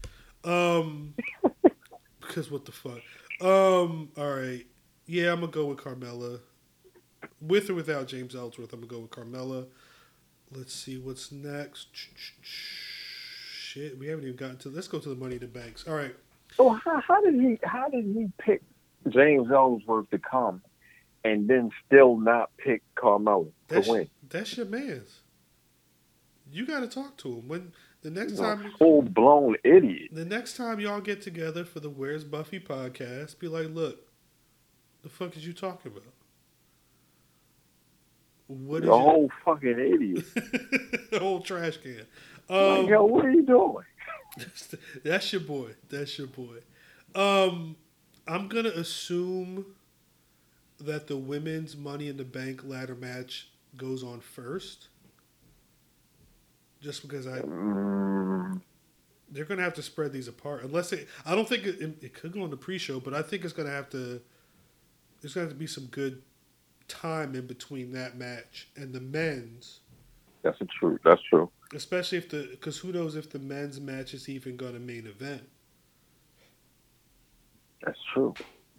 Um, 0.43 1.15
because 2.22 2.51
what 2.51 2.65
the 2.65 2.72
fuck? 2.72 3.01
Um, 3.41 4.09
all 4.18 4.36
right, 4.36 4.65
yeah, 5.07 5.32
I'm 5.32 5.39
gonna 5.39 5.51
go 5.51 5.65
with 5.65 5.80
Carmella, 5.80 6.39
with 7.41 7.70
or 7.70 7.74
without 7.74 8.07
James 8.07 8.36
Ellsworth. 8.36 8.74
I'm 8.74 8.82
gonna 8.82 8.91
go 8.91 8.99
with 8.99 9.11
Carmella. 9.11 9.65
Let's 10.52 10.74
see 10.74 10.98
what's 10.98 11.32
next. 11.32 11.88
shit. 12.41 13.98
We 13.98 14.08
haven't 14.08 14.24
even 14.26 14.36
gotten 14.38 14.58
to. 14.58 14.70
Let's 14.70 14.88
go 14.88 15.00
to 15.00 15.10
the 15.10 15.16
Money 15.16 15.36
in 15.36 15.41
the 15.41 15.48
Banks. 15.48 15.88
All 15.88 15.95
right. 15.95 16.16
So 16.56 16.70
how, 16.70 17.02
how 17.02 17.22
did 17.22 17.36
he 17.36 17.60
how 17.64 17.89
did 17.89 18.06
he 18.06 18.28
pick 18.39 18.62
James 19.10 19.52
Ellsworth 19.52 20.10
to 20.12 20.18
come 20.18 20.62
and 21.24 21.48
then 21.48 21.70
still 21.86 22.18
not 22.18 22.50
pick 22.58 22.82
Carmella 22.95 23.52
That's 23.68 23.88
to 23.88 23.91
win? 23.91 24.10
that's 24.30 24.56
your 24.58 24.66
man's. 24.66 25.20
You 26.50 26.66
got 26.66 26.80
to 26.80 26.88
talk 26.88 27.18
to 27.18 27.28
him 27.28 27.48
when 27.50 27.74
the 28.02 28.10
next 28.10 28.32
He's 28.32 28.39
time. 28.39 28.72
full 28.80 29.02
blown 29.02 29.56
idiot. 29.66 30.10
The 30.14 30.24
next 30.24 30.56
time 30.56 30.80
y'all 30.80 31.02
get 31.02 31.22
together 31.22 31.66
for 31.66 31.82
the 31.82 31.89
Where's 31.89 32.24
Buffy 32.24 32.60
podcast, 32.62 33.38
be 33.39 33.50
like, 33.50 33.68
look, 33.70 34.00
the 35.04 35.10
fuck 35.10 35.36
is 35.36 35.45
you 35.45 35.52
talking 35.52 35.91
about? 35.91 36.04
What 38.48 38.84
is 38.84 38.89
The 38.89 38.98
whole 38.98 39.30
fucking 39.43 39.70
idiot. 39.80 40.26
the 41.12 41.20
whole 41.20 41.41
trash 41.41 41.78
can? 41.78 42.06
like, 42.50 42.80
Um, 42.80 42.88
yo, 42.88 43.04
what 43.04 43.26
are 43.26 43.32
you 43.32 43.43
doing? 43.43 43.84
That's, 44.38 44.76
that's 45.04 45.34
your 45.34 45.41
boy. 45.41 45.72
That's 45.89 46.18
your 46.18 46.28
boy. 46.28 46.58
Um, 47.16 47.76
I'm 48.28 48.48
gonna 48.48 48.70
assume 48.70 49.66
that 50.80 51.08
the 51.08 51.18
women's 51.18 51.76
Money 51.76 52.08
in 52.08 52.18
the 52.18 52.24
Bank 52.24 52.62
ladder 52.64 52.95
match 52.95 53.50
goes 53.76 54.04
on 54.04 54.20
first, 54.22 54.88
just 56.82 57.02
because 57.02 57.28
I 57.28 57.39
Mm, 57.41 58.62
they're 59.30 59.45
gonna 59.45 59.64
have 59.64 59.74
to 59.74 59.82
spread 59.82 60.14
these 60.14 60.28
apart. 60.28 60.64
Unless 60.64 60.93
it, 60.93 61.08
I 61.26 61.36
don't 61.36 61.48
think 61.50 61.66
it, 61.66 61.98
it 62.02 62.14
could 62.14 62.32
go 62.32 62.43
on 62.43 62.50
the 62.50 62.58
pre-show, 62.58 63.00
but 63.00 63.14
I 63.14 63.22
think 63.22 63.43
it's 63.43 63.54
gonna 63.54 63.72
have 63.72 63.89
to. 63.89 64.22
There's 65.22 65.34
gonna 65.34 65.45
have 65.48 65.54
to 65.54 65.60
be 65.60 65.68
some 65.68 65.86
good 65.88 66.22
time 66.88 67.36
in 67.36 67.48
between 67.48 67.92
that 67.94 68.18
match 68.18 68.68
and 68.76 68.94
the 68.94 69.02
men's. 69.02 69.80
that's 70.44 70.58
true. 70.80 71.00
That's 71.04 71.22
true. 71.30 71.50
Especially 71.76 72.18
if 72.18 72.30
the, 72.30 72.48
because 72.52 72.78
who 72.78 72.92
knows 72.94 73.16
if 73.16 73.30
the 73.30 73.40
men's 73.40 73.80
match 73.82 74.14
is 74.14 74.30
even 74.30 74.56
going 74.56 74.74
to 74.74 74.80
main 74.80 75.06
event. 75.08 75.44
That's 77.84 78.00
true. 78.14 78.34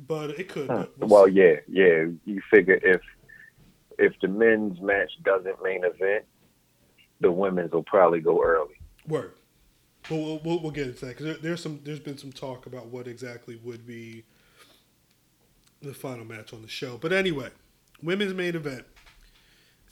But 0.06 0.30
it 0.30 0.48
could. 0.48 0.68
Huh. 0.68 0.86
We'll 0.98 1.08
Well, 1.08 1.26
see. 1.26 1.32
yeah, 1.32 1.56
yeah. 1.68 2.04
You 2.24 2.40
figure 2.50 2.78
if 2.82 3.00
if 3.98 4.12
the 4.22 4.28
men's 4.28 4.80
match 4.80 5.10
doesn't 5.24 5.62
main 5.62 5.84
event, 5.84 6.24
the 7.20 7.30
women's 7.32 7.72
will 7.72 7.82
probably 7.82 8.20
go 8.20 8.42
early. 8.42 8.74
Word. 9.06 9.32
But 10.08 10.16
we'll, 10.16 10.40
we'll, 10.44 10.60
we'll 10.60 10.70
get 10.70 10.86
into 10.86 11.00
that 11.06 11.08
because 11.18 11.26
there, 11.26 11.34
there's 11.36 11.62
some 11.62 11.80
there's 11.84 12.00
been 12.00 12.16
some 12.16 12.32
talk 12.32 12.66
about 12.66 12.86
what 12.86 13.06
exactly 13.08 13.56
would 13.56 13.86
be 13.86 14.24
the 15.82 15.92
final 15.94 16.24
match 16.24 16.52
on 16.52 16.62
the 16.62 16.68
show. 16.68 16.96
But 16.96 17.12
anyway, 17.12 17.50
women's 18.02 18.34
main 18.34 18.56
event: 18.56 18.84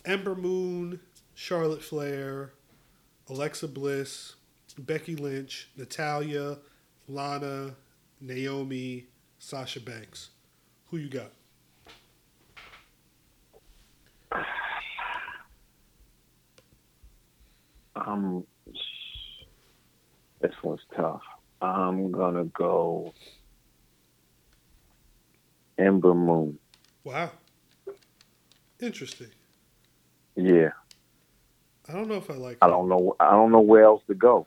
Ember 0.05 0.35
Moon, 0.35 1.01
Charlotte 1.35 1.83
Flair, 1.83 2.53
Alexa 3.29 3.69
Bliss, 3.69 4.35
Becky 4.79 5.17
Lynch, 5.17 5.69
Natalya, 5.77 6.59
Lana, 7.09 7.77
Naomi, 8.21 9.07
Sasha 9.39 9.81
Banks. 9.81 10.31
Who 10.87 10.99
you 10.99 11.09
got? 11.09 11.33
Um, 17.95 18.45
this 20.41 20.53
one's 20.63 20.81
tough. 20.95 21.23
I'm 21.61 22.13
gonna 22.13 22.45
go 22.45 23.13
Ember 25.79 26.15
Moon. 26.15 26.59
Wow. 27.03 27.31
Interesting. 28.81 29.29
Yeah, 30.37 30.71
I 31.89 31.93
don't 31.93 32.09
know 32.09 32.17
if 32.17 32.31
I 32.31 32.35
like. 32.35 32.59
I 32.61 32.69
don't 32.69 32.89
know. 32.89 33.17
I 33.19 33.31
don't 33.33 33.51
know 33.53 33.61
where 33.61 33.85
else 33.85 34.03
to 34.09 34.15
go. 34.15 34.47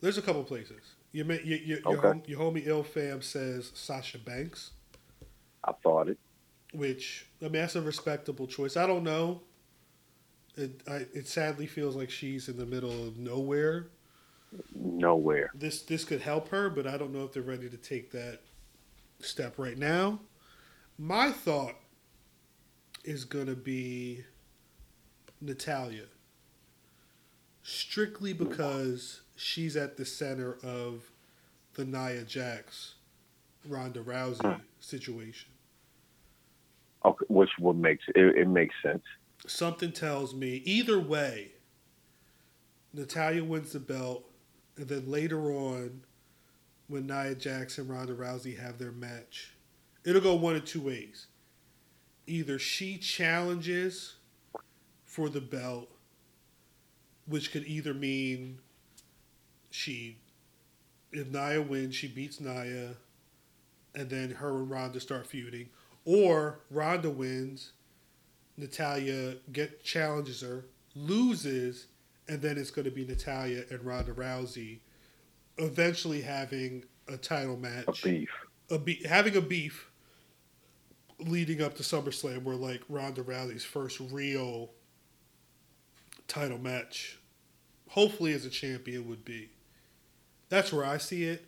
There's 0.00 0.18
a 0.18 0.22
couple 0.22 0.44
places. 0.44 0.80
You 1.10 1.24
may, 1.24 1.40
you, 1.42 1.56
you, 1.56 1.80
your, 1.86 1.98
Okay. 1.98 2.06
hom- 2.08 2.22
your 2.26 2.38
homie 2.40 2.66
Ill 2.66 2.82
Fam 2.84 3.20
says 3.22 3.72
Sasha 3.74 4.18
Banks, 4.18 4.72
I 5.64 5.72
thought 5.82 6.08
it. 6.08 6.18
which 6.72 7.26
I 7.40 7.44
mean 7.44 7.52
that's 7.54 7.74
a 7.76 7.82
respectable 7.82 8.46
choice. 8.46 8.76
I 8.76 8.86
don't 8.86 9.02
know. 9.04 9.42
It 10.56 10.82
I, 10.88 11.06
it 11.14 11.26
sadly 11.26 11.66
feels 11.66 11.96
like 11.96 12.10
she's 12.10 12.48
in 12.48 12.56
the 12.58 12.66
middle 12.66 13.06
of 13.08 13.16
nowhere. 13.18 13.88
Nowhere. 14.74 15.50
This 15.54 15.82
this 15.82 16.04
could 16.04 16.20
help 16.20 16.48
her, 16.50 16.70
but 16.70 16.86
I 16.86 16.96
don't 16.96 17.12
know 17.12 17.24
if 17.24 17.32
they're 17.32 17.42
ready 17.42 17.68
to 17.68 17.76
take 17.76 18.12
that 18.12 18.40
step 19.20 19.54
right 19.58 19.76
now. 19.78 20.20
My 20.98 21.30
thought 21.32 21.74
is 23.08 23.24
gonna 23.24 23.54
be 23.54 24.22
Natalya, 25.40 26.04
strictly 27.62 28.34
because 28.34 29.22
she's 29.34 29.78
at 29.78 29.96
the 29.96 30.04
center 30.04 30.58
of 30.62 31.10
the 31.72 31.86
Nia 31.86 32.24
Jax, 32.24 32.96
Ronda 33.66 34.00
Rousey 34.00 34.56
hmm. 34.56 34.60
situation. 34.78 35.48
Okay, 37.02 37.24
which 37.30 37.48
would 37.58 37.78
make 37.78 37.98
it, 38.14 38.36
it 38.36 38.46
makes 38.46 38.74
sense. 38.82 39.04
Something 39.46 39.92
tells 39.92 40.34
me 40.34 40.60
either 40.66 41.00
way, 41.00 41.52
Natalya 42.92 43.42
wins 43.42 43.72
the 43.72 43.80
belt, 43.80 44.28
and 44.76 44.86
then 44.86 45.10
later 45.10 45.50
on, 45.50 46.02
when 46.88 47.06
Nia 47.06 47.34
Jax 47.34 47.78
and 47.78 47.88
Ronda 47.88 48.14
Rousey 48.14 48.58
have 48.58 48.76
their 48.76 48.92
match, 48.92 49.54
it'll 50.04 50.20
go 50.20 50.34
one 50.34 50.56
of 50.56 50.66
two 50.66 50.82
ways. 50.82 51.28
Either 52.28 52.58
she 52.58 52.98
challenges 52.98 54.16
for 55.06 55.30
the 55.30 55.40
belt, 55.40 55.88
which 57.26 57.50
could 57.50 57.64
either 57.66 57.94
mean 57.94 58.58
she, 59.70 60.18
if 61.10 61.26
Nia 61.28 61.62
wins, 61.62 61.94
she 61.94 62.06
beats 62.06 62.38
Nia, 62.38 62.96
and 63.94 64.10
then 64.10 64.30
her 64.30 64.50
and 64.58 64.70
Ronda 64.70 65.00
start 65.00 65.26
feuding, 65.26 65.70
or 66.04 66.60
Ronda 66.70 67.10
wins. 67.10 67.72
Natalya 68.58 69.36
get 69.52 69.82
challenges 69.84 70.40
her, 70.42 70.64
loses, 70.96 71.86
and 72.28 72.42
then 72.42 72.58
it's 72.58 72.70
going 72.72 72.84
to 72.86 72.90
be 72.90 73.06
Natalya 73.06 73.62
and 73.70 73.82
Ronda 73.84 74.12
Rousey 74.12 74.80
eventually 75.58 76.20
having 76.22 76.84
a 77.06 77.16
title 77.16 77.56
match, 77.56 78.04
A 78.04 78.08
beef. 78.08 78.30
a 78.70 78.78
be- 78.78 79.02
having 79.08 79.36
a 79.36 79.40
beef 79.40 79.87
leading 81.20 81.62
up 81.62 81.74
to 81.76 81.82
SummerSlam, 81.82 82.42
where 82.44 82.56
like 82.56 82.82
Ronda 82.88 83.22
Rousey's 83.22 83.64
first 83.64 84.00
real 84.12 84.70
title 86.28 86.58
match, 86.58 87.18
hopefully 87.90 88.32
as 88.32 88.44
a 88.44 88.50
champion, 88.50 89.08
would 89.08 89.24
be. 89.24 89.50
That's 90.48 90.72
where 90.72 90.84
I 90.84 90.98
see 90.98 91.24
it. 91.24 91.44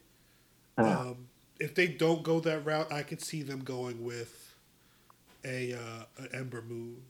Um, 0.78 1.28
if 1.58 1.74
they 1.74 1.86
don't 1.88 2.22
go 2.22 2.40
that 2.40 2.64
route, 2.64 2.92
I 2.92 3.02
could 3.02 3.20
see 3.20 3.42
them 3.42 3.60
going 3.60 4.04
with 4.04 4.54
a 5.44 5.74
uh, 5.74 6.04
an 6.18 6.28
Ember 6.32 6.62
Moon. 6.62 7.02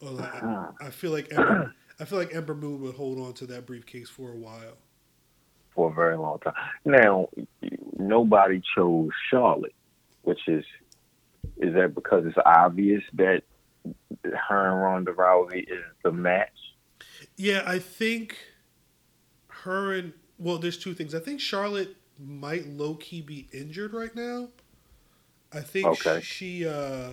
Or 0.00 0.10
like, 0.10 0.42
I 0.80 0.90
feel 0.90 1.12
like 1.12 1.32
Ember, 1.32 1.74
I 2.00 2.04
feel 2.04 2.18
like 2.18 2.34
Ember 2.34 2.54
Moon 2.54 2.80
would 2.82 2.94
hold 2.96 3.18
on 3.20 3.34
to 3.34 3.46
that 3.46 3.66
briefcase 3.66 4.08
for 4.08 4.30
a 4.32 4.36
while. 4.36 4.76
for 5.74 5.90
a 5.90 5.94
very 5.94 6.16
long 6.16 6.38
time. 6.40 6.54
Now, 6.84 7.28
nobody 7.98 8.62
chose 8.74 9.10
Charlotte, 9.30 9.74
which 10.22 10.40
is 10.48 10.64
is 11.60 11.74
that 11.74 11.94
because 11.94 12.24
it's 12.26 12.38
obvious 12.44 13.02
that 13.14 13.42
her 14.24 14.70
and 14.72 14.82
Ronda 14.82 15.12
Rousey 15.12 15.62
is 15.62 15.84
the 16.04 16.12
match? 16.12 16.50
Yeah, 17.36 17.62
I 17.66 17.78
think 17.78 18.36
her 19.48 19.92
and 19.94 20.12
well, 20.38 20.58
there's 20.58 20.78
two 20.78 20.94
things. 20.94 21.14
I 21.14 21.20
think 21.20 21.40
Charlotte 21.40 21.96
might 22.18 22.66
low 22.66 22.94
key 22.94 23.20
be 23.20 23.48
injured 23.52 23.92
right 23.92 24.14
now. 24.14 24.48
I 25.52 25.60
think 25.60 25.86
Okay. 25.86 26.20
she. 26.22 26.66
uh 26.66 27.10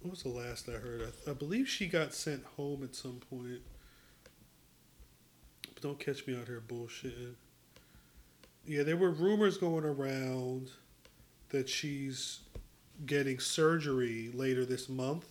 What 0.00 0.10
was 0.10 0.22
the 0.22 0.28
last 0.30 0.68
I 0.68 0.72
heard? 0.72 1.02
I, 1.26 1.30
I 1.30 1.34
believe 1.34 1.68
she 1.68 1.86
got 1.88 2.14
sent 2.14 2.44
home 2.56 2.82
at 2.82 2.94
some 2.94 3.20
point. 3.30 3.60
But 5.74 5.82
don't 5.82 5.98
catch 5.98 6.26
me 6.26 6.36
out 6.38 6.46
here 6.46 6.62
bullshitting. 6.66 7.34
Yeah, 8.66 8.82
there 8.82 8.96
were 8.96 9.10
rumors 9.10 9.56
going 9.58 9.84
around 9.84 10.70
that 11.50 11.68
she's 11.68 12.40
getting 13.06 13.38
surgery 13.38 14.30
later 14.32 14.64
this 14.64 14.88
month, 14.88 15.26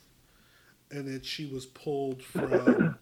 and 0.91 1.07
that 1.07 1.26
she 1.26 1.45
was 1.45 1.65
pulled 1.65 2.24
from 2.24 2.97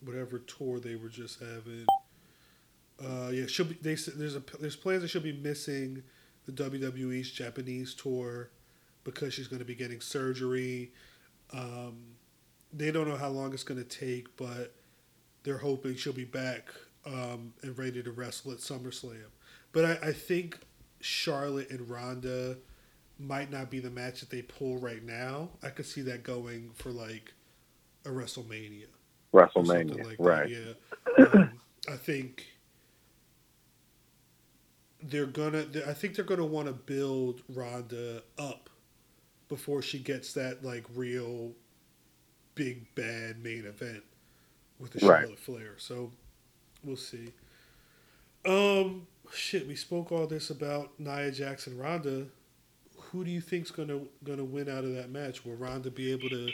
whatever 0.00 0.38
tour 0.38 0.78
they 0.78 0.96
were 0.96 1.08
just 1.08 1.40
having. 1.40 1.86
Uh, 3.02 3.30
yeah, 3.30 3.46
she'll 3.46 3.66
be. 3.66 3.76
They 3.80 3.96
said 3.96 4.14
there's 4.16 4.36
a 4.36 4.42
there's 4.60 4.76
plans 4.76 5.02
that 5.02 5.08
she'll 5.08 5.22
be 5.22 5.32
missing 5.32 6.02
the 6.46 6.52
WWE's 6.52 7.30
Japanese 7.30 7.94
tour 7.94 8.50
because 9.04 9.34
she's 9.34 9.48
going 9.48 9.60
to 9.60 9.64
be 9.64 9.74
getting 9.74 10.00
surgery. 10.00 10.92
Um, 11.52 12.16
they 12.72 12.90
don't 12.90 13.08
know 13.08 13.16
how 13.16 13.28
long 13.28 13.52
it's 13.52 13.62
going 13.64 13.82
to 13.82 13.88
take, 13.88 14.36
but 14.36 14.74
they're 15.42 15.58
hoping 15.58 15.96
she'll 15.96 16.12
be 16.12 16.24
back 16.24 16.68
um, 17.06 17.52
and 17.62 17.76
ready 17.78 18.02
to 18.02 18.10
wrestle 18.10 18.52
at 18.52 18.58
SummerSlam. 18.58 19.30
But 19.72 19.84
I, 19.84 20.08
I 20.08 20.12
think 20.12 20.58
Charlotte 21.00 21.70
and 21.70 21.88
Ronda 21.88 22.58
might 23.18 23.50
not 23.50 23.70
be 23.70 23.80
the 23.80 23.90
match 23.90 24.20
that 24.20 24.30
they 24.30 24.42
pull 24.42 24.78
right 24.78 25.02
now. 25.04 25.50
I 25.62 25.70
could 25.70 25.86
see 25.86 26.02
that 26.02 26.22
going 26.22 26.70
for 26.74 26.90
like 26.90 27.34
a 28.04 28.10
WrestleMania. 28.10 28.86
WrestleMania, 29.34 30.04
like 30.04 30.16
right? 30.18 30.48
That, 30.48 30.50
yeah. 30.50 30.72
Um, 31.18 31.60
I 31.88 31.96
think 31.96 32.46
they're 35.02 35.26
gonna. 35.26 35.66
I 35.86 35.94
think 35.94 36.14
they're 36.16 36.24
gonna 36.24 36.46
want 36.46 36.68
to 36.68 36.74
build 36.74 37.42
Ronda 37.48 38.22
up 38.38 38.70
before 39.48 39.82
she 39.82 39.98
gets 39.98 40.32
that 40.34 40.64
like 40.64 40.84
real 40.94 41.52
big 42.54 42.94
bad 42.94 43.42
main 43.42 43.64
event 43.66 44.04
with 44.78 44.92
the 44.92 45.00
Right. 45.00 45.20
Charlotte 45.20 45.38
Flair. 45.38 45.74
So 45.78 46.12
we'll 46.84 46.96
see. 46.96 47.32
Um, 48.46 49.06
shit. 49.32 49.66
We 49.68 49.76
spoke 49.76 50.12
all 50.12 50.26
this 50.26 50.50
about 50.50 50.98
Nia 50.98 51.30
Jackson, 51.32 51.78
Ronda. 51.78 52.26
Who 53.12 53.24
do 53.24 53.30
you 53.30 53.40
think's 53.40 53.70
gonna 53.70 54.00
gonna 54.24 54.44
win 54.44 54.68
out 54.68 54.84
of 54.84 54.94
that 54.94 55.10
match? 55.10 55.44
Will 55.44 55.54
Ronda 55.54 55.90
be 55.90 56.12
able 56.12 56.28
to 56.28 56.48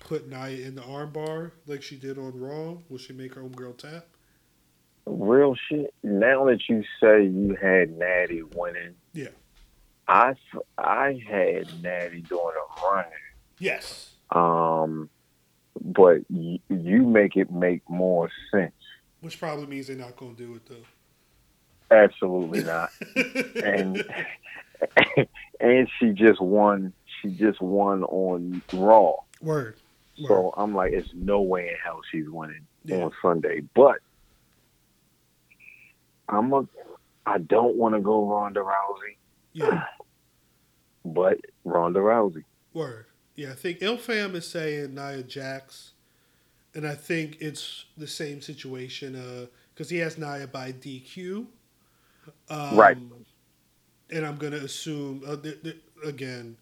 put 0.00 0.28
Nia 0.28 0.66
in 0.66 0.74
the 0.74 0.82
armbar 0.82 1.52
like 1.66 1.82
she 1.82 1.96
did 1.96 2.18
on 2.18 2.38
Raw? 2.38 2.76
Will 2.88 2.98
she 2.98 3.12
make 3.14 3.34
her 3.34 3.42
own 3.42 3.52
girl 3.52 3.72
tap? 3.72 4.06
Real 5.06 5.54
shit. 5.68 5.92
Now 6.02 6.44
that 6.46 6.60
you 6.68 6.82
say 7.00 7.24
you 7.24 7.56
had 7.60 7.90
Natty 7.96 8.42
winning, 8.42 8.94
Yeah. 9.12 9.28
I 10.06 10.34
I 10.76 11.22
had 11.26 11.68
Natty 11.82 12.20
doing 12.22 12.52
a 12.54 12.86
running. 12.86 13.10
Yes. 13.58 14.10
Um, 14.30 15.08
but 15.80 16.22
y- 16.28 16.60
you 16.68 17.02
make 17.06 17.36
it 17.36 17.50
make 17.50 17.88
more 17.88 18.30
sense. 18.50 18.72
Which 19.20 19.38
probably 19.38 19.66
means 19.66 19.86
they're 19.86 19.96
not 19.96 20.16
gonna 20.16 20.34
do 20.34 20.54
it 20.54 20.66
though. 20.66 20.84
Absolutely 21.90 22.62
not. 22.64 22.90
and 23.56 24.04
and 25.60 25.88
she 25.98 26.10
just 26.10 26.40
won. 26.40 26.92
She 27.20 27.30
just 27.30 27.60
won 27.60 28.04
on 28.04 28.62
Raw. 28.72 29.12
Word. 29.40 29.76
Word. 30.20 30.28
So 30.28 30.54
I'm 30.56 30.74
like, 30.74 30.92
it's 30.92 31.08
no 31.14 31.40
way 31.42 31.68
in 31.68 31.74
hell 31.84 32.00
she's 32.12 32.28
winning 32.28 32.66
Yeah. 32.84 33.04
on 33.04 33.12
Sunday. 33.22 33.62
But 33.74 33.98
I'm 36.28 36.52
a. 36.52 36.66
I 37.26 37.38
don't 37.38 37.76
want 37.76 37.94
to 37.94 38.00
go 38.00 38.26
Ronda 38.26 38.60
Rousey, 38.60 39.16
yeah. 39.54 39.84
but 41.04 41.38
Ronda 41.64 42.00
Rousey. 42.00 42.44
Word. 42.74 43.06
Yeah, 43.34 43.50
I 43.52 43.54
think 43.54 43.80
Ilfam 43.80 44.34
is 44.34 44.46
saying 44.46 44.94
Nia 44.94 45.22
Jax, 45.22 45.92
and 46.74 46.86
I 46.86 46.94
think 46.94 47.38
it's 47.40 47.86
the 47.96 48.06
same 48.06 48.40
situation 48.42 49.16
Uh, 49.16 49.46
because 49.72 49.88
he 49.90 49.96
has 49.98 50.18
Nia 50.18 50.46
by 50.46 50.70
DQ. 50.72 51.46
Um, 52.48 52.76
Right. 52.76 52.96
And 54.10 54.24
I'm 54.24 54.36
going 54.36 54.52
to 54.52 54.62
assume, 54.62 55.22
uh, 55.26 55.36
th- 55.36 55.62
th- 55.62 55.80
again, 56.04 56.56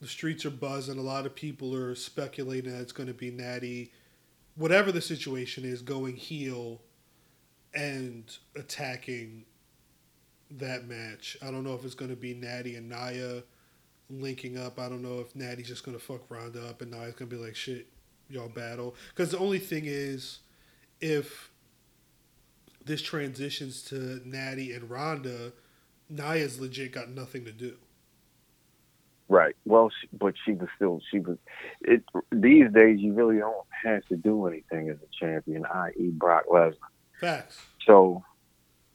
the 0.00 0.06
streets 0.06 0.44
are 0.44 0.50
buzzing. 0.50 0.98
A 0.98 1.02
lot 1.02 1.26
of 1.26 1.34
people 1.34 1.74
are 1.74 1.94
speculating 1.94 2.72
that 2.72 2.80
it's 2.80 2.92
going 2.92 3.08
to 3.08 3.14
be 3.14 3.30
Natty, 3.30 3.92
whatever 4.56 4.92
the 4.92 5.00
situation 5.00 5.64
is, 5.64 5.82
going 5.82 6.16
heel 6.16 6.82
and 7.74 8.24
attacking 8.54 9.44
that 10.50 10.86
match. 10.86 11.36
I 11.42 11.50
don't 11.50 11.64
know 11.64 11.74
if 11.74 11.84
it's 11.84 11.94
going 11.94 12.10
to 12.10 12.16
be 12.16 12.34
Natty 12.34 12.76
and 12.76 12.88
Nia 12.88 13.42
linking 14.10 14.58
up. 14.58 14.78
I 14.78 14.88
don't 14.88 15.02
know 15.02 15.20
if 15.20 15.34
Natty's 15.34 15.68
just 15.68 15.84
gonna 15.84 15.98
fuck 15.98 16.22
Ronda 16.28 16.66
up 16.68 16.82
and 16.82 16.90
Nia's 16.90 17.14
gonna 17.14 17.30
be 17.30 17.36
like, 17.36 17.56
shit, 17.56 17.86
y'all 18.28 18.48
battle. 18.48 18.94
Because 19.10 19.30
the 19.30 19.38
only 19.38 19.58
thing 19.58 19.84
is, 19.86 20.40
if 21.00 21.50
this 22.84 23.02
transitions 23.02 23.82
to 23.82 24.20
Natty 24.24 24.72
and 24.72 24.88
Ronda, 24.88 25.52
Nia's 26.08 26.60
legit 26.60 26.92
got 26.92 27.10
nothing 27.10 27.44
to 27.44 27.52
do. 27.52 27.76
Right. 29.28 29.56
Well, 29.64 29.90
she, 30.00 30.08
but 30.12 30.34
she 30.44 30.52
was 30.52 30.68
still. 30.76 31.00
She 31.10 31.18
was. 31.18 31.36
It 31.80 32.04
these 32.30 32.70
days 32.72 33.00
you 33.00 33.12
really 33.12 33.38
don't 33.38 33.66
have 33.84 34.06
to 34.06 34.16
do 34.16 34.46
anything 34.46 34.88
as 34.88 34.98
a 34.98 35.24
champion, 35.24 35.66
i.e., 35.66 36.10
Brock 36.12 36.44
Lesnar. 36.48 36.74
Facts. 37.20 37.60
So 37.84 38.22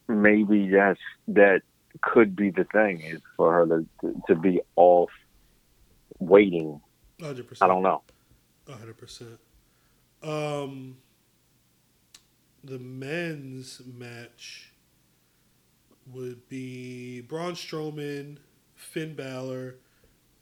maybe 0.08 0.70
that's 0.70 1.00
that 1.28 1.62
could 2.02 2.36
be 2.36 2.50
the 2.50 2.64
thing 2.66 3.02
is 3.02 3.22
for 3.36 3.52
her 3.52 3.68
to 3.68 3.86
to, 4.02 4.22
to 4.28 4.36
be 4.36 4.62
off 4.78 5.10
waiting. 6.20 6.80
Hundred 7.20 7.48
percent. 7.48 7.70
I 7.70 7.74
don't 7.74 7.84
know. 7.84 8.02
hundred 8.70 8.98
percent. 8.98 9.38
Um, 10.24 10.98
the 12.64 12.80
men's 12.80 13.82
match 13.86 14.71
would 16.08 16.48
be 16.50 17.22
Braun 17.22 17.54
Strowman, 17.54 18.38
Finn 18.76 19.14
Balor, 19.14 19.76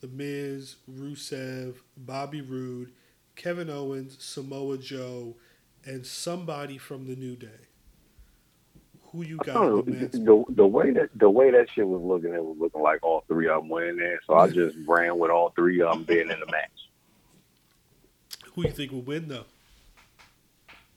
The 0.02 0.08
Miz, 0.08 0.78
Rusev, 0.90 1.76
Bobby 1.98 2.42
Roode, 2.42 2.92
Kevin 3.36 3.70
Owens, 3.70 4.18
Samoa 4.24 4.78
Joe, 4.78 5.36
and 5.86 6.06
somebody 6.06 6.78
from 6.78 7.08
the 7.08 7.16
New 7.16 7.36
Day. 7.36 7.68
Who 9.12 9.24
you 9.24 9.38
got? 9.38 9.56
know, 9.56 9.82
the 9.82 10.08
the 10.08 10.46
the 10.50 10.68
way 10.68 10.92
that 10.92 11.10
the 11.16 11.30
way 11.30 11.50
that 11.52 11.68
shit 11.74 11.88
was 11.88 12.02
looking, 12.02 12.34
it 12.34 12.44
was 12.44 12.58
looking 12.60 12.82
like 12.82 13.00
all 13.02 13.24
three 13.28 13.48
of 13.48 13.62
them 13.62 13.70
were 13.70 13.90
in 13.90 13.98
there. 13.98 14.20
So 14.28 14.36
I 14.36 14.50
just 14.50 14.78
ran 14.88 15.18
with 15.18 15.32
all 15.32 15.52
three 15.56 15.82
of 15.82 15.94
them 15.94 16.04
being 16.04 16.30
in 16.30 16.40
the 16.40 16.46
match. 16.46 16.70
Who 18.54 18.64
you 18.66 18.72
think 18.72 18.92
will 18.92 19.02
win 19.02 19.28
though? 19.30 19.46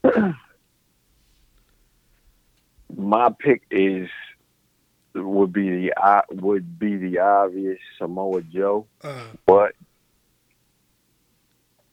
My 2.97 3.31
pick 3.39 3.63
is 3.71 4.09
would 5.15 5.53
be 5.53 5.69
the 5.89 6.23
would 6.31 6.79
be 6.79 6.97
the 6.97 7.19
obvious 7.19 7.79
Samoa 7.99 8.43
Joe, 8.43 8.87
Uh, 9.03 9.25
but 9.47 9.75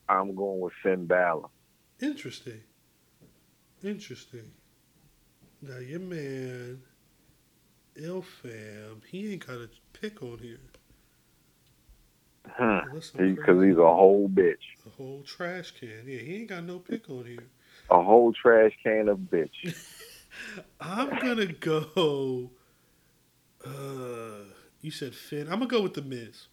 I'm 0.07 0.33
going 0.35 0.59
with 0.59 0.73
Finn 0.81 1.05
Balor. 1.05 1.47
Interesting. 2.01 2.61
Interesting. 3.83 4.51
Now 5.61 5.77
your 5.77 5.99
man, 5.99 6.81
Ilfam, 7.97 9.03
he 9.05 9.33
ain't 9.33 9.45
got 9.45 9.57
a 9.57 9.69
pick 9.93 10.21
on 10.23 10.39
here. 10.39 10.59
I'm 12.57 12.89
Because 12.89 13.13
crazy. 13.13 13.67
he's 13.69 13.77
a 13.77 13.93
whole 13.93 14.27
bitch, 14.29 14.55
a 14.85 14.89
whole 14.97 15.21
trash 15.23 15.71
can. 15.79 16.03
Yeah, 16.05 16.19
he 16.19 16.37
ain't 16.37 16.49
got 16.49 16.63
no 16.63 16.79
pick 16.79 17.09
on 17.09 17.25
here. 17.25 17.43
a 17.89 18.01
whole 18.01 18.33
trash 18.33 18.71
can 18.83 19.07
of 19.09 19.17
bitch. 19.19 19.75
I'm 20.81 21.09
gonna 21.19 21.47
go. 21.47 22.51
Uh, 23.65 24.45
you 24.81 24.91
said 24.91 25.13
Finn. 25.13 25.43
I'm 25.47 25.59
gonna 25.59 25.67
go 25.67 25.81
with 25.81 25.93
the 25.93 26.01
Miz. 26.01 26.47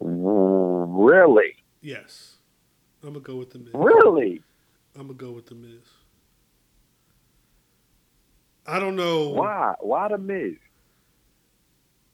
really, 0.00 1.56
Yes, 1.80 2.36
I'm 3.02 3.10
gonna 3.10 3.20
go 3.20 3.36
with 3.36 3.50
the 3.50 3.58
Miz. 3.60 3.70
really. 3.74 4.42
I'm 4.94 5.02
gonna 5.02 5.14
go 5.14 5.30
with 5.32 5.46
the 5.46 5.54
Miz. 5.54 5.82
I 8.66 8.78
don't 8.78 8.96
know. 8.96 9.30
Why? 9.30 9.74
Why 9.80 10.08
the 10.08 10.18
Miz? 10.18 10.56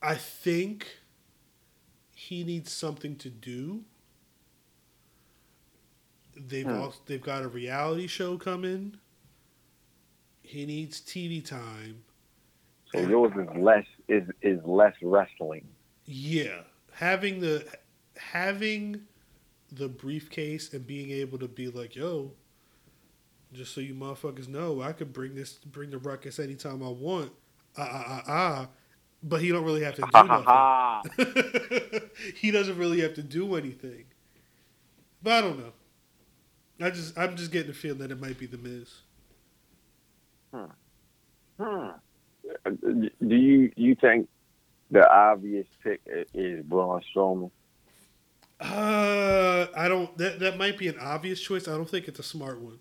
I 0.02 0.14
think 0.16 1.00
he 2.14 2.44
needs 2.44 2.70
something 2.72 3.16
to 3.16 3.30
do. 3.30 3.84
They've 6.36 6.66
Hmm. 6.66 6.72
also, 6.74 6.98
they've 7.06 7.20
got 7.22 7.42
a 7.42 7.48
reality 7.48 8.06
show 8.06 8.36
coming. 8.38 8.98
He 10.42 10.66
needs 10.66 11.00
TV 11.00 11.40
time. 11.40 12.04
Yours 12.94 13.32
is 13.36 13.48
less 13.56 13.86
is 14.08 14.22
is 14.42 14.60
less 14.64 14.94
wrestling. 15.02 15.66
Yeah, 16.04 16.60
having 16.92 17.40
the 17.40 17.66
having 18.16 19.02
the 19.72 19.88
briefcase 19.88 20.72
and 20.72 20.86
being 20.86 21.10
able 21.10 21.38
to 21.38 21.48
be 21.48 21.68
like, 21.68 21.96
"Yo, 21.96 22.32
just 23.52 23.74
so 23.74 23.80
you 23.80 23.94
motherfuckers 23.94 24.48
know, 24.48 24.82
I 24.82 24.92
could 24.92 25.12
bring 25.12 25.34
this 25.34 25.54
bring 25.54 25.90
the 25.90 25.98
ruckus 25.98 26.38
anytime 26.38 26.82
I 26.82 26.88
want." 26.88 27.32
Ah 27.76 27.88
ah 27.90 28.04
ah 28.06 28.22
ah. 28.28 28.68
But 29.22 29.40
he 29.40 29.48
don't 29.48 29.64
really 29.64 29.82
have 29.82 29.94
to 29.94 30.02
do 30.02 30.08
nothing. 31.24 32.10
he 32.36 32.50
doesn't 32.50 32.76
really 32.76 33.00
have 33.00 33.14
to 33.14 33.22
do 33.22 33.56
anything. 33.56 34.04
But 35.22 35.32
I 35.32 35.40
don't 35.40 35.58
know. 35.58 35.72
I 36.80 36.90
just 36.90 37.18
I'm 37.18 37.36
just 37.36 37.50
getting 37.50 37.68
the 37.68 37.74
feeling 37.74 37.98
that 37.98 38.10
it 38.10 38.20
might 38.20 38.38
be 38.38 38.46
the 38.46 38.58
Miz. 38.58 38.92
Hmm. 40.52 40.64
Hmm. 41.58 41.90
Do 42.64 43.10
you 43.36 43.72
you 43.76 43.94
think 43.94 44.28
the 44.90 45.08
obvious 45.10 45.66
pick 45.82 46.00
is 46.34 46.64
Braun 46.64 47.02
Strowman? 47.14 47.50
Uh, 48.60 49.66
I 49.76 49.88
don't. 49.88 50.16
That 50.18 50.40
that 50.40 50.56
might 50.56 50.78
be 50.78 50.88
an 50.88 50.98
obvious 50.98 51.40
choice. 51.40 51.68
I 51.68 51.72
don't 51.72 51.88
think 51.88 52.08
it's 52.08 52.18
a 52.18 52.24
smart 52.24 52.60
one. 52.60 52.78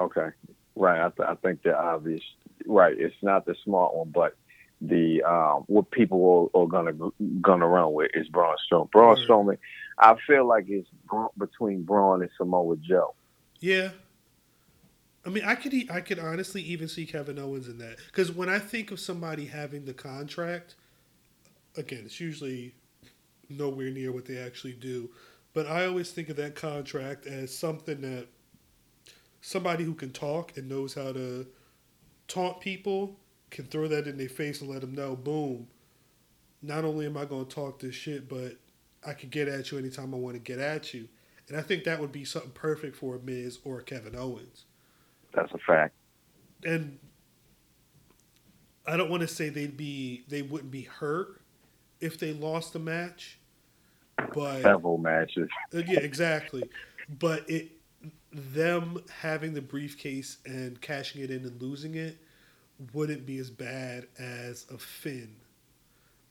Okay, 0.00 0.28
right. 0.76 1.00
I, 1.06 1.10
th- 1.10 1.28
I 1.28 1.34
think 1.36 1.62
the 1.62 1.78
obvious. 1.78 2.22
Right, 2.66 2.94
it's 2.98 3.14
not 3.22 3.46
the 3.46 3.54
smart 3.64 3.94
one, 3.94 4.10
but 4.10 4.36
the 4.80 5.22
um, 5.22 5.64
what 5.66 5.90
people 5.90 6.50
are, 6.54 6.62
are 6.62 6.66
gonna 6.66 6.92
gonna 7.40 7.66
run 7.68 7.92
with 7.92 8.10
is 8.14 8.28
Braun 8.28 8.56
Strowman. 8.70 8.90
Braun 8.90 9.16
Right. 9.16 9.28
Strowman. 9.28 9.58
I 9.98 10.16
feel 10.26 10.46
like 10.46 10.66
it's 10.68 10.88
between 11.38 11.82
Braun 11.84 12.22
and 12.22 12.30
Samoa 12.36 12.76
Joe. 12.76 13.14
Yeah. 13.60 13.90
I 15.26 15.30
mean, 15.30 15.44
I 15.44 15.54
could 15.54 15.74
I 15.90 16.00
could 16.00 16.18
honestly 16.18 16.62
even 16.62 16.88
see 16.88 17.06
Kevin 17.06 17.38
Owens 17.38 17.68
in 17.68 17.78
that 17.78 17.96
because 18.06 18.30
when 18.30 18.48
I 18.48 18.58
think 18.58 18.90
of 18.90 19.00
somebody 19.00 19.46
having 19.46 19.84
the 19.84 19.94
contract, 19.94 20.74
again, 21.76 22.02
it's 22.04 22.20
usually 22.20 22.74
nowhere 23.48 23.90
near 23.90 24.12
what 24.12 24.26
they 24.26 24.38
actually 24.38 24.74
do. 24.74 25.10
But 25.54 25.66
I 25.66 25.86
always 25.86 26.10
think 26.10 26.28
of 26.28 26.36
that 26.36 26.56
contract 26.56 27.26
as 27.26 27.56
something 27.56 28.00
that 28.00 28.26
somebody 29.40 29.84
who 29.84 29.94
can 29.94 30.10
talk 30.10 30.56
and 30.56 30.68
knows 30.68 30.94
how 30.94 31.12
to 31.12 31.46
taunt 32.28 32.60
people 32.60 33.16
can 33.50 33.66
throw 33.66 33.86
that 33.88 34.06
in 34.06 34.18
their 34.18 34.28
face 34.28 34.60
and 34.60 34.70
let 34.70 34.80
them 34.80 34.94
know, 34.94 35.14
boom. 35.14 35.68
Not 36.60 36.84
only 36.84 37.06
am 37.06 37.16
I 37.16 37.24
going 37.24 37.46
to 37.46 37.54
talk 37.54 37.78
this 37.78 37.94
shit, 37.94 38.28
but 38.28 38.56
I 39.06 39.12
can 39.12 39.28
get 39.28 39.48
at 39.48 39.70
you 39.70 39.78
anytime 39.78 40.12
I 40.12 40.16
want 40.16 40.34
to 40.34 40.40
get 40.40 40.58
at 40.58 40.92
you. 40.92 41.08
And 41.48 41.56
I 41.56 41.60
think 41.60 41.84
that 41.84 42.00
would 42.00 42.10
be 42.10 42.24
something 42.24 42.52
perfect 42.52 42.96
for 42.96 43.16
a 43.16 43.18
Miz 43.20 43.58
or 43.64 43.80
Kevin 43.82 44.16
Owens. 44.16 44.64
That's 45.34 45.52
a 45.52 45.58
fact. 45.58 45.94
And 46.64 46.98
I 48.86 48.96
don't 48.96 49.10
want 49.10 49.22
to 49.22 49.28
say 49.28 49.48
they'd 49.48 49.76
be 49.76 50.24
they 50.28 50.42
wouldn't 50.42 50.70
be 50.70 50.82
hurt 50.82 51.40
if 52.00 52.18
they 52.18 52.32
lost 52.32 52.72
the 52.72 52.78
match, 52.78 53.38
but 54.34 54.62
Several 54.62 54.98
matches. 54.98 55.48
Uh, 55.74 55.78
yeah, 55.86 56.00
exactly. 56.00 56.68
But 57.18 57.48
it 57.48 57.70
them 58.32 59.02
having 59.20 59.54
the 59.54 59.62
briefcase 59.62 60.38
and 60.44 60.80
cashing 60.80 61.22
it 61.22 61.30
in 61.30 61.44
and 61.44 61.60
losing 61.62 61.94
it 61.94 62.18
wouldn't 62.92 63.24
be 63.24 63.38
as 63.38 63.50
bad 63.50 64.08
as 64.18 64.66
a 64.72 64.76
Finn 64.76 65.36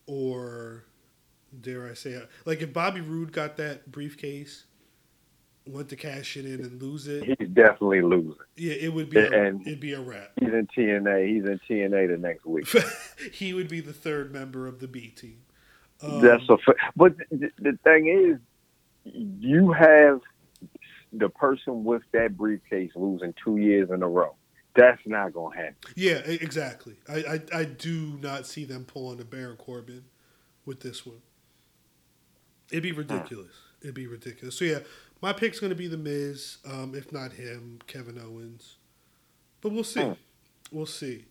or 0.06 0.84
dare 1.62 1.90
I 1.90 1.94
say 1.94 2.22
like 2.46 2.62
if 2.62 2.74
Bobby 2.74 3.02
Roode 3.02 3.32
got 3.32 3.58
that 3.58 3.92
briefcase, 3.92 4.66
went 5.66 5.90
to 5.90 5.96
cash 5.96 6.36
it 6.38 6.46
in 6.46 6.62
and 6.62 6.82
lose 6.82 7.08
it, 7.08 7.24
He's 7.40 7.48
definitely 7.50 8.02
losing. 8.02 8.36
yeah, 8.58 8.74
it 8.74 8.94
would 8.94 9.10
be 9.10 9.20
a, 9.20 9.48
And- 9.48 9.66
it'd 9.66 9.80
be 9.80 9.94
a 9.94 10.02
wrap. 10.02 10.32
He's 10.40 10.50
in 10.50 10.68
TNA. 10.78 11.28
He's 11.28 11.46
in 11.46 11.60
TNA 11.70 12.10
the 12.10 12.18
next 12.18 12.46
week. 12.46 12.68
he 13.32 13.54
would 13.54 13.70
be 13.70 13.80
the 13.80 13.94
third 13.94 14.32
member 14.34 14.68
of 14.68 14.80
the 14.80 14.88
B 14.88 15.10
team. 15.10 15.40
Um, 16.02 16.22
That's 16.22 16.44
a. 16.50 16.58
But 16.96 17.16
the, 17.32 17.50
the 17.60 17.78
thing 17.84 18.08
is, 18.08 19.14
you 19.40 19.72
have 19.72 20.20
the 21.14 21.30
person 21.30 21.84
with 21.86 22.02
that 22.12 22.36
briefcase 22.36 22.92
losing 22.96 23.34
two 23.44 23.58
years 23.58 23.90
in 23.90 24.02
a 24.04 24.08
row. 24.08 24.36
That's 24.76 25.02
not 25.06 25.34
gonna 25.34 25.56
happen. 25.56 25.76
Yeah, 25.96 26.18
exactly. 26.26 26.96
I, 27.08 27.40
I 27.54 27.60
I 27.60 27.64
do 27.66 28.18
not 28.22 28.48
see 28.48 28.66
them 28.66 28.86
pulling 28.86 29.22
a 29.22 29.24
Baron 29.24 29.56
Corbin 29.58 30.06
with 30.66 30.80
this 30.82 31.06
one. 31.06 31.22
It'd 32.72 32.82
be 32.84 32.92
ridiculous. 32.92 33.54
It'd 33.82 33.94
be 33.94 34.08
ridiculous. 34.08 34.58
So 34.58 34.66
yeah, 34.66 34.80
my 35.24 35.32
pick's 35.32 35.58
going 35.58 35.70
to 35.70 35.76
be 35.76 35.88
the 35.88 35.96
Miz. 35.96 36.58
Um, 36.70 36.94
if 36.94 37.14
not 37.14 37.32
him, 37.32 37.80
Kevin 37.88 38.20
Owens. 38.20 38.76
But 39.62 39.72
we'll 39.72 39.86
see. 39.86 40.02
Hmm. 40.02 40.12
We'll 40.70 40.86
see. 40.86 41.24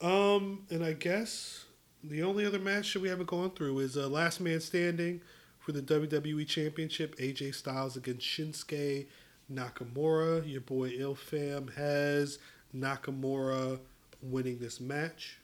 Um, 0.00 0.62
and 0.70 0.82
I 0.82 0.94
guess 0.94 1.66
the 2.02 2.22
only 2.22 2.46
other 2.46 2.58
match 2.58 2.94
that 2.94 3.02
we 3.02 3.10
haven't 3.10 3.26
gone 3.26 3.50
through 3.50 3.80
is 3.80 3.98
uh, 3.98 4.08
Last 4.08 4.40
Man 4.40 4.60
Standing 4.60 5.20
for 5.58 5.72
the 5.72 5.82
WWE 5.82 6.48
Championship. 6.48 7.16
AJ 7.18 7.54
Styles 7.54 7.98
against 7.98 8.26
Shinsuke 8.26 9.08
Nakamura. 9.52 10.50
Your 10.50 10.62
boy 10.62 10.92
Ilfam 10.92 11.74
has 11.74 12.38
Nakamura 12.74 13.78
winning 14.22 14.58
this 14.58 14.80
match. 14.80 15.38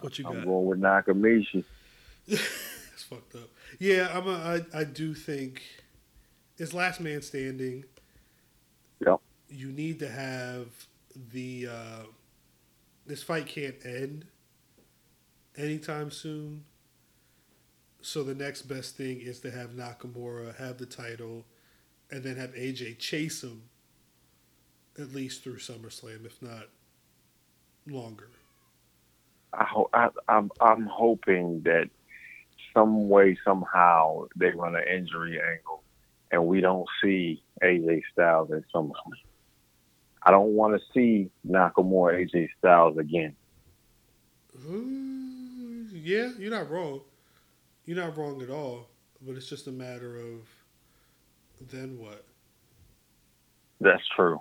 What 0.00 0.18
you 0.18 0.24
got? 0.24 0.34
I'm 0.34 0.44
going 0.44 0.66
with 0.66 0.80
Nakamichi. 0.80 1.62
it's 2.26 3.04
fucked 3.08 3.36
up. 3.36 3.50
Yeah, 3.78 4.10
I'm 4.12 4.26
a, 4.26 4.64
I, 4.74 4.80
I 4.80 4.82
do 4.82 5.14
think 5.14 5.62
it's 6.58 6.72
last 6.74 7.00
man 7.00 7.22
standing. 7.22 7.84
Yep. 9.04 9.20
You 9.48 9.68
need 9.70 9.98
to 10.00 10.08
have 10.08 10.68
the 11.32 11.68
uh, 11.70 12.02
this 13.06 13.22
fight 13.22 13.46
can't 13.46 13.76
end 13.84 14.26
anytime 15.56 16.10
soon. 16.10 16.64
So 18.02 18.22
the 18.22 18.34
next 18.34 18.62
best 18.62 18.96
thing 18.96 19.20
is 19.20 19.40
to 19.40 19.50
have 19.50 19.70
Nakamura 19.70 20.56
have 20.56 20.78
the 20.78 20.86
title, 20.86 21.44
and 22.10 22.22
then 22.22 22.36
have 22.36 22.54
AJ 22.54 22.98
chase 22.98 23.42
him 23.42 23.62
at 24.98 25.12
least 25.14 25.42
through 25.42 25.56
SummerSlam, 25.56 26.24
if 26.24 26.40
not 26.40 26.68
longer. 27.86 28.30
I, 29.52 29.64
ho- 29.64 29.90
I 29.92 30.08
I'm 30.28 30.50
I'm 30.60 30.86
hoping 30.86 31.62
that 31.64 31.88
some 32.74 33.08
way 33.08 33.36
somehow 33.44 34.26
they 34.36 34.50
run 34.50 34.76
an 34.76 34.84
injury 34.92 35.40
angle, 35.40 35.82
and 36.36 36.46
we 36.46 36.60
don't 36.60 36.86
see 37.02 37.42
AJ 37.62 38.02
Styles 38.12 38.50
in 38.50 38.62
SummerSlam. 38.74 38.92
I 40.22 40.30
don't 40.30 40.50
want 40.50 40.78
to 40.78 40.86
see 40.92 41.30
Nakamura 41.48 42.22
AJ 42.28 42.48
Styles 42.58 42.98
again. 42.98 43.34
Uh, 44.54 44.72
yeah, 45.94 46.30
you're 46.38 46.50
not 46.50 46.70
wrong. 46.70 47.00
You're 47.86 47.96
not 47.96 48.16
wrong 48.18 48.42
at 48.42 48.50
all. 48.50 48.88
But 49.26 49.36
it's 49.36 49.48
just 49.48 49.66
a 49.66 49.72
matter 49.72 50.18
of 50.18 50.46
then 51.72 51.96
what? 51.98 52.22
That's 53.80 54.02
true. 54.14 54.38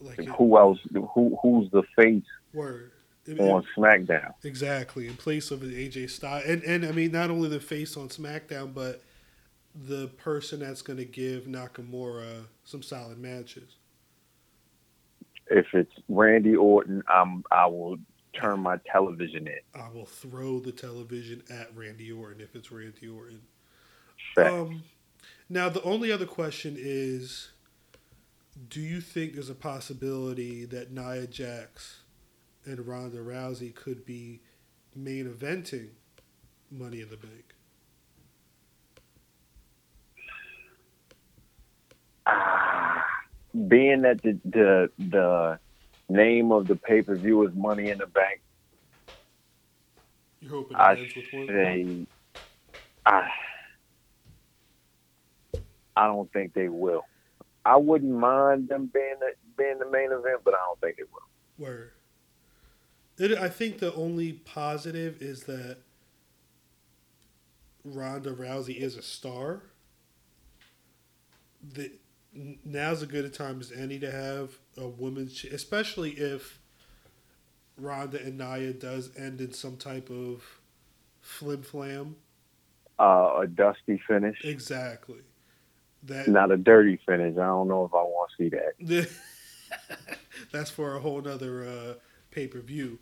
Like 0.00 0.18
it, 0.18 0.28
Who 0.28 0.58
else? 0.58 0.78
Who 0.92 1.38
who's 1.42 1.70
the 1.70 1.82
face 1.96 2.22
word. 2.52 2.92
It- 3.26 3.40
on 3.40 3.62
it- 3.62 3.68
SmackDown? 3.76 4.32
exactly 4.44 5.06
in 5.06 5.14
place 5.14 5.50
of 5.50 5.62
an 5.62 5.70
AJ 5.70 6.10
Styles, 6.10 6.44
and 6.46 6.62
and 6.64 6.84
I 6.84 6.92
mean 6.92 7.12
not 7.12 7.30
only 7.30 7.48
the 7.48 7.60
face 7.60 7.96
on 7.96 8.08
SmackDown, 8.08 8.74
but 8.74 9.02
the 9.86 10.08
person 10.08 10.60
that's 10.60 10.82
going 10.82 10.98
to 10.98 11.04
give 11.04 11.44
Nakamura 11.44 12.44
some 12.64 12.82
solid 12.82 13.18
matches. 13.18 13.76
If 15.50 15.66
it's 15.72 15.92
Randy 16.08 16.56
Orton, 16.56 17.02
I'm 17.08 17.44
I 17.50 17.66
will 17.66 17.98
turn 18.34 18.60
my 18.60 18.78
television 18.90 19.46
in. 19.46 19.80
I 19.80 19.88
will 19.90 20.04
throw 20.04 20.58
the 20.58 20.72
television 20.72 21.42
at 21.50 21.74
Randy 21.74 22.12
Orton 22.12 22.40
if 22.40 22.54
it's 22.54 22.70
Randy 22.70 23.08
Orton. 23.08 23.42
Fact. 24.34 24.52
Um, 24.52 24.82
now 25.48 25.68
the 25.68 25.82
only 25.82 26.12
other 26.12 26.26
question 26.26 26.76
is, 26.78 27.50
do 28.68 28.80
you 28.80 29.00
think 29.00 29.34
there's 29.34 29.48
a 29.48 29.54
possibility 29.54 30.64
that 30.66 30.92
Nia 30.92 31.26
Jax 31.26 32.00
and 32.64 32.86
Ronda 32.86 33.18
Rousey 33.18 33.74
could 33.74 34.04
be 34.04 34.40
main 34.94 35.26
eventing 35.26 35.90
Money 36.70 37.00
in 37.00 37.08
the 37.08 37.16
Bank? 37.16 37.54
Ah, 42.26 43.06
being 43.68 44.02
that 44.02 44.22
the 44.22 44.38
the 44.44 44.90
the 44.98 45.58
name 46.08 46.52
of 46.52 46.66
the 46.66 46.76
pay 46.76 47.02
per 47.02 47.14
view 47.14 47.46
is 47.46 47.54
Money 47.54 47.90
in 47.90 47.98
the 47.98 48.06
Bank, 48.06 48.40
You're 50.40 50.50
hoping 50.52 50.76
it 50.76 50.80
I 50.80 50.94
ends 50.96 51.14
with 51.14 51.24
one. 51.32 51.46
say 51.46 52.06
I 53.06 53.30
I 55.96 56.06
don't 56.06 56.32
think 56.32 56.54
they 56.54 56.68
will. 56.68 57.04
I 57.64 57.76
wouldn't 57.76 58.12
mind 58.12 58.68
them 58.68 58.90
being 58.92 59.16
the, 59.18 59.32
being 59.56 59.78
the 59.78 59.90
main 59.90 60.12
event, 60.12 60.40
but 60.44 60.54
I 60.54 60.58
don't 60.66 60.80
think 60.80 60.96
they 60.96 61.02
will. 61.02 61.66
Word. 61.66 61.90
It, 63.18 63.36
I 63.36 63.48
think 63.48 63.78
the 63.78 63.92
only 63.94 64.32
positive 64.32 65.20
is 65.20 65.44
that 65.44 65.78
Ronda 67.84 68.32
Rousey 68.32 68.76
is 68.76 68.96
a 68.96 69.02
star. 69.02 69.62
The, 71.74 71.90
now's 72.64 73.02
as 73.02 73.08
good 73.08 73.24
a 73.24 73.28
time 73.28 73.60
as 73.60 73.72
any 73.72 73.98
to 73.98 74.10
have 74.10 74.50
a 74.76 74.86
woman, 74.86 75.28
ch- 75.28 75.44
especially 75.46 76.10
if 76.12 76.60
Ronda 77.76 78.20
and 78.22 78.38
Nia 78.38 78.72
does 78.72 79.10
end 79.16 79.40
in 79.40 79.52
some 79.52 79.76
type 79.76 80.10
of 80.10 80.60
flim 81.20 81.62
flam. 81.62 82.16
Uh, 82.98 83.40
a 83.42 83.46
dusty 83.46 84.00
finish, 84.08 84.38
Exactly. 84.44 85.20
That 86.04 86.28
not 86.28 86.50
a 86.52 86.56
dirty 86.56 86.98
finish. 87.06 87.34
I 87.36 87.46
don't 87.46 87.68
know 87.68 87.84
if 87.84 87.92
I 87.92 88.02
want 88.02 88.30
to 88.38 88.44
see 88.44 88.50
that. 88.50 89.08
that's 90.52 90.70
for 90.70 90.94
a 90.96 91.00
whole 91.00 91.26
other 91.26 91.64
uh, 91.66 91.94
pay 92.30 92.46
per 92.46 92.60
view. 92.60 92.98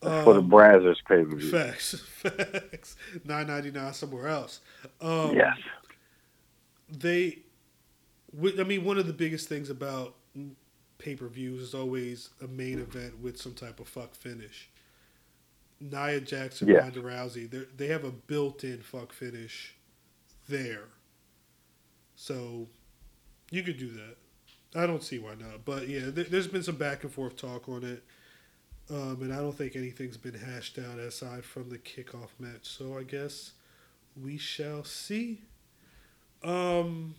For 0.00 0.32
the 0.32 0.42
Brazzers 0.42 0.96
pay 1.08 1.24
per 1.24 1.34
view. 1.36 1.50
Facts, 1.50 1.94
facts. 2.06 2.96
Nine 3.24 3.48
ninety 3.48 3.70
nine 3.70 3.92
somewhere 3.92 4.28
else. 4.28 4.60
Um, 5.00 5.34
Yes. 5.34 5.56
they. 6.88 7.40
I 8.58 8.62
mean, 8.64 8.84
one 8.84 8.98
of 8.98 9.06
the 9.06 9.12
biggest 9.12 9.48
things 9.48 9.70
about 9.70 10.14
pay 10.98 11.14
per 11.16 11.28
views 11.28 11.60
is 11.60 11.74
always 11.74 12.30
a 12.42 12.46
main 12.46 12.78
event 12.78 13.20
with 13.20 13.36
some 13.40 13.54
type 13.54 13.80
of 13.80 13.88
fuck 13.88 14.14
finish. 14.14 14.68
Nia 15.80 16.20
Jax, 16.20 16.60
and 16.60 16.70
Yes. 16.70 16.82
Ronda 16.82 17.00
Rousey, 17.00 17.50
they 17.50 17.62
they 17.76 17.86
have 17.88 18.04
a 18.04 18.10
built 18.10 18.64
in 18.64 18.82
fuck 18.82 19.12
finish 19.12 19.74
there. 20.48 20.84
So 22.16 22.66
you 23.50 23.62
could 23.62 23.78
do 23.78 23.90
that. 23.92 24.16
I 24.74 24.86
don't 24.86 25.02
see 25.02 25.18
why 25.18 25.34
not. 25.34 25.64
But 25.64 25.88
yeah, 25.88 26.06
there, 26.10 26.24
there's 26.24 26.48
been 26.48 26.62
some 26.62 26.76
back 26.76 27.04
and 27.04 27.12
forth 27.12 27.36
talk 27.36 27.68
on 27.68 27.84
it. 27.84 28.02
Um, 28.90 29.18
and 29.22 29.32
I 29.32 29.36
don't 29.36 29.56
think 29.56 29.76
anything's 29.76 30.16
been 30.16 30.34
hashed 30.34 30.78
out 30.78 30.98
aside 30.98 31.44
from 31.44 31.68
the 31.68 31.78
kickoff 31.78 32.30
match. 32.38 32.66
So 32.66 32.98
I 32.98 33.02
guess 33.02 33.52
we 34.20 34.36
shall 34.38 34.82
see. 34.84 35.42
Um, 36.42 37.14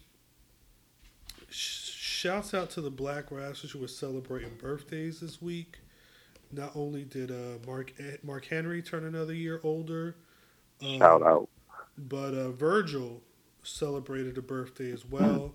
shouts 1.50 2.54
out 2.54 2.70
to 2.72 2.82
the 2.82 2.89
Black 2.91 3.32
Rashes 3.32 3.72
who 3.72 3.80
were 3.80 3.88
celebrating 3.88 4.56
birthdays 4.58 5.20
this 5.20 5.41
week. 5.41 5.80
Not 6.52 6.76
only 6.76 7.04
did 7.04 7.32
uh, 7.32 7.60
Mark 7.68 7.93
Mark 8.24 8.45
Henry 8.45 8.82
turn 8.82 9.06
another 9.06 9.34
year 9.34 9.60
older, 9.64 10.16
um, 10.82 10.97
Shout 10.97 11.22
out. 11.22 11.47
but 11.97 12.34
uh, 12.34 12.52
Virgil 12.52 13.22
celebrated 13.64 14.38
a 14.38 14.41
birthday 14.41 14.91
as 14.91 15.06
well. 15.06 15.54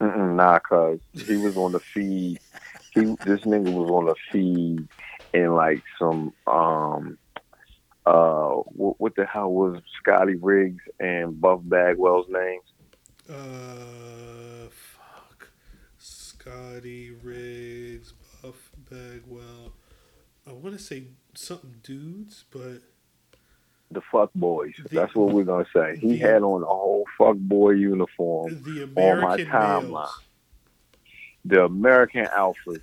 Mm-mm, 0.00 0.34
nah, 0.36 0.58
cuz 0.58 1.00
he 1.26 1.36
was 1.36 1.56
on 1.56 1.72
the 1.72 1.80
feed. 1.80 2.38
He 2.94 3.00
this 3.24 3.40
nigga 3.42 3.72
was 3.72 3.90
on 3.90 4.06
the 4.06 4.14
feed 4.30 4.86
in 5.32 5.54
like 5.54 5.82
some 5.98 6.32
um 6.46 7.18
uh 8.06 8.50
what, 8.76 9.00
what 9.00 9.16
the 9.16 9.24
hell 9.26 9.52
was 9.52 9.80
Scotty 10.00 10.34
Riggs 10.36 10.82
and 11.00 11.40
Buff 11.40 11.60
Bagwell's 11.64 12.26
names? 12.28 12.64
Uh. 13.28 14.31
Scotty 16.46 17.12
Riggs, 17.22 18.14
Buff 18.42 18.72
Bagwell. 18.90 19.72
I 20.44 20.52
want 20.52 20.76
to 20.76 20.82
say 20.82 21.04
something 21.34 21.76
dudes, 21.84 22.44
but 22.50 22.80
The 23.92 24.00
fuck 24.10 24.30
boys. 24.34 24.72
The- 24.88 24.88
That's 24.96 25.14
what 25.14 25.32
we're 25.32 25.44
gonna 25.44 25.66
say. 25.72 25.98
He 25.98 26.08
the- 26.12 26.16
had 26.18 26.42
on 26.42 26.62
a 26.62 26.66
whole 26.66 27.04
fuck 27.16 27.36
boy 27.36 27.70
uniform. 27.72 28.60
the 28.64 28.86
my 28.86 29.36
timeline. 29.38 29.82
males. 29.90 30.20
The 31.44 31.64
American 31.64 32.26
Alpha. 32.26 32.76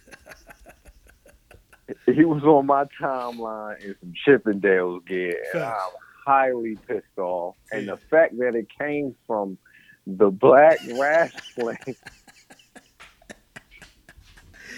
he 2.05 2.23
was 2.23 2.43
on 2.43 2.65
my 2.65 2.85
timeline 3.01 3.81
in 3.83 3.95
some 3.99 4.13
Chippendales 4.25 5.05
gear. 5.05 5.35
And 5.53 5.63
I'm 5.63 5.89
highly 6.25 6.77
pissed 6.87 7.17
off. 7.17 7.55
And 7.73 7.89
the 7.89 7.97
fact 7.97 8.37
that 8.37 8.55
it 8.55 8.67
came 8.79 9.15
from 9.27 9.57
the 10.07 10.29
black 10.31 10.79
wrestling 10.99 11.77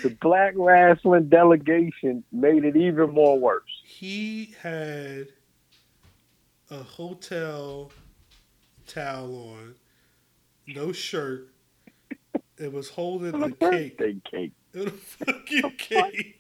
the 0.04 0.10
black 0.22 0.54
wrestling 0.56 1.30
delegation 1.30 2.24
made 2.32 2.66
it 2.66 2.76
even 2.76 3.12
more 3.12 3.38
worse. 3.40 3.82
He 3.84 4.56
had 4.62 5.28
a 6.70 6.78
hotel 6.84 7.92
towel 8.88 9.56
on, 9.58 9.76
no 10.68 10.92
shirt. 10.92 11.50
It 12.58 12.72
was 12.72 12.90
holding 12.90 13.36
a 13.36 13.46
a 13.46 13.50
cake. 13.50 13.98
birthday 13.98 14.16
cake. 14.30 14.52
It 14.74 14.86
was 14.86 14.94
a 14.94 14.98
fucking 15.26 15.72
cake. 15.78 16.40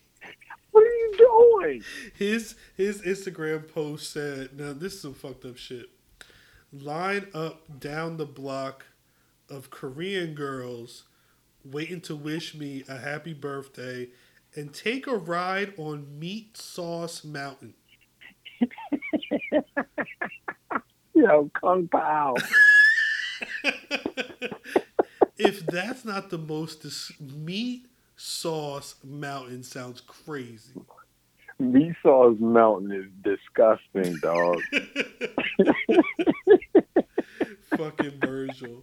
What 0.71 0.81
are 0.83 0.85
you 0.85 1.13
doing? 1.17 1.83
His 2.17 2.55
his 2.77 3.01
Instagram 3.01 3.67
post 3.73 4.09
said, 4.11 4.57
"Now 4.57 4.71
this 4.71 4.93
is 4.93 5.01
some 5.01 5.13
fucked 5.13 5.43
up 5.43 5.57
shit. 5.57 5.89
Line 6.71 7.27
up 7.33 7.79
down 7.81 8.15
the 8.15 8.25
block 8.25 8.85
of 9.49 9.69
Korean 9.69 10.33
girls 10.33 11.03
waiting 11.63 12.01
to 12.01 12.15
wish 12.15 12.55
me 12.55 12.83
a 12.87 12.97
happy 12.97 13.33
birthday 13.33 14.09
and 14.55 14.73
take 14.73 15.07
a 15.07 15.15
ride 15.15 15.73
on 15.77 16.19
Meat 16.19 16.57
Sauce 16.57 17.23
Mountain." 17.23 17.73
Yo, 21.13 21.49
Kung 21.59 21.87
Pao. 21.87 22.35
if 25.37 25.65
that's 25.65 26.05
not 26.05 26.29
the 26.29 26.37
most 26.37 26.83
dis- 26.83 27.11
meat 27.19 27.87
sauce 28.15 28.95
mountain 29.03 29.63
sounds 29.63 30.01
crazy. 30.01 30.73
Meat 31.59 31.93
sauce 32.01 32.37
mountain 32.39 32.91
is 32.91 33.05
disgusting, 33.23 34.17
dog. 34.21 34.57
Fucking 37.77 38.19
Virgil. 38.19 38.81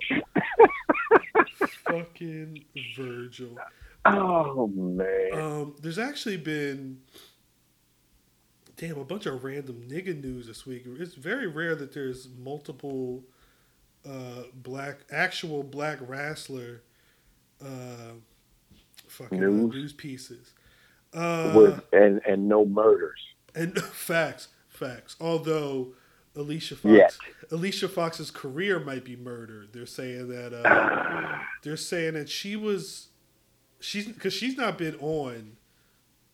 Fucking 1.88 2.64
Virgil. 2.96 3.56
oh 4.04 4.66
man. 4.68 5.30
Um, 5.34 5.74
there's 5.80 5.98
actually 5.98 6.36
been 6.36 6.98
damn 8.76 8.98
a 8.98 9.04
bunch 9.04 9.26
of 9.26 9.42
random 9.44 9.82
nigga 9.88 10.20
news 10.22 10.46
this 10.46 10.64
week. 10.66 10.84
It's 10.86 11.14
very 11.14 11.46
rare 11.46 11.74
that 11.74 11.92
there's 11.92 12.28
multiple 12.38 13.24
uh, 14.08 14.44
black 14.54 14.98
actual 15.10 15.62
black 15.62 15.98
wrestler 16.06 16.82
uh, 17.64 18.12
fucking 19.08 19.38
uh, 19.42 19.46
News? 19.48 19.74
news 19.74 19.92
pieces. 19.92 20.52
Uh, 21.12 21.52
With 21.56 21.82
and 21.92 22.20
and 22.26 22.48
no 22.48 22.64
murders. 22.64 23.18
and 23.54 23.76
facts, 23.82 24.48
facts. 24.68 25.16
Although 25.20 25.88
Alicia 26.38 26.76
Fox, 26.76 26.94
Yet. 26.94 27.16
Alicia 27.50 27.88
Fox's 27.88 28.30
career 28.30 28.78
might 28.80 29.04
be 29.04 29.16
murdered. 29.16 29.68
They're 29.72 29.86
saying 29.86 30.28
that 30.28 30.52
uh, 30.54 31.38
they're 31.62 31.76
saying 31.76 32.14
that 32.14 32.28
she 32.28 32.56
was 32.56 33.08
she's 33.80 34.06
because 34.06 34.32
she's 34.32 34.56
not 34.56 34.78
been 34.78 34.94
on. 34.96 35.56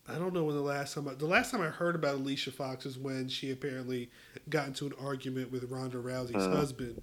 I 0.06 0.16
don't 0.18 0.34
know 0.34 0.44
when 0.44 0.54
the 0.54 0.60
last 0.62 0.94
time 0.94 1.08
I, 1.08 1.14
the 1.14 1.26
last 1.26 1.50
time 1.50 1.62
I 1.62 1.68
heard 1.68 1.94
about 1.94 2.16
Alicia 2.16 2.52
Fox 2.52 2.84
is 2.84 2.98
when 2.98 3.28
she 3.28 3.50
apparently 3.50 4.10
got 4.50 4.66
into 4.66 4.86
an 4.86 4.92
argument 5.00 5.50
with 5.50 5.64
Ronda 5.70 5.96
Rousey's 5.98 6.34
Uh-huh. 6.46 6.56
husband. 6.56 7.02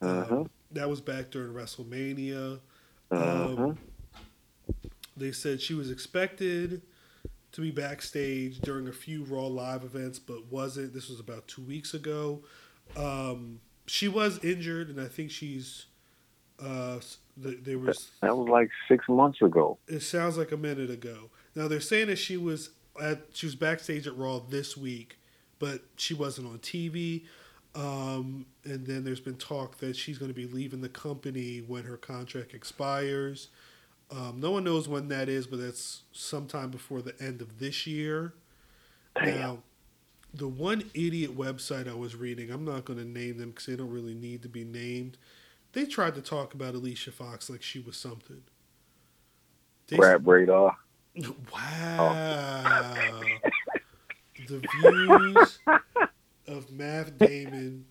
Uh-huh. 0.00 0.36
Um, 0.42 0.50
that 0.72 0.88
was 0.88 1.00
back 1.00 1.30
during 1.30 1.52
WrestleMania. 1.52 2.60
Uh-huh. 3.10 3.44
Um, 3.64 3.78
they 5.16 5.32
said 5.32 5.60
she 5.60 5.74
was 5.74 5.90
expected 5.90 6.82
to 7.54 7.60
be 7.60 7.70
backstage 7.70 8.60
during 8.60 8.88
a 8.88 8.92
few 8.92 9.24
Raw 9.24 9.46
live 9.46 9.84
events, 9.84 10.18
but 10.18 10.50
wasn't. 10.50 10.92
This 10.92 11.08
was 11.08 11.20
about 11.20 11.46
two 11.48 11.62
weeks 11.62 11.94
ago. 11.94 12.42
Um, 12.96 13.60
she 13.86 14.08
was 14.08 14.42
injured, 14.44 14.88
and 14.88 15.00
I 15.00 15.06
think 15.06 15.30
she's. 15.30 15.86
Uh, 16.60 16.98
th- 17.42 17.58
there 17.62 17.78
was. 17.78 18.10
That 18.20 18.36
was 18.36 18.48
like 18.48 18.70
six 18.88 19.08
months 19.08 19.40
ago. 19.40 19.78
It 19.86 20.00
sounds 20.00 20.36
like 20.36 20.52
a 20.52 20.56
minute 20.56 20.90
ago. 20.90 21.30
Now 21.54 21.68
they're 21.68 21.80
saying 21.80 22.08
that 22.08 22.18
she 22.18 22.36
was 22.36 22.70
at 23.00 23.26
she 23.32 23.46
was 23.46 23.54
backstage 23.54 24.06
at 24.06 24.16
Raw 24.16 24.40
this 24.40 24.76
week, 24.76 25.18
but 25.58 25.82
she 25.96 26.14
wasn't 26.14 26.48
on 26.48 26.58
TV. 26.58 27.24
Um, 27.76 28.46
and 28.64 28.86
then 28.86 29.04
there's 29.04 29.20
been 29.20 29.36
talk 29.36 29.78
that 29.78 29.96
she's 29.96 30.18
going 30.18 30.30
to 30.30 30.34
be 30.34 30.46
leaving 30.46 30.80
the 30.80 30.88
company 30.88 31.58
when 31.58 31.84
her 31.84 31.96
contract 31.96 32.54
expires. 32.54 33.48
Um, 34.14 34.38
no 34.38 34.52
one 34.52 34.64
knows 34.64 34.86
when 34.88 35.08
that 35.08 35.28
is, 35.28 35.46
but 35.46 35.58
that's 35.58 36.02
sometime 36.12 36.70
before 36.70 37.02
the 37.02 37.14
end 37.20 37.40
of 37.40 37.58
this 37.58 37.86
year. 37.86 38.34
Damn. 39.16 39.40
Now, 39.40 39.58
the 40.32 40.46
one 40.48 40.84
idiot 40.94 41.36
website 41.36 41.88
I 41.88 41.94
was 41.94 42.14
reading, 42.14 42.50
I'm 42.50 42.64
not 42.64 42.84
going 42.84 42.98
to 42.98 43.04
name 43.04 43.38
them 43.38 43.50
because 43.50 43.66
they 43.66 43.76
don't 43.76 43.90
really 43.90 44.14
need 44.14 44.42
to 44.42 44.48
be 44.48 44.64
named. 44.64 45.16
They 45.72 45.84
tried 45.84 46.14
to 46.14 46.22
talk 46.22 46.54
about 46.54 46.74
Alicia 46.74 47.10
Fox 47.10 47.50
like 47.50 47.62
she 47.62 47.80
was 47.80 47.96
something. 47.96 48.42
They, 49.88 49.96
Rap 49.96 50.20
radar. 50.24 50.76
Wow. 51.52 53.20
the 54.48 54.62
views 54.80 55.58
of 56.48 56.70
Matt 56.72 57.18
Damon 57.18 57.84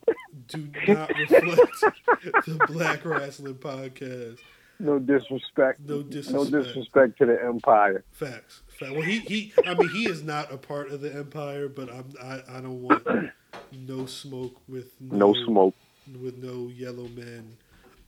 do 0.47 0.69
not 0.87 1.09
reflect 1.17 1.71
the 2.45 2.65
Black 2.67 3.05
Wrestling 3.05 3.55
Podcast. 3.55 4.39
No 4.79 4.99
disrespect. 4.99 5.79
No 5.81 5.97
No 5.97 6.01
disrespect. 6.03 6.51
disrespect 6.51 7.17
to 7.19 7.25
the 7.27 7.41
Empire. 7.43 8.03
Facts. 8.11 8.61
Fact. 8.67 8.91
Well, 8.91 9.01
he, 9.01 9.19
he 9.19 9.53
I 9.65 9.73
mean, 9.75 9.89
he 9.89 10.05
is 10.07 10.23
not 10.23 10.51
a 10.51 10.57
part 10.57 10.89
of 10.91 11.01
the 11.01 11.13
Empire, 11.13 11.67
but 11.69 11.89
I'm, 11.91 12.13
I, 12.21 12.41
I 12.57 12.61
don't 12.61 12.81
want 12.81 13.05
no 13.71 14.05
smoke 14.05 14.59
with 14.67 14.91
no, 14.99 15.31
No 15.31 15.45
smoke. 15.45 15.75
with 16.21 16.37
no 16.37 16.67
yellow 16.69 17.07
men. 17.09 17.55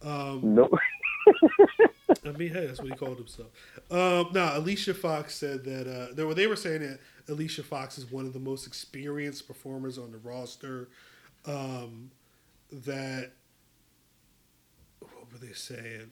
Um, 0.04 0.42
No. 0.56 0.70
I 2.24 2.32
mean, 2.32 2.50
hey, 2.54 2.68
that's 2.68 2.80
what 2.80 2.90
he 2.90 2.96
called 2.96 3.18
himself. 3.18 3.48
Um, 3.90 4.30
no, 4.34 4.52
Alicia 4.54 4.94
Fox 4.94 5.34
said 5.36 5.64
that 5.66 5.88
uh, 5.88 6.14
they 6.14 6.24
were 6.24 6.34
they 6.34 6.48
were 6.48 6.56
saying 6.56 6.82
that 6.82 7.00
Alicia 7.30 7.64
Fox 7.64 7.98
is 7.98 8.12
one 8.12 8.26
of 8.26 8.34
the 8.34 8.40
most 8.40 8.68
experienced 8.68 9.48
performers 9.48 9.98
on 9.98 10.12
the 10.12 10.18
roster. 10.20 10.88
Um, 11.46 12.12
that 12.72 13.32
what 15.00 15.32
were 15.32 15.38
they 15.40 15.54
saying? 15.54 16.12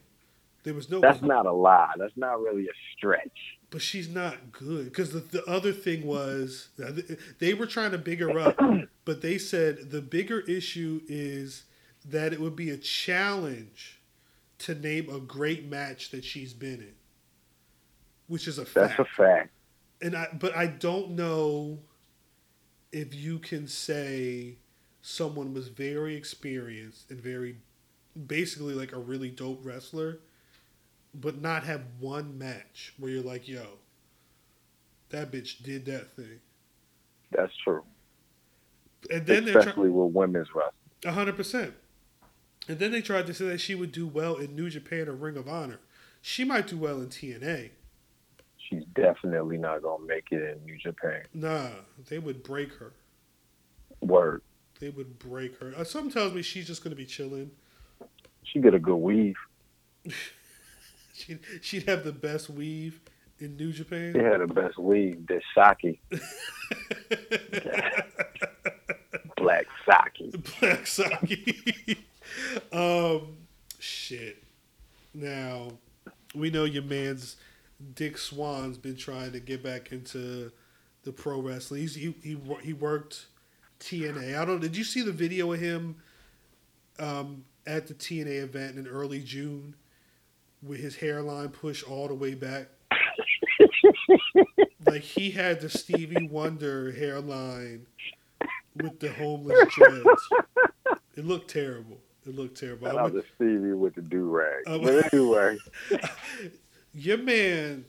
There 0.64 0.74
was 0.74 0.90
no, 0.90 1.00
That's 1.00 1.22
not 1.22 1.46
a 1.46 1.52
lie. 1.52 1.92
That's 1.98 2.16
not 2.16 2.40
really 2.40 2.64
a 2.64 2.72
stretch. 2.96 3.58
but 3.70 3.80
she's 3.82 4.08
not 4.08 4.50
good 4.50 4.86
because 4.86 5.12
the, 5.12 5.20
the 5.20 5.44
other 5.44 5.72
thing 5.72 6.06
was 6.06 6.68
uh, 6.84 6.90
they 7.38 7.54
were 7.54 7.66
trying 7.66 7.90
to 7.92 7.98
big 7.98 8.20
her 8.20 8.38
up, 8.38 8.58
but 9.04 9.20
they 9.22 9.38
said 9.38 9.90
the 9.90 10.00
bigger 10.00 10.40
issue 10.40 11.00
is 11.06 11.64
that 12.04 12.32
it 12.32 12.40
would 12.40 12.56
be 12.56 12.70
a 12.70 12.76
challenge 12.78 14.00
to 14.58 14.74
name 14.74 15.08
a 15.14 15.18
great 15.20 15.68
match 15.68 16.10
that 16.10 16.24
she's 16.24 16.52
been 16.54 16.80
in, 16.80 16.94
which 18.26 18.48
is 18.48 18.58
a 18.58 18.64
fact. 18.64 18.96
That's 18.96 19.00
a 19.10 19.12
fact. 19.12 19.50
and 20.00 20.16
I 20.16 20.28
but 20.32 20.56
I 20.56 20.66
don't 20.66 21.10
know 21.10 21.78
if 22.92 23.14
you 23.14 23.38
can 23.38 23.66
say 23.68 24.56
someone 25.02 25.52
was 25.52 25.68
very 25.68 26.14
experienced 26.16 27.10
and 27.10 27.20
very 27.20 27.56
basically 28.26 28.72
like 28.74 28.92
a 28.92 28.98
really 28.98 29.28
dope 29.28 29.60
wrestler, 29.64 30.20
but 31.14 31.40
not 31.40 31.64
have 31.64 31.82
one 32.00 32.38
match 32.38 32.94
where 32.98 33.10
you're 33.10 33.22
like, 33.22 33.48
yo, 33.48 33.64
that 35.10 35.30
bitch 35.30 35.62
did 35.62 35.84
that 35.86 36.12
thing. 36.12 36.40
That's 37.30 37.52
true. 37.62 37.82
And 39.10 39.26
then 39.26 39.44
they're 39.44 39.58
Especially 39.58 39.90
with 39.90 40.14
women's 40.14 40.48
wrestling. 40.54 41.14
hundred 41.14 41.36
percent. 41.36 41.74
And 42.68 42.78
then 42.78 42.92
they 42.92 43.02
tried 43.02 43.26
to 43.26 43.34
say 43.34 43.46
that 43.48 43.60
she 43.60 43.74
would 43.74 43.92
do 43.92 44.06
well 44.06 44.36
in 44.36 44.56
New 44.56 44.70
Japan 44.70 45.08
or 45.08 45.12
Ring 45.12 45.36
of 45.36 45.46
Honor. 45.46 45.80
She 46.22 46.44
might 46.44 46.66
do 46.66 46.78
well 46.78 47.00
in 47.02 47.08
TNA. 47.08 47.70
She's 48.56 48.84
definitely 48.94 49.58
not 49.58 49.82
gonna 49.82 50.04
make 50.04 50.28
it 50.30 50.42
in 50.42 50.64
New 50.64 50.78
Japan. 50.78 51.22
Nah, 51.34 51.68
they 52.08 52.18
would 52.18 52.42
break 52.42 52.72
her. 52.74 52.92
Word. 54.00 54.40
They 54.80 54.88
would 54.88 55.18
break 55.18 55.58
her. 55.60 55.72
Uh, 55.76 55.84
something 55.84 56.10
tells 56.10 56.32
me 56.32 56.42
she's 56.42 56.66
just 56.66 56.82
going 56.82 56.90
to 56.90 56.96
be 56.96 57.06
chilling. 57.06 57.50
She 58.42 58.58
get 58.60 58.74
a 58.74 58.78
good 58.78 58.96
weave. 58.96 59.36
she'd, 61.24 61.40
she'd 61.60 61.88
have 61.88 62.04
the 62.04 62.12
best 62.12 62.50
weave 62.50 63.00
in 63.38 63.56
New 63.56 63.72
Japan. 63.72 64.14
He 64.14 64.20
had 64.20 64.40
the 64.40 64.46
best 64.46 64.78
weave, 64.78 65.26
the 65.26 65.40
Saki, 65.54 66.00
Black 69.36 69.66
Saki. 69.86 70.32
Black 70.60 70.86
Saki. 70.86 72.06
um, 72.72 73.36
shit. 73.78 74.42
Now, 75.12 75.68
we 76.34 76.50
know 76.50 76.64
your 76.64 76.82
man's 76.82 77.36
Dick 77.94 78.18
Swann's 78.18 78.78
been 78.78 78.96
trying 78.96 79.32
to 79.32 79.40
get 79.40 79.62
back 79.62 79.92
into 79.92 80.50
the 81.04 81.12
pro 81.12 81.40
wrestling. 81.40 81.82
He's, 81.82 81.94
he 81.94 82.14
he 82.22 82.36
he 82.62 82.72
worked 82.72 83.26
TNA. 83.78 84.36
I 84.38 84.44
don't. 84.44 84.60
Did 84.60 84.76
you 84.76 84.84
see 84.84 85.02
the 85.02 85.12
video 85.12 85.52
of 85.52 85.60
him 85.60 85.96
um, 86.98 87.44
at 87.66 87.86
the 87.86 87.94
TNA 87.94 88.42
event 88.42 88.78
in 88.78 88.86
early 88.88 89.20
June 89.20 89.74
with 90.64 90.80
his 90.80 90.96
hairline 90.96 91.48
pushed 91.48 91.88
all 91.88 92.08
the 92.08 92.14
way 92.14 92.34
back? 92.34 92.68
like 94.86 95.02
he 95.02 95.30
had 95.30 95.60
the 95.60 95.68
Stevie 95.68 96.28
Wonder 96.28 96.92
hairline 96.92 97.86
with 98.76 98.98
the 99.00 99.12
homeless 99.12 99.72
dreads. 99.74 100.28
It 101.16 101.24
looked 101.24 101.50
terrible. 101.50 101.98
It 102.26 102.34
looked 102.34 102.58
terrible. 102.58 102.88
I 102.88 103.02
went- 103.02 103.14
to 103.14 103.24
Stevie 103.36 103.72
with 103.72 103.94
the 103.94 104.02
do 104.02 104.24
rag. 104.30 104.64
But 104.66 105.12
anyway, 105.12 105.58
your 106.94 107.18
man, 107.18 107.84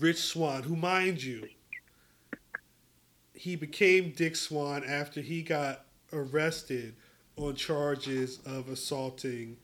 Rich 0.00 0.18
Swann, 0.18 0.64
who, 0.64 0.76
mind 0.76 1.22
you, 1.22 1.48
he 3.32 3.54
became 3.56 4.10
Dick 4.10 4.34
Swann 4.34 4.82
after 4.84 5.20
he 5.20 5.42
got 5.42 5.84
arrested 6.12 6.94
on 7.36 7.54
charges 7.54 8.40
of 8.46 8.68
assaulting 8.68 9.56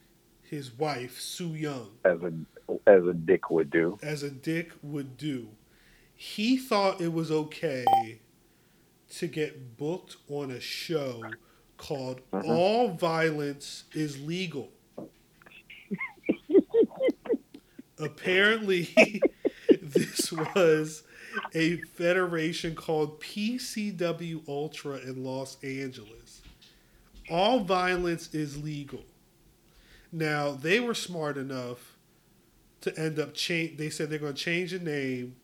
his 0.53 0.71
wife, 0.71 1.19
Su 1.19 1.55
Yung, 1.55 1.89
as 2.05 2.21
a 2.23 2.31
as 2.87 3.07
a 3.07 3.15
dick 3.15 3.51
would 3.51 3.71
do. 3.71 3.99
as 4.03 4.23
a 4.23 4.31
dick 4.31 4.73
would 4.83 5.17
do. 5.17 5.49
He 6.15 6.59
thought 6.59 7.01
it 7.01 7.15
was 7.15 7.31
okay 7.31 7.87
to 9.17 9.27
get 9.27 9.79
booked 9.79 10.19
on 10.29 10.51
a 10.51 10.61
show 10.61 11.23
called 11.79 12.21
mm-hmm. 12.31 12.51
All 12.51 12.89
Violence 12.91 13.85
is 13.95 14.21
Legal. 14.21 14.69
Apparently, 17.99 18.91
this 19.81 20.33
was 20.33 21.03
a 21.55 21.79
federation 21.95 22.75
called 22.75 23.23
PCW 23.23 24.47
Ultra 24.47 24.99
in 24.99 25.25
Los 25.25 25.57
Angeles. 25.65 26.43
All 27.31 27.61
violence 27.61 28.35
is 28.35 28.63
legal. 28.63 29.05
Now, 30.13 30.51
they 30.53 30.79
were 30.81 30.95
smart 30.95 31.37
enough 31.39 31.97
to 32.83 32.97
end 32.99 33.19
up 33.19 33.35
change. 33.35 33.79
They 33.79 33.89
said 33.91 34.11
they're 34.11 34.19
going 34.19 34.35
to 34.35 34.41
change 34.43 34.73
the 34.73 34.79
name. 34.79 35.37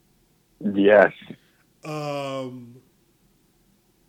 Yes, 0.75 1.12
Um, 1.85 2.77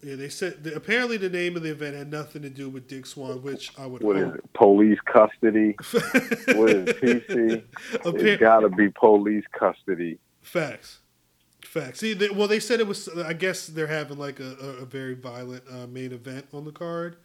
yeah, 0.01 0.16
they 0.16 0.30
said 0.30 0.64
that 0.64 0.76
apparently 0.76 1.18
the 1.18 1.30
name 1.30 1.55
of 1.57 1.62
the 1.62 1.70
event 1.72 1.95
had 1.95 2.10
nothing 2.10 2.41
to 2.41 2.49
do 2.49 2.70
with 2.70 2.88
Dick 2.88 3.05
Swann, 3.05 3.43
which 3.43 3.72
I 3.78 3.86
would 3.86 4.01
what 4.01 4.16
is 4.18 4.26
hope. 4.26 4.36
it? 4.36 4.53
Police 4.53 4.97
custody. 5.05 5.76
What 6.55 6.70
is 6.72 6.88
it? 6.89 7.01
PC? 7.01 7.64
Appar- 8.03 8.24
It's 8.24 8.39
got 8.39 8.62
to 8.62 8.70
be 8.70 8.89
police 8.89 9.43
custody. 9.51 10.18
Facts. 10.41 10.99
Facts. 11.62 11.99
See, 11.99 12.14
they, 12.14 12.30
well, 12.30 12.47
they 12.47 12.60
said 12.62 12.80
it 12.80 12.88
was. 12.88 13.07
I 13.10 13.34
guess 13.34 13.68
they're 13.68 13.88
having 13.88 14.18
like 14.18 14.39
a, 14.39 14.55
a, 14.62 14.68
a 14.84 14.86
very 14.86 15.14
violent 15.14 15.64
uh, 15.70 15.86
main 15.86 16.14
event 16.14 16.47
on 16.53 16.64
the 16.66 16.72
card, 16.72 17.18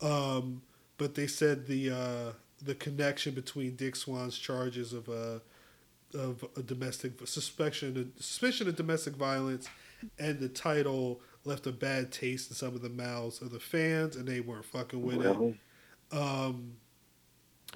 um, 0.00 0.62
but 0.98 1.14
they 1.14 1.26
said 1.28 1.66
the 1.66 1.90
uh, 1.90 2.32
the 2.64 2.74
connection 2.74 3.34
between 3.34 3.76
Dick 3.76 3.96
Swann's 3.96 4.38
charges 4.38 4.92
of 4.92 5.08
uh, 5.08 5.38
of 6.16 6.44
a 6.56 6.62
domestic 6.62 7.12
suspicion 7.26 8.12
suspicion 8.18 8.68
of 8.68 8.76
domestic 8.76 9.14
violence 9.14 9.68
and 10.18 10.38
the 10.38 10.48
title 10.48 11.20
left 11.44 11.66
a 11.66 11.72
bad 11.72 12.10
taste 12.12 12.50
in 12.50 12.56
some 12.56 12.74
of 12.74 12.82
the 12.82 12.88
mouths 12.88 13.40
of 13.42 13.50
the 13.50 13.60
fans, 13.60 14.16
and 14.16 14.26
they 14.26 14.40
weren't 14.40 14.64
fucking 14.64 15.02
with 15.02 15.24
it. 15.24 16.16
Um, 16.16 16.76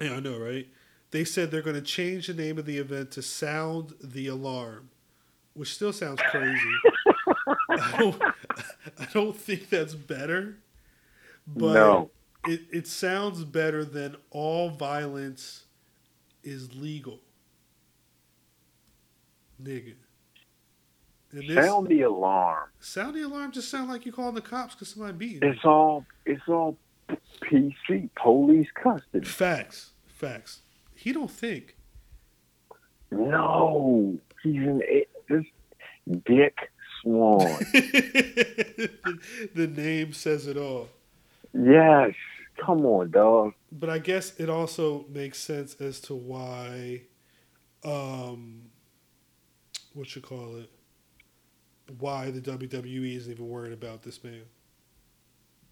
yeah, 0.01 0.13
I 0.13 0.19
know, 0.19 0.37
right? 0.39 0.67
They 1.11 1.23
said 1.23 1.51
they're 1.51 1.61
going 1.61 1.75
to 1.75 1.81
change 1.81 2.27
the 2.27 2.33
name 2.33 2.57
of 2.57 2.65
the 2.65 2.77
event 2.77 3.11
to 3.11 3.21
Sound 3.21 3.93
the 4.03 4.27
Alarm, 4.27 4.89
which 5.53 5.73
still 5.73 5.93
sounds 5.93 6.21
crazy. 6.29 6.73
I 7.69 7.95
don't, 7.97 8.21
I 8.99 9.07
don't 9.13 9.35
think 9.35 9.69
that's 9.69 9.95
better, 9.95 10.57
but 11.47 11.73
No. 11.73 12.09
It, 12.47 12.61
it 12.71 12.87
sounds 12.87 13.43
better 13.43 13.83
than 13.83 14.15
all 14.31 14.69
violence 14.69 15.65
is 16.43 16.73
legal, 16.73 17.19
nigga. 19.61 19.93
And 21.31 21.47
this, 21.47 21.63
Sound 21.65 21.87
the 21.87 22.01
alarm. 22.01 22.69
sound 22.79 23.13
the 23.15 23.21
alarm 23.21 23.51
just 23.51 23.69
sound 23.69 23.89
like 23.89 24.05
you 24.05 24.11
calling 24.11 24.33
the 24.33 24.41
cops 24.41 24.73
because 24.73 24.89
somebody 24.89 25.13
beating 25.15 25.43
you. 25.43 25.51
It's 25.51 25.63
all 25.63 26.05
it's 26.25 26.41
all 26.47 26.75
PC 27.43 28.09
police 28.15 28.67
custody. 28.81 29.25
Facts, 29.27 29.91
facts. 30.07 30.61
He 30.95 31.13
don't 31.13 31.29
think. 31.29 31.75
No, 33.11 34.17
he's 34.41 34.55
an 34.55 34.81
this 35.29 35.45
Dick 36.25 36.57
Swann. 37.01 37.59
the 39.53 39.67
name 39.75 40.13
says 40.13 40.47
it 40.47 40.57
all. 40.57 40.89
Yes, 41.53 42.13
come 42.57 42.85
on, 42.85 43.11
dog. 43.11 43.53
But 43.71 43.89
I 43.89 43.99
guess 43.99 44.39
it 44.39 44.49
also 44.49 45.05
makes 45.09 45.37
sense 45.39 45.75
as 45.75 45.99
to 46.01 46.15
why, 46.15 47.01
um, 47.83 48.63
what 49.93 50.15
you 50.15 50.21
call 50.21 50.57
it, 50.57 50.69
why 51.97 52.31
the 52.31 52.41
WWE 52.41 53.15
isn't 53.17 53.31
even 53.31 53.47
worried 53.47 53.73
about 53.73 54.03
this 54.03 54.23
man. 54.23 54.43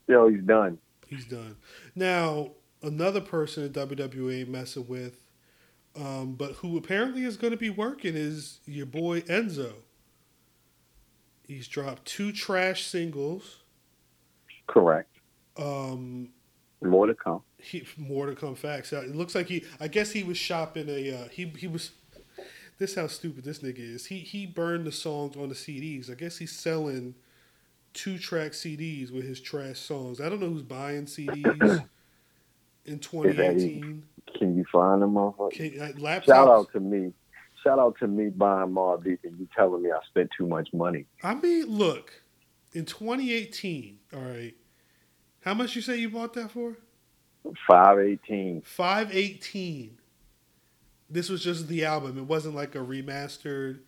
Yo, 0.08 0.30
he's 0.30 0.44
done. 0.44 0.78
He's 1.08 1.26
done. 1.26 1.58
Now, 1.96 2.52
another 2.82 3.22
person 3.22 3.72
that 3.72 3.90
WWE 3.90 4.48
messing 4.48 4.88
with, 4.88 5.24
um, 5.96 6.34
but 6.34 6.54
who 6.54 6.78
apparently 6.78 7.24
is 7.24 7.38
going 7.38 7.52
to 7.52 7.58
be 7.58 7.70
working 7.70 8.16
is 8.16 8.60
your 8.66 8.86
boy 8.86 9.22
Enzo. 9.22 9.74
He's 11.48 11.68
dropped 11.68 12.06
two 12.06 12.32
trash 12.32 12.86
singles. 12.86 13.60
Correct. 14.68 15.17
Um, 15.58 16.30
More 16.82 17.08
to 17.08 17.16
come. 17.16 17.42
he, 17.60 17.84
more 17.98 18.28
to 18.28 18.36
come. 18.36 18.56
Facts. 18.56 18.94
Uh, 18.94 19.02
It 19.02 19.16
looks 19.16 19.36
like 19.36 19.48
he. 19.48 19.64
I 19.80 19.88
guess 19.88 20.12
he 20.12 20.24
was 20.24 20.38
shopping 20.38 20.88
a. 20.90 21.24
Uh, 21.24 21.28
he 21.30 21.46
he 21.58 21.68
was. 21.68 21.92
This 22.80 22.94
how 22.94 23.08
stupid 23.08 23.44
this 23.44 23.60
nigga 23.60 23.80
is. 23.80 24.06
He 24.06 24.20
he 24.20 24.46
burned 24.46 24.86
the 24.86 24.92
songs 24.92 25.36
on 25.36 25.50
the 25.50 25.56
CDs. 25.56 26.12
I 26.12 26.14
guess 26.14 26.38
he's 26.38 26.52
selling 26.56 27.16
two 27.94 28.20
track 28.20 28.52
CDs 28.52 29.12
with 29.12 29.24
his 29.26 29.42
trash 29.42 29.80
songs. 29.80 30.22
I 30.22 30.30
don't 30.30 30.40
know 30.40 30.50
who's 30.50 30.62
buying 30.62 31.06
CDs 31.06 31.84
in 32.86 33.00
2018. 33.00 34.04
Can 34.38 34.56
you 34.56 34.64
find 34.72 35.02
them, 35.02 35.14
motherfucker? 35.16 35.52
Can, 35.54 35.82
uh, 35.82 35.86
laptops. 36.00 36.26
Shout 36.26 36.48
out 36.48 36.72
to 36.74 36.80
me. 36.80 37.12
Shout 37.64 37.80
out 37.80 37.98
to 38.00 38.08
me 38.08 38.30
buying 38.30 38.70
Mobb 38.70 39.04
Deep 39.04 39.20
and 39.24 39.40
you 39.40 39.48
telling 39.58 39.82
me 39.82 39.90
I 39.92 39.98
spent 40.08 40.30
too 40.38 40.46
much 40.46 40.70
money. 40.74 41.06
I 41.24 41.34
mean, 41.34 41.66
look, 41.66 42.22
in 42.74 42.86
2018. 42.86 43.98
All 44.14 44.20
right, 44.20 44.54
how 45.42 45.54
much 45.54 45.76
you 45.76 45.82
say 45.82 45.98
you 45.98 46.10
bought 46.10 46.34
that 46.34 46.52
for? 46.52 46.78
Five 47.68 48.00
eighteen. 48.00 48.62
518. 48.66 49.98
This 51.10 51.30
was 51.30 51.42
just 51.44 51.68
the 51.70 51.86
album. 51.86 52.18
It 52.18 52.26
wasn't 52.26 52.56
like 52.56 52.76
a 52.76 52.80
remastered. 52.80 53.80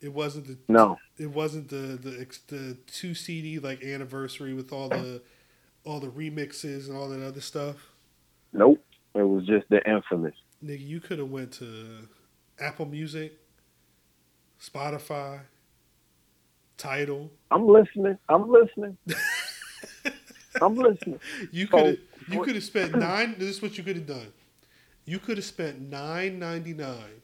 It 0.00 0.12
wasn't 0.12 0.46
the 0.46 0.58
No. 0.72 0.98
it 1.18 1.30
wasn't 1.30 1.68
the 1.68 1.98
the 2.00 2.26
the 2.48 2.76
two 2.86 3.14
CD 3.14 3.58
like 3.58 3.82
anniversary 3.82 4.54
with 4.54 4.72
all 4.72 4.88
the 4.88 5.22
all 5.84 5.98
the 6.00 6.08
remixes 6.08 6.88
and 6.88 6.96
all 6.96 7.08
that 7.08 7.26
other 7.26 7.40
stuff. 7.40 7.76
Nope. 8.52 8.82
It 9.14 9.22
was 9.22 9.44
just 9.46 9.68
the 9.70 9.80
infamous. 9.90 10.34
Nigga, 10.64 10.86
you 10.86 11.00
could 11.00 11.18
have 11.18 11.30
went 11.30 11.52
to 11.54 12.06
Apple 12.60 12.86
Music, 12.86 13.32
Spotify, 14.60 15.40
Tidal. 16.76 17.30
I'm 17.50 17.66
listening. 17.66 18.18
I'm 18.28 18.48
listening. 18.50 18.96
I'm 20.62 20.74
listening. 20.74 21.20
You 21.50 21.66
could 21.68 21.86
have 21.86 21.98
you 22.28 22.42
could 22.42 22.54
have 22.54 22.64
spent 22.64 22.94
nine. 22.96 23.36
This 23.38 23.56
is 23.56 23.62
what 23.62 23.78
you 23.78 23.84
could 23.84 23.96
have 23.96 24.06
done. 24.06 24.32
You 25.04 25.18
could 25.18 25.36
have 25.36 25.44
spent 25.44 25.80
nine 25.80 26.38
ninety 26.38 26.74
nine 26.74 27.22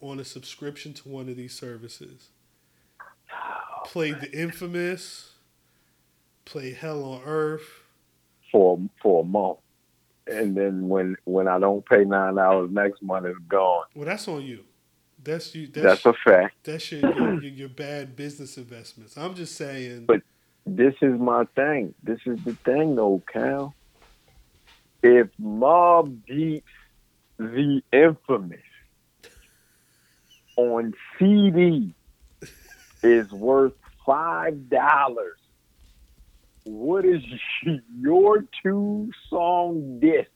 on 0.00 0.20
a 0.20 0.24
subscription 0.24 0.92
to 0.94 1.08
one 1.08 1.28
of 1.28 1.36
these 1.36 1.54
services. 1.54 2.28
Played 3.84 4.20
the 4.20 4.30
infamous. 4.32 5.32
Play 6.44 6.72
Hell 6.72 7.02
on 7.04 7.22
Earth. 7.24 7.68
For 8.52 8.78
for 9.02 9.22
a 9.22 9.26
month. 9.26 9.58
And 10.26 10.56
then 10.56 10.88
when 10.88 11.16
when 11.24 11.48
I 11.48 11.58
don't 11.58 11.84
pay 11.86 12.04
nine 12.04 12.38
hours 12.38 12.70
next 12.70 13.02
month 13.02 13.26
it's 13.26 13.38
gone. 13.48 13.84
Well, 13.94 14.06
that's 14.06 14.28
on 14.28 14.42
you. 14.42 14.64
That's 15.22 15.54
you. 15.54 15.66
That's 15.66 16.02
That's 16.02 16.06
a 16.06 16.12
fact. 16.24 16.54
that's 16.64 16.92
your 16.92 17.00
your, 17.00 17.42
your, 17.42 17.52
your 17.52 17.68
bad 17.68 18.14
business 18.14 18.56
investments. 18.56 19.16
I'm 19.16 19.34
just 19.34 19.56
saying. 19.56 20.04
But- 20.06 20.22
This 20.76 20.94
is 21.00 21.18
my 21.18 21.44
thing. 21.56 21.94
This 22.02 22.20
is 22.26 22.42
the 22.44 22.54
thing 22.54 22.96
though, 22.96 23.22
Cal. 23.32 23.74
If 25.02 25.28
Mobb 25.40 26.26
Deep's 26.26 26.66
the 27.38 27.80
infamous 27.92 28.60
on 30.56 30.92
CD 31.18 31.94
is 33.02 33.30
worth 33.30 33.74
five 34.04 34.68
dollars. 34.68 35.38
What 36.64 37.06
is 37.06 37.22
your 37.98 38.44
two 38.62 39.10
song 39.30 40.00
disc 40.00 40.28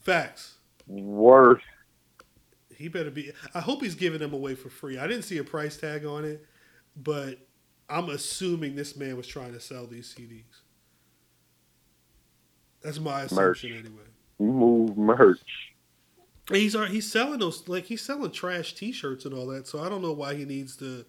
Facts. 0.00 0.56
worth? 0.86 1.62
He 2.74 2.88
better 2.88 3.10
be. 3.10 3.32
I 3.54 3.60
hope 3.60 3.82
he's 3.82 3.94
giving 3.94 4.18
them 4.18 4.32
away 4.32 4.54
for 4.54 4.68
free. 4.68 4.98
I 4.98 5.06
didn't 5.06 5.22
see 5.22 5.38
a 5.38 5.44
price 5.44 5.76
tag 5.76 6.04
on 6.04 6.24
it, 6.24 6.44
but 6.96 7.45
I'm 7.88 8.08
assuming 8.08 8.74
this 8.74 8.96
man 8.96 9.16
was 9.16 9.26
trying 9.26 9.52
to 9.52 9.60
sell 9.60 9.86
these 9.86 10.14
CDs. 10.14 10.42
That's 12.82 12.98
my 13.00 13.22
assumption 13.22 13.70
Merch. 13.70 13.80
anyway. 13.84 14.02
Move 14.38 14.96
merch. 14.96 15.74
He's 16.52 16.74
he's 16.88 17.10
selling 17.10 17.40
those 17.40 17.66
like 17.68 17.86
he's 17.86 18.02
selling 18.02 18.30
trash 18.30 18.74
T-shirts 18.74 19.24
and 19.24 19.34
all 19.34 19.46
that. 19.48 19.66
So 19.66 19.80
I 19.80 19.88
don't 19.88 20.02
know 20.02 20.12
why 20.12 20.34
he 20.34 20.44
needs 20.44 20.76
to. 20.76 21.04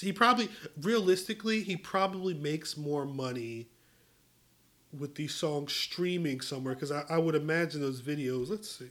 He 0.00 0.12
probably 0.12 0.50
realistically 0.82 1.62
he 1.62 1.76
probably 1.76 2.34
makes 2.34 2.76
more 2.76 3.06
money 3.06 3.68
with 4.98 5.14
these 5.14 5.34
songs 5.34 5.72
streaming 5.72 6.40
somewhere 6.40 6.74
because 6.74 6.92
I, 6.92 7.04
I 7.08 7.18
would 7.18 7.34
imagine 7.34 7.80
those 7.80 8.02
videos. 8.02 8.50
Let's 8.50 8.70
see. 8.70 8.90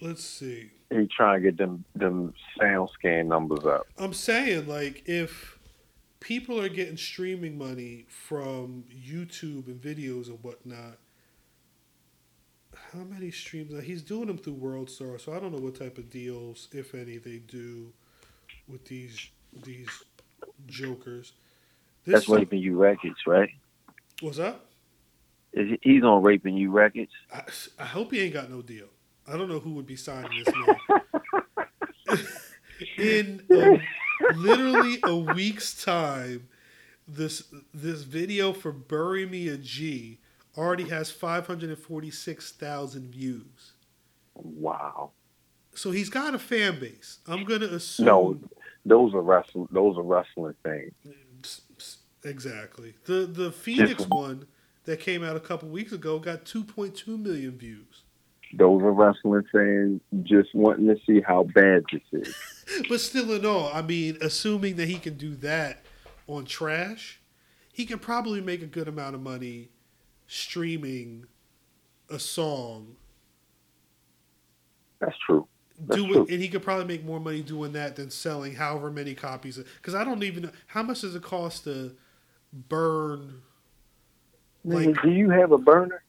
Let's 0.00 0.24
see. 0.24 0.72
He 0.92 1.06
trying 1.06 1.40
to 1.42 1.50
get 1.50 1.56
them 1.58 1.84
them 1.94 2.34
sound 2.60 2.90
scan 2.94 3.28
numbers 3.28 3.64
up. 3.64 3.86
I'm 3.98 4.12
saying 4.12 4.66
like 4.68 5.02
if 5.06 5.58
people 6.20 6.60
are 6.60 6.68
getting 6.68 6.96
streaming 6.96 7.58
money 7.58 8.06
from 8.08 8.84
YouTube 8.90 9.66
and 9.66 9.80
videos 9.80 10.28
and 10.28 10.38
whatnot, 10.42 10.98
how 12.92 13.00
many 13.00 13.30
streams? 13.30 13.72
He's 13.84 14.02
doing 14.02 14.26
them 14.26 14.38
through 14.38 14.56
WorldStar, 14.56 15.20
so 15.20 15.32
I 15.32 15.40
don't 15.40 15.52
know 15.52 15.58
what 15.58 15.74
type 15.78 15.98
of 15.98 16.10
deals, 16.10 16.68
if 16.72 16.94
any, 16.94 17.18
they 17.18 17.38
do 17.38 17.92
with 18.68 18.84
these 18.86 19.30
these 19.64 19.88
jokers. 20.66 21.32
This 22.04 22.12
That's 22.14 22.28
raping 22.28 22.60
you 22.60 22.76
records, 22.76 23.18
right? 23.26 23.50
what's 24.20 24.38
up? 24.38 24.66
Is 25.52 25.70
he- 25.70 25.92
He's 25.94 26.02
on 26.02 26.22
raping 26.22 26.56
you 26.56 26.70
records. 26.70 27.12
I, 27.32 27.42
I 27.78 27.84
hope 27.84 28.12
he 28.12 28.20
ain't 28.20 28.34
got 28.34 28.50
no 28.50 28.62
deal. 28.62 28.86
I 29.26 29.36
don't 29.36 29.48
know 29.48 29.60
who 29.60 29.74
would 29.74 29.86
be 29.86 29.96
signing 29.96 30.44
this 30.44 30.54
man. 30.54 32.18
In 32.98 33.42
a, 33.50 33.80
literally 34.34 34.98
a 35.04 35.16
week's 35.16 35.82
time, 35.84 36.48
this 37.06 37.44
this 37.72 38.02
video 38.02 38.52
for 38.52 38.72
"Bury 38.72 39.26
Me 39.26 39.48
a 39.48 39.56
G" 39.56 40.18
already 40.56 40.88
has 40.88 41.10
five 41.10 41.46
hundred 41.46 41.70
and 41.70 41.78
forty 41.78 42.10
six 42.10 42.52
thousand 42.52 43.12
views. 43.12 43.72
Wow. 44.34 45.12
So 45.74 45.90
he's 45.90 46.08
got 46.08 46.34
a 46.34 46.38
fan 46.38 46.80
base. 46.80 47.18
I'm 47.26 47.44
gonna 47.44 47.66
assume. 47.66 48.06
No, 48.06 48.40
those 48.84 49.14
are 49.14 49.22
wrestling. 49.22 49.68
Those 49.70 49.96
are 49.96 50.02
wrestling 50.02 50.54
things. 50.64 51.62
Exactly. 52.24 52.94
The 53.04 53.26
the 53.26 53.52
Phoenix 53.52 54.04
one 54.08 54.46
that 54.84 55.00
came 55.00 55.24
out 55.24 55.36
a 55.36 55.40
couple 55.40 55.68
weeks 55.68 55.92
ago 55.92 56.18
got 56.18 56.44
2.2 56.44 57.06
million 57.18 57.56
views. 57.56 58.01
Those 58.54 58.82
are 58.82 58.92
wrestling 58.92 59.44
fans 59.50 60.00
just 60.24 60.54
wanting 60.54 60.86
to 60.88 60.96
see 61.06 61.20
how 61.20 61.44
bad 61.44 61.84
this 61.92 62.02
is. 62.12 62.34
But 62.88 63.00
still, 63.00 63.32
in 63.32 63.44
all, 63.44 63.70
I 63.72 63.82
mean, 63.82 64.16
assuming 64.22 64.76
that 64.76 64.88
he 64.88 64.98
can 64.98 65.14
do 65.16 65.34
that 65.36 65.84
on 66.26 66.44
trash, 66.44 67.20
he 67.72 67.84
can 67.84 67.98
probably 67.98 68.40
make 68.40 68.62
a 68.62 68.66
good 68.66 68.88
amount 68.88 69.14
of 69.14 69.20
money 69.20 69.68
streaming 70.26 71.26
a 72.08 72.18
song. 72.18 72.96
That's 75.00 75.16
true. 75.26 75.46
That's 75.78 76.00
Do 76.00 76.12
true. 76.12 76.26
and 76.30 76.40
he 76.40 76.48
could 76.48 76.62
probably 76.62 76.84
make 76.86 77.04
more 77.04 77.18
money 77.20 77.42
doing 77.42 77.72
that 77.72 77.96
than 77.96 78.10
selling 78.10 78.54
however 78.54 78.90
many 78.90 79.14
copies. 79.14 79.58
Because 79.58 79.94
I 79.94 80.04
don't 80.04 80.22
even 80.22 80.44
know 80.44 80.50
how 80.68 80.82
much 80.82 81.00
does 81.00 81.14
it 81.14 81.22
cost 81.22 81.64
to 81.64 81.92
burn. 82.52 83.42
Like 84.64 85.02
do 85.02 85.10
you 85.10 85.30
have 85.30 85.52
a 85.52 85.58
burner? 85.58 86.04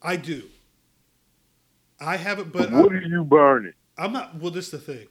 I 0.00 0.16
do. 0.16 0.44
I 2.00 2.16
haven't, 2.16 2.52
but 2.52 2.70
what 2.70 2.92
I, 2.92 2.96
are 2.96 3.02
you 3.02 3.24
burning? 3.24 3.74
I'm 3.98 4.12
not. 4.12 4.36
Well, 4.36 4.50
this 4.50 4.66
is 4.66 4.70
the 4.72 4.78
thing. 4.78 5.08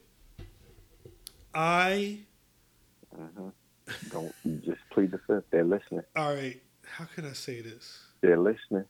I 1.54 2.20
mm-hmm. 3.16 3.48
Don't 4.10 4.34
just 4.64 4.80
plead 4.90 5.10
the 5.10 5.18
fifth. 5.18 5.44
They're 5.50 5.64
listening. 5.64 6.02
all 6.16 6.34
right. 6.34 6.60
How 6.84 7.04
can 7.04 7.24
I 7.24 7.32
say 7.32 7.60
this? 7.60 8.00
They're 8.20 8.38
listening. 8.38 8.84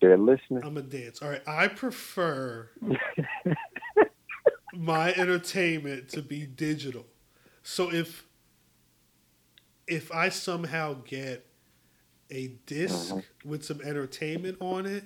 They're 0.00 0.18
listening. 0.18 0.62
I'm 0.64 0.76
a 0.76 0.82
dance. 0.82 1.22
All 1.22 1.30
right. 1.30 1.42
I 1.46 1.68
prefer 1.68 2.68
my 4.74 5.12
entertainment 5.14 6.08
to 6.10 6.22
be 6.22 6.46
digital. 6.46 7.06
So 7.62 7.92
if 7.92 8.24
if 9.86 10.12
I 10.12 10.28
somehow 10.28 10.98
get 11.04 11.46
a 12.30 12.48
disk 12.66 13.14
mm-hmm. 13.14 13.48
with 13.48 13.64
some 13.64 13.80
entertainment 13.80 14.58
on 14.60 14.84
it, 14.86 15.04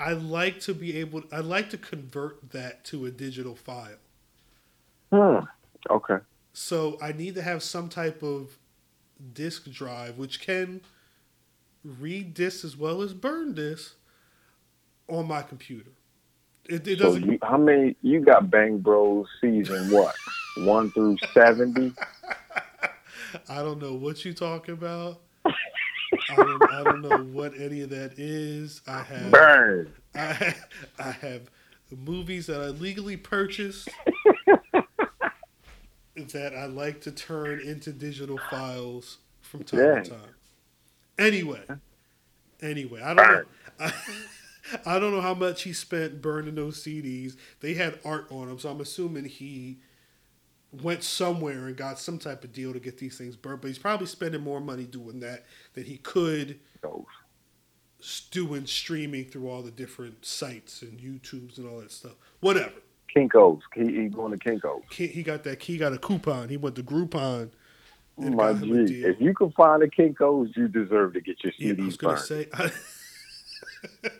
I 0.00 0.12
like 0.12 0.60
to 0.60 0.74
be 0.74 0.96
able 0.96 1.22
I 1.30 1.40
like 1.40 1.68
to 1.70 1.78
convert 1.78 2.52
that 2.52 2.84
to 2.86 3.04
a 3.04 3.10
digital 3.10 3.54
file. 3.54 3.98
Hmm. 5.12 5.44
Okay. 5.90 6.16
So 6.54 6.98
I 7.02 7.12
need 7.12 7.34
to 7.34 7.42
have 7.42 7.62
some 7.62 7.88
type 7.90 8.22
of 8.22 8.56
disk 9.34 9.70
drive 9.70 10.16
which 10.16 10.40
can 10.40 10.80
read 11.84 12.32
discs 12.32 12.64
as 12.64 12.76
well 12.76 13.02
as 13.02 13.12
burn 13.12 13.52
discs 13.54 13.94
on 15.06 15.28
my 15.28 15.42
computer. 15.42 15.90
It, 16.64 16.86
it 16.88 16.96
doesn't. 16.96 17.24
you, 17.24 17.38
how 17.42 17.58
many? 17.58 17.96
You 18.00 18.20
got 18.20 18.50
Bang 18.50 18.78
Bros 18.78 19.26
season 19.40 19.90
what? 19.90 20.14
One 20.58 20.90
through 20.92 21.18
seventy. 21.34 21.92
I 23.48 23.56
don't 23.56 23.80
know 23.80 23.94
what 23.94 24.24
you're 24.24 24.34
talking 24.34 24.74
about. 24.74 25.20
I 26.30 26.36
don't, 26.36 26.70
I 26.70 26.84
don't 26.84 27.02
know 27.02 27.22
what 27.32 27.52
any 27.58 27.80
of 27.82 27.90
that 27.90 28.12
is. 28.18 28.80
I 28.86 29.02
have 29.02 29.32
Burn. 29.32 29.92
I, 30.14 30.54
I 30.98 31.10
have 31.12 31.50
movies 31.96 32.46
that 32.46 32.60
I 32.60 32.66
legally 32.68 33.16
purchased 33.16 33.88
that 36.16 36.54
I 36.54 36.66
like 36.66 37.00
to 37.02 37.12
turn 37.12 37.60
into 37.60 37.92
digital 37.92 38.38
files 38.38 39.18
from 39.42 39.64
time 39.64 39.80
Yeah. 39.80 40.02
to 40.02 40.10
time. 40.10 40.34
Anyway, 41.18 41.62
anyway, 42.62 43.02
I 43.02 43.14
don't 43.14 43.28
know. 43.28 43.44
I, 43.80 43.92
I 44.86 44.98
don't 44.98 45.12
know 45.12 45.20
how 45.20 45.34
much 45.34 45.62
he 45.62 45.72
spent 45.72 46.22
burning 46.22 46.54
those 46.54 46.82
CDs. 46.82 47.36
They 47.60 47.74
had 47.74 47.98
art 48.04 48.26
on 48.30 48.48
them, 48.48 48.58
so 48.58 48.70
I'm 48.70 48.80
assuming 48.80 49.24
he 49.24 49.78
went 50.72 51.02
somewhere 51.02 51.66
and 51.66 51.76
got 51.76 51.98
some 51.98 52.18
type 52.18 52.44
of 52.44 52.52
deal 52.52 52.72
to 52.72 52.80
get 52.80 52.98
these 52.98 53.18
things 53.18 53.36
burnt. 53.36 53.62
But 53.62 53.68
he's 53.68 53.78
probably 53.78 54.06
spending 54.06 54.42
more 54.42 54.60
money 54.60 54.84
doing 54.84 55.20
that 55.20 55.44
than 55.74 55.84
he 55.84 55.96
could 55.98 56.58
doing 58.30 58.66
streaming 58.66 59.24
through 59.24 59.48
all 59.48 59.62
the 59.62 59.70
different 59.70 60.24
sites 60.24 60.82
and 60.82 60.98
YouTubes 60.98 61.58
and 61.58 61.68
all 61.68 61.80
that 61.80 61.92
stuff. 61.92 62.12
Whatever. 62.40 62.72
Kinkos. 63.14 63.60
He, 63.74 63.84
he 63.84 64.08
going 64.08 64.36
to 64.36 64.38
Kinkos. 64.38 64.82
He, 64.92 65.22
got 65.22 65.42
that. 65.44 65.62
He 65.62 65.76
got 65.76 65.92
a 65.92 65.98
coupon. 65.98 66.48
He 66.48 66.56
went 66.56 66.76
to 66.76 66.82
Groupon. 66.82 67.50
My 68.16 68.52
got 68.52 68.62
him 68.62 68.78
a 68.78 68.84
G. 68.86 69.02
If 69.02 69.20
you 69.20 69.34
can 69.34 69.50
find 69.52 69.82
a 69.82 69.88
Kinkos, 69.88 70.56
you 70.56 70.68
deserve 70.68 71.14
to 71.14 71.20
get 71.20 71.42
your 71.42 71.52
Yeah, 71.58 71.72
I 71.72 71.76
CDs 71.76 71.86
was 71.86 71.96
gonna 71.96 72.14
burned. 72.14 72.26
say. 72.26 72.48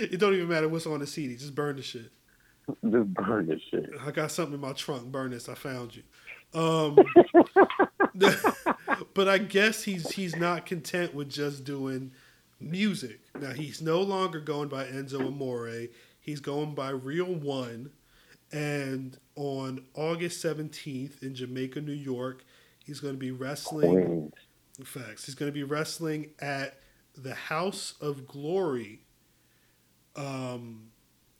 it 0.00 0.20
don't 0.20 0.34
even 0.34 0.48
matter 0.48 0.68
what's 0.68 0.86
on 0.86 1.00
the 1.00 1.06
CD. 1.06 1.36
Just 1.36 1.54
burn 1.54 1.76
the 1.76 1.82
shit. 1.82 2.12
Just 2.68 3.14
burn 3.14 3.46
this 3.46 3.60
shit. 3.70 3.90
I 4.04 4.10
got 4.10 4.30
something 4.30 4.54
in 4.54 4.60
my 4.60 4.72
trunk. 4.72 5.10
Burn 5.12 5.30
this. 5.30 5.48
I 5.48 5.54
found 5.54 5.96
you. 5.96 6.02
Um, 6.54 6.98
but 9.14 9.28
I 9.28 9.38
guess 9.38 9.82
he's 9.84 10.10
he's 10.12 10.36
not 10.36 10.66
content 10.66 11.14
with 11.14 11.28
just 11.28 11.64
doing 11.64 12.12
music. 12.60 13.20
Now 13.38 13.52
he's 13.52 13.80
no 13.82 14.00
longer 14.00 14.40
going 14.40 14.68
by 14.68 14.84
Enzo 14.84 15.26
Amore. 15.26 15.88
He's 16.20 16.40
going 16.40 16.74
by 16.74 16.90
Real 16.90 17.34
One. 17.34 17.90
And 18.52 19.18
on 19.34 19.84
August 19.94 20.40
seventeenth 20.40 21.22
in 21.22 21.34
Jamaica, 21.34 21.80
New 21.80 21.92
York, 21.92 22.44
he's 22.84 23.00
going 23.00 23.14
to 23.14 23.18
be 23.18 23.32
wrestling. 23.32 24.04
Queens. 24.04 24.32
Facts. 24.84 25.24
He's 25.24 25.34
going 25.34 25.50
to 25.50 25.54
be 25.54 25.64
wrestling 25.64 26.30
at 26.38 26.78
the 27.16 27.34
House 27.34 27.94
of 28.00 28.26
Glory, 28.26 29.00
um, 30.16 30.88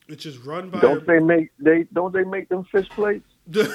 which 0.07 0.25
is 0.25 0.37
run 0.37 0.69
by. 0.69 0.79
Don't 0.79 1.05
they 1.05 1.19
make 1.19 1.49
they 1.59 1.85
don't 1.93 2.13
they 2.13 2.23
make 2.23 2.49
them 2.49 2.65
fish 2.71 2.87
plates? 2.89 3.25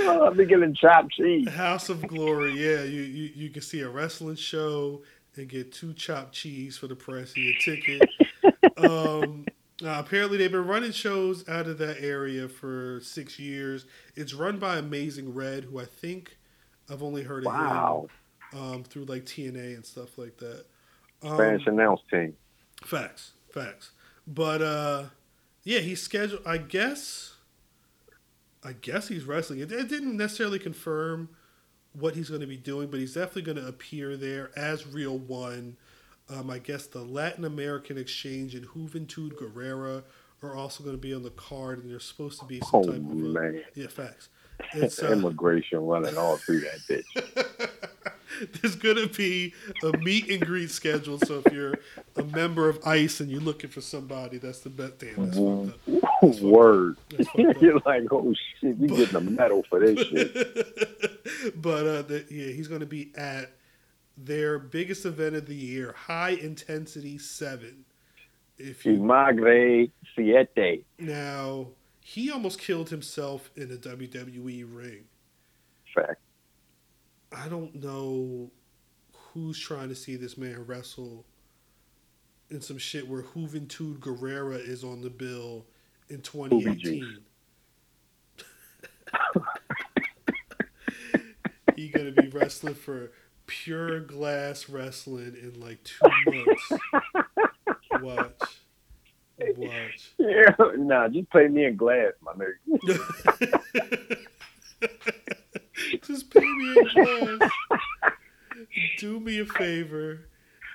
Oh, 0.00 0.24
I'll 0.24 0.34
be 0.34 0.44
getting 0.44 0.74
chopped 0.74 1.12
cheese. 1.12 1.48
House 1.50 1.88
of 1.88 2.06
Glory, 2.06 2.52
yeah. 2.52 2.82
You, 2.82 3.02
you 3.02 3.30
you 3.34 3.50
can 3.50 3.62
see 3.62 3.80
a 3.80 3.88
wrestling 3.88 4.34
show 4.36 5.02
and 5.36 5.48
get 5.48 5.72
two 5.72 5.94
chopped 5.94 6.32
cheese 6.32 6.76
for 6.76 6.88
the 6.88 6.96
price 6.96 7.30
of 7.30 7.36
your 7.38 7.54
ticket. 7.54 8.08
um, 8.76 9.46
apparently, 9.84 10.36
they've 10.36 10.50
been 10.50 10.66
running 10.66 10.90
shows 10.92 11.48
out 11.48 11.66
of 11.68 11.78
that 11.78 12.02
area 12.02 12.48
for 12.48 13.00
six 13.02 13.38
years. 13.38 13.86
It's 14.16 14.34
run 14.34 14.58
by 14.58 14.78
Amazing 14.78 15.32
Red, 15.32 15.64
who 15.64 15.78
I 15.78 15.84
think 15.84 16.38
I've 16.90 17.02
only 17.02 17.22
heard 17.22 17.46
of 17.46 17.52
Wow. 17.52 18.08
him 18.52 18.60
um, 18.60 18.82
through 18.84 19.04
like 19.04 19.24
TNA 19.24 19.76
and 19.76 19.86
stuff 19.86 20.18
like 20.18 20.38
that. 20.38 20.64
Um, 21.24 21.36
Spanish 21.36 21.66
announce 21.66 22.00
team. 22.10 22.36
Facts, 22.84 23.32
facts. 23.52 23.92
But 24.26 24.62
uh, 24.62 25.04
yeah, 25.62 25.80
he's 25.80 26.02
scheduled. 26.02 26.42
I 26.46 26.58
guess. 26.58 27.30
I 28.66 28.72
guess 28.72 29.08
he's 29.08 29.24
wrestling. 29.24 29.58
It, 29.58 29.70
it 29.70 29.88
didn't 29.88 30.16
necessarily 30.16 30.58
confirm 30.58 31.28
what 31.92 32.14
he's 32.14 32.30
going 32.30 32.40
to 32.40 32.46
be 32.46 32.56
doing, 32.56 32.90
but 32.90 32.98
he's 32.98 33.14
definitely 33.14 33.42
going 33.42 33.58
to 33.58 33.66
appear 33.66 34.16
there 34.16 34.50
as 34.56 34.86
Real 34.86 35.18
One. 35.18 35.76
Um, 36.30 36.48
I 36.48 36.58
guess 36.58 36.86
the 36.86 37.02
Latin 37.02 37.44
American 37.44 37.98
Exchange 37.98 38.54
and 38.54 38.66
Juventud 38.66 39.34
Guerrera 39.34 40.02
are 40.42 40.56
also 40.56 40.82
going 40.82 40.96
to 40.96 41.00
be 41.00 41.14
on 41.14 41.22
the 41.22 41.30
card, 41.30 41.80
and 41.80 41.90
there's 41.90 42.04
supposed 42.04 42.40
to 42.40 42.46
be 42.46 42.60
some 42.60 42.80
Oh 42.80 42.82
type 42.84 42.96
of 42.96 43.10
a, 43.10 43.14
man, 43.14 43.62
yeah, 43.74 43.88
facts. 43.88 44.28
It's 44.72 45.02
uh, 45.02 45.12
immigration 45.12 45.80
running 45.80 46.16
all 46.16 46.36
through 46.36 46.60
that 46.60 46.78
bitch. 46.88 48.10
there's 48.60 48.76
gonna 48.76 49.08
be 49.08 49.54
a 49.82 49.96
meet 49.98 50.30
and 50.30 50.44
greet 50.44 50.70
scheduled. 50.70 51.26
So 51.26 51.42
if 51.44 51.52
you're 51.52 51.74
a 52.16 52.22
member 52.24 52.68
of 52.68 52.78
ICE 52.86 53.20
and 53.20 53.30
you're 53.30 53.40
looking 53.40 53.70
for 53.70 53.80
somebody, 53.80 54.38
that's 54.38 54.60
the 54.60 54.70
best. 54.70 54.98
Damn, 54.98 55.30
that's 55.30 55.38
fucked 55.38 56.04
up. 56.04 56.40
Word. 56.40 56.96
That's 57.10 57.28
fucked 57.30 57.48
up. 57.56 57.62
You're 57.62 57.80
like, 57.84 58.12
oh 58.12 58.34
shit, 58.60 58.76
you 58.76 58.88
getting 58.88 59.16
a 59.16 59.20
medal 59.20 59.64
for 59.68 59.80
this 59.80 60.06
shit. 60.06 60.34
but 61.62 61.86
uh, 61.86 62.02
the, 62.02 62.24
yeah, 62.30 62.52
he's 62.52 62.68
gonna 62.68 62.86
be 62.86 63.12
at 63.16 63.52
their 64.16 64.58
biggest 64.58 65.04
event 65.04 65.34
of 65.34 65.46
the 65.46 65.54
year, 65.54 65.94
High 65.96 66.30
Intensity 66.30 67.18
Seven. 67.18 67.84
If 68.56 68.86
you 68.86 68.94
Imagre 68.94 69.88
siete. 70.14 70.84
now, 70.98 71.68
he 72.00 72.30
almost 72.30 72.60
killed 72.60 72.90
himself 72.90 73.50
in 73.56 73.72
a 73.72 73.76
WWE 73.76 74.64
ring. 74.70 75.04
Fact. 75.92 76.20
I 77.34 77.48
don't 77.48 77.74
know 77.82 78.50
who's 79.32 79.58
trying 79.58 79.88
to 79.88 79.94
see 79.94 80.16
this 80.16 80.38
man 80.38 80.64
wrestle 80.66 81.24
in 82.50 82.60
some 82.60 82.78
shit 82.78 83.08
where 83.08 83.22
Juventud 83.22 83.98
Guerrera 83.98 84.58
is 84.58 84.84
on 84.84 85.00
the 85.00 85.10
bill 85.10 85.66
in 86.08 86.20
2018. 86.20 87.18
he 91.76 91.88
gonna 91.88 92.12
be 92.12 92.28
wrestling 92.28 92.74
for 92.74 93.10
pure 93.46 94.00
glass 94.00 94.68
wrestling 94.68 95.36
in 95.40 95.58
like 95.60 95.82
two 95.82 96.06
months. 96.26 96.72
Watch. 98.00 98.60
Watch. 99.56 100.12
Yeah, 100.18 100.54
nah, 100.76 101.08
just 101.08 101.28
play 101.30 101.48
me 101.48 101.64
in 101.64 101.76
glass, 101.76 102.12
my 102.22 102.32
nigga. 102.34 104.18
just 106.02 106.30
pay 106.30 106.40
me 106.40 106.76
in 106.78 107.38
glass. 107.38 107.50
Do 108.98 109.20
me 109.20 109.40
a 109.40 109.46
favor 109.46 110.28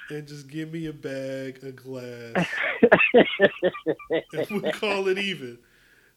and 0.10 0.27
just 0.27 0.48
give 0.48 0.72
me 0.73 0.88
a 0.88 0.94
bag 0.94 1.64
of 1.64 1.76
glass. 1.76 2.45
And 4.34 4.48
we'll 4.49 4.72
call 4.73 5.07
it 5.07 5.18
even. 5.18 5.57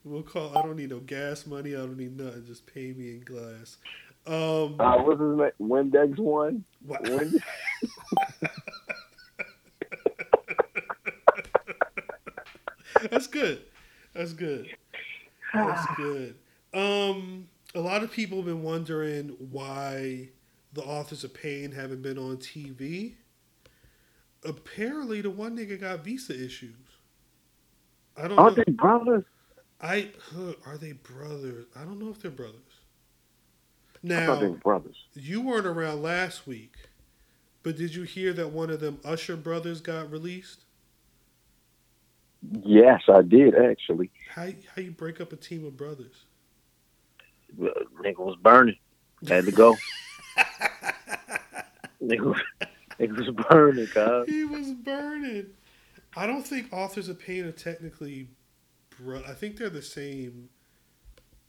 We'll 0.04 0.22
call. 0.22 0.56
I 0.56 0.62
don't 0.62 0.76
need 0.76 0.90
no 0.90 0.98
gas 1.00 1.46
money. 1.46 1.74
I 1.74 1.78
don't 1.78 1.96
need 1.96 2.16
nothing. 2.18 2.44
Just 2.46 2.66
pay 2.66 2.92
me 2.92 3.10
in 3.10 3.20
glass. 3.20 3.76
Um, 4.26 4.76
Uh, 4.80 4.98
what's 5.02 5.20
his 5.20 5.36
name? 5.36 5.50
Windex 5.60 6.18
one. 6.18 6.64
what- 6.86 7.02
Windex. 7.04 7.40
that's 13.10 13.26
good. 13.26 13.62
That's 14.14 14.32
good. 14.32 14.68
That's 15.54 15.86
good. 15.96 16.34
Um, 16.74 17.48
a 17.74 17.80
lot 17.80 18.02
of 18.02 18.12
people 18.12 18.38
have 18.38 18.46
been 18.46 18.62
wondering 18.62 19.30
why 19.38 20.28
the 20.72 20.82
authors 20.82 21.24
of 21.24 21.34
Pain 21.34 21.72
haven't 21.72 22.02
been 22.02 22.18
on 22.18 22.38
TV. 22.38 23.14
Apparently, 24.44 25.20
the 25.20 25.30
one 25.30 25.56
nigga 25.56 25.80
got 25.80 26.04
visa 26.04 26.34
issues. 26.34 26.76
I 28.16 28.28
don't 28.28 28.38
Aren't 28.38 28.56
know. 28.56 28.58
they 28.58 28.72
brothers? 28.72 29.24
I 29.80 30.10
huh, 30.32 30.54
are 30.66 30.78
they 30.78 30.92
brothers? 30.92 31.66
I 31.76 31.84
don't 31.84 31.98
know 31.98 32.10
if 32.10 32.20
they're 32.22 32.30
brothers. 32.30 32.60
Now 34.02 34.36
they 34.36 34.48
brothers. 34.48 34.96
you 35.14 35.40
weren't 35.42 35.66
around 35.66 36.02
last 36.02 36.46
week, 36.46 36.74
but 37.62 37.76
did 37.76 37.94
you 37.94 38.04
hear 38.04 38.32
that 38.34 38.50
one 38.50 38.70
of 38.70 38.80
them 38.80 39.00
Usher 39.04 39.36
brothers 39.36 39.80
got 39.80 40.10
released? 40.10 40.64
Yes, 42.64 43.02
I 43.08 43.22
did 43.22 43.54
actually. 43.54 44.10
How 44.28 44.48
how 44.74 44.82
you 44.82 44.90
break 44.90 45.20
up 45.20 45.32
a 45.32 45.36
team 45.36 45.64
of 45.66 45.76
brothers? 45.76 46.24
Nigga 47.58 48.18
was 48.18 48.36
burning. 48.42 48.76
Had 49.28 49.44
to 49.44 49.52
go. 49.52 49.76
nigga, 52.02 52.20
was- 52.20 52.40
nigga 52.98 53.16
was 53.16 53.30
burning, 53.48 53.86
cuz. 53.86 54.28
He 54.28 54.44
was 54.44 54.72
burning. 54.72 55.46
I 56.16 56.26
don't 56.26 56.46
think 56.46 56.72
authors 56.72 57.08
of 57.08 57.18
pain 57.18 57.44
are 57.44 57.52
technically, 57.52 58.28
bro. 58.98 59.22
I 59.26 59.32
think 59.32 59.56
they're 59.56 59.70
the 59.70 59.80
same 59.82 60.48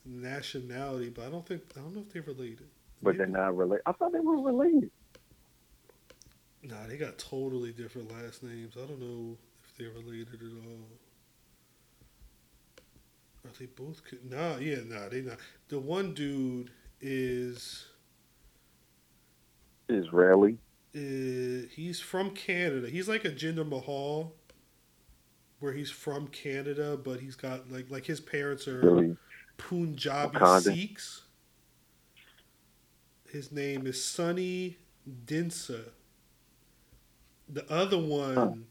nationality, 0.06 1.10
but 1.10 1.26
I 1.26 1.30
don't 1.30 1.46
think 1.46 1.64
I 1.76 1.80
don't 1.82 1.96
know 1.96 2.02
if 2.02 2.14
they're 2.14 2.22
related. 2.22 2.68
But 3.02 3.18
they're 3.18 3.28
not 3.28 3.56
related. 3.58 3.84
I 3.86 3.92
thought 3.92 4.14
they 4.14 4.20
were 4.20 4.42
related. 4.42 4.90
Nah, 6.64 6.88
they 6.88 6.96
got 6.98 7.18
totally 7.18 7.74
different 7.74 8.12
last 8.12 8.42
names. 8.42 8.76
I 8.78 8.86
don't 8.86 9.00
know 9.02 9.38
if 9.66 9.78
they're 9.78 9.92
related 9.92 10.36
at 10.36 10.66
all. 10.66 10.88
Are 13.46 13.52
they 13.60 13.66
both? 13.66 14.02
co- 14.10 14.18
Nah, 14.30 14.58
yeah, 14.58 14.80
nah, 14.86 15.10
they 15.10 15.22
not. 15.22 15.38
The 15.68 15.80
one 15.80 16.14
dude 16.14 16.72
is 17.02 17.86
Israeli. 19.90 20.58
uh, 20.96 21.68
he's 21.72 22.00
from 22.00 22.32
Canada. 22.32 22.90
He's 22.90 23.10
like 23.10 23.26
a 23.26 23.30
Jinder 23.32 23.68
Mahal, 23.68 24.34
where 25.60 25.74
he's 25.74 25.92
from 25.92 26.28
Canada, 26.28 26.98
but 27.02 27.20
he's 27.20 27.36
got 27.36 27.70
like 27.70 27.90
like 27.90 28.06
his 28.06 28.22
parents 28.22 28.68
are 28.68 28.80
Really. 28.80 29.18
Punjabi 29.58 30.38
Wakanda. 30.38 30.62
Sikhs. 30.62 31.24
His 33.30 33.52
name 33.52 33.88
is 33.88 34.02
Sunny 34.04 34.78
Dhinsa. 35.26 35.90
The 37.50 37.70
other 37.72 37.98
one 37.98 38.68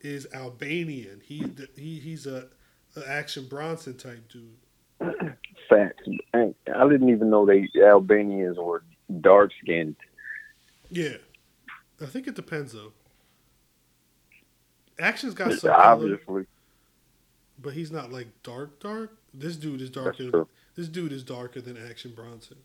is 0.00 0.26
Albanian. 0.34 1.20
He 1.24 1.44
he 1.76 2.00
he's 2.00 2.26
a, 2.26 2.48
a 2.96 3.08
Action 3.08 3.46
Bronson 3.48 3.96
type 3.96 4.28
dude. 4.28 5.34
Facts. 5.68 6.02
I 6.34 6.52
I 6.74 6.88
didn't 6.88 7.08
even 7.10 7.30
know 7.30 7.46
they 7.46 7.68
Albanians 7.82 8.58
were 8.58 8.82
dark 9.20 9.50
skinned. 9.62 9.96
Yeah, 10.90 11.16
I 12.00 12.06
think 12.06 12.26
it 12.26 12.34
depends 12.34 12.72
though. 12.72 12.92
Action's 14.98 15.34
got 15.34 15.52
some 15.52 15.70
color, 15.70 15.82
Obviously. 15.82 16.46
but 17.58 17.72
he's 17.72 17.90
not 17.90 18.12
like 18.12 18.28
dark 18.42 18.80
dark. 18.80 19.16
This 19.32 19.56
dude 19.56 19.80
is 19.80 19.90
darker. 19.90 20.46
This 20.74 20.88
dude 20.88 21.12
is 21.12 21.22
darker 21.22 21.60
than 21.60 21.76
Action 21.88 22.12
Bronson. 22.14 22.58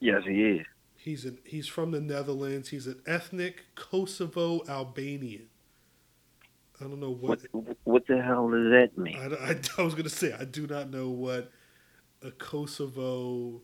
Yes, 0.00 0.22
he 0.26 0.42
is. 0.42 0.66
He's 0.96 1.24
an 1.24 1.38
he's 1.44 1.66
from 1.68 1.90
the 1.90 2.00
Netherlands. 2.00 2.68
He's 2.70 2.86
an 2.86 3.02
ethnic 3.06 3.64
Kosovo 3.74 4.62
Albanian. 4.68 5.48
I 6.82 6.88
don't 6.88 7.00
know 7.00 7.10
what, 7.10 7.38
What 7.52 7.76
what 7.84 8.06
the 8.08 8.20
hell 8.20 8.50
does 8.50 8.70
that 8.72 8.98
mean? 8.98 9.16
I, 9.16 9.50
I, 9.52 9.56
I 9.78 9.82
was 9.82 9.94
gonna 9.94 10.08
say. 10.08 10.32
I 10.32 10.44
do 10.44 10.66
not 10.66 10.90
know 10.90 11.08
what 11.10 11.52
a 12.22 12.30
Kosovo 12.32 13.62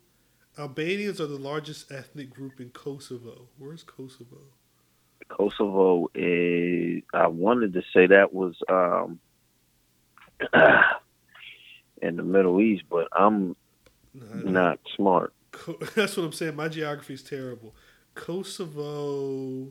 Albanians 0.57 1.21
are 1.21 1.27
the 1.27 1.39
largest 1.39 1.91
ethnic 1.91 2.31
group 2.31 2.61
in 2.61 2.71
Kosovo. 2.71 3.49
Where's 3.59 3.83
Kosovo? 3.83 4.39
Kosovo 5.29 6.09
is. 6.15 7.03
I 7.13 7.27
wanted 7.27 7.73
to 7.75 7.83
say 7.93 8.07
that 8.07 8.33
was 8.33 8.55
um, 8.69 9.19
in 12.03 12.17
the 12.17 12.23
Middle 12.23 12.61
East, 12.61 12.85
but 12.89 13.09
I'm 13.13 13.57
No, 14.15 14.51
not 14.51 14.79
smart. 14.97 15.33
Co- 15.51 15.79
that's 15.95 16.17
what 16.17 16.25
I'm 16.25 16.33
saying. 16.33 16.57
My 16.57 16.69
geography 16.69 17.15
is 17.15 17.23
terrible. 17.23 17.75
Kosovo, 18.15 19.69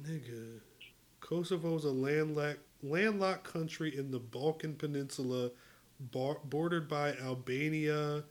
nigga. 0.00 0.60
Kosovo 1.28 1.74
is 1.76 1.84
a 1.84 1.90
landlocked 1.90 2.60
landlocked 2.82 3.44
country 3.50 3.96
in 3.96 4.10
the 4.10 4.18
Balkan 4.18 4.74
Peninsula, 4.74 5.50
bar- 5.98 6.40
bordered 6.44 6.86
by 6.86 7.14
Albania, 7.14 8.24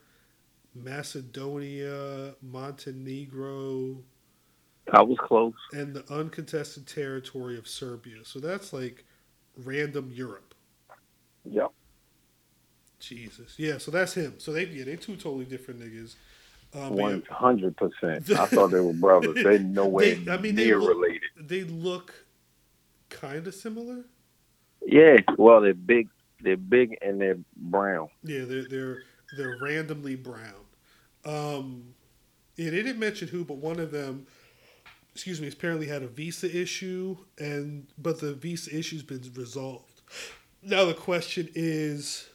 Macedonia, 0.75 2.35
Montenegro, 2.43 3.97
I 4.91 5.01
was 5.01 5.17
close. 5.19 5.53
and 5.71 5.95
the 5.95 6.03
uncontested 6.13 6.85
territory 6.85 7.57
of 7.57 7.67
Serbia. 7.67 8.17
So 8.23 8.39
that's 8.39 8.71
like 8.73 9.05
random 9.57 10.11
Europe. 10.13 10.53
Yep. 11.45 11.71
Jesus. 12.99 13.55
Yeah, 13.57 13.79
so 13.79 13.89
that's 13.89 14.13
him. 14.13 14.35
So 14.37 14.53
they 14.53 14.65
yeah, 14.65 14.85
they 14.85 14.97
two 14.97 15.15
totally 15.15 15.45
different 15.45 15.79
niggas. 15.81 16.15
Uh, 16.75 16.79
yeah, 16.79 16.89
One 16.89 17.23
hundred 17.29 17.75
percent. 17.75 18.29
I 18.31 18.45
thought 18.45 18.67
they 18.71 18.79
were 18.79 18.93
brothers. 18.93 19.43
They 19.43 19.57
no 19.63 19.87
way 19.87 20.13
They- 20.13 20.31
I 20.31 20.37
mean, 20.37 20.53
they 20.55 20.73
look- 20.75 20.89
related. 20.89 21.21
they 21.39 21.63
look 21.63 22.13
kind 23.13 23.47
of 23.47 23.55
similar. 23.55 24.03
Yeah. 24.85 25.17
Well, 25.37 25.61
they're 25.61 25.73
big. 25.73 26.09
They're 26.41 26.57
big 26.57 26.97
and 27.01 27.21
they're 27.21 27.39
brown. 27.55 28.09
Yeah, 28.23 28.45
they're 28.45 28.67
they're 28.67 28.97
they're 29.37 29.57
randomly 29.61 30.15
brown. 30.15 30.65
Um, 31.25 31.95
Yeah, 32.57 32.69
they 32.71 32.83
didn't 32.83 32.99
mention 32.99 33.29
who, 33.29 33.45
but 33.45 33.57
one 33.57 33.79
of 33.79 33.91
them, 33.91 34.27
excuse 35.13 35.39
me, 35.41 35.47
apparently 35.47 35.87
had 35.87 36.03
a 36.03 36.07
visa 36.07 36.53
issue, 36.53 37.17
and 37.39 37.87
but 37.97 38.19
the 38.19 38.33
visa 38.33 38.77
issue's 38.77 39.03
been 39.03 39.23
resolved. 39.35 40.01
Now 40.61 40.85
the 40.85 40.93
question 40.93 41.49
is, 41.55 42.29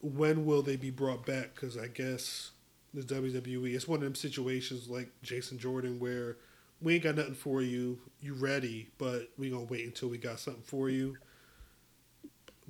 when 0.00 0.46
will 0.46 0.62
they 0.62 0.76
be 0.76 0.90
brought 0.90 1.26
back? 1.26 1.54
Because 1.54 1.76
I 1.76 1.88
guess 1.88 2.52
the 2.94 3.02
WWE, 3.02 3.74
it's 3.74 3.88
one 3.88 3.98
of 3.98 4.04
them 4.04 4.14
situations 4.14 4.88
like 4.88 5.10
Jason 5.22 5.58
Jordan 5.58 5.98
where 5.98 6.36
we 6.80 6.94
ain't 6.94 7.04
got 7.04 7.16
nothing 7.16 7.34
for 7.34 7.62
you, 7.62 7.98
you 8.20 8.34
ready, 8.34 8.90
but 8.98 9.30
we 9.36 9.50
gonna 9.50 9.64
wait 9.64 9.84
until 9.84 10.08
we 10.08 10.18
got 10.18 10.38
something 10.38 10.62
for 10.62 10.88
you. 10.88 11.16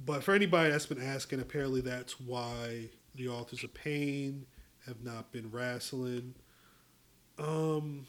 But 0.04 0.22
for 0.22 0.34
anybody 0.34 0.70
that's 0.70 0.86
been 0.86 1.02
asking, 1.02 1.40
apparently 1.40 1.80
that's 1.80 2.20
why 2.20 2.90
the 3.14 3.28
authors 3.28 3.64
of 3.64 3.74
pain 3.74 4.46
have 4.86 5.02
not 5.02 5.32
been 5.32 5.50
wrestling. 5.50 6.34
Um, 7.38 8.06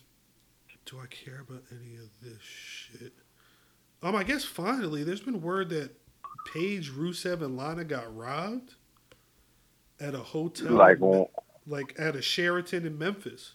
do 0.85 0.99
I 0.99 1.07
care 1.07 1.41
about 1.41 1.63
any 1.71 1.95
of 1.95 2.09
this 2.21 2.41
shit? 2.41 3.13
Um, 4.01 4.15
I 4.15 4.23
guess 4.23 4.45
finally, 4.45 5.03
there's 5.03 5.21
been 5.21 5.41
word 5.41 5.69
that 5.69 5.91
Paige, 6.53 6.91
Rusev, 6.91 7.41
and 7.41 7.57
Lana 7.57 7.83
got 7.83 8.15
robbed 8.15 8.75
at 9.99 10.15
a 10.15 10.19
hotel, 10.19 10.71
Like 10.71 10.99
like 11.67 11.95
at 11.99 12.15
a 12.15 12.21
Sheraton 12.21 12.85
in 12.85 12.97
Memphis. 12.97 13.53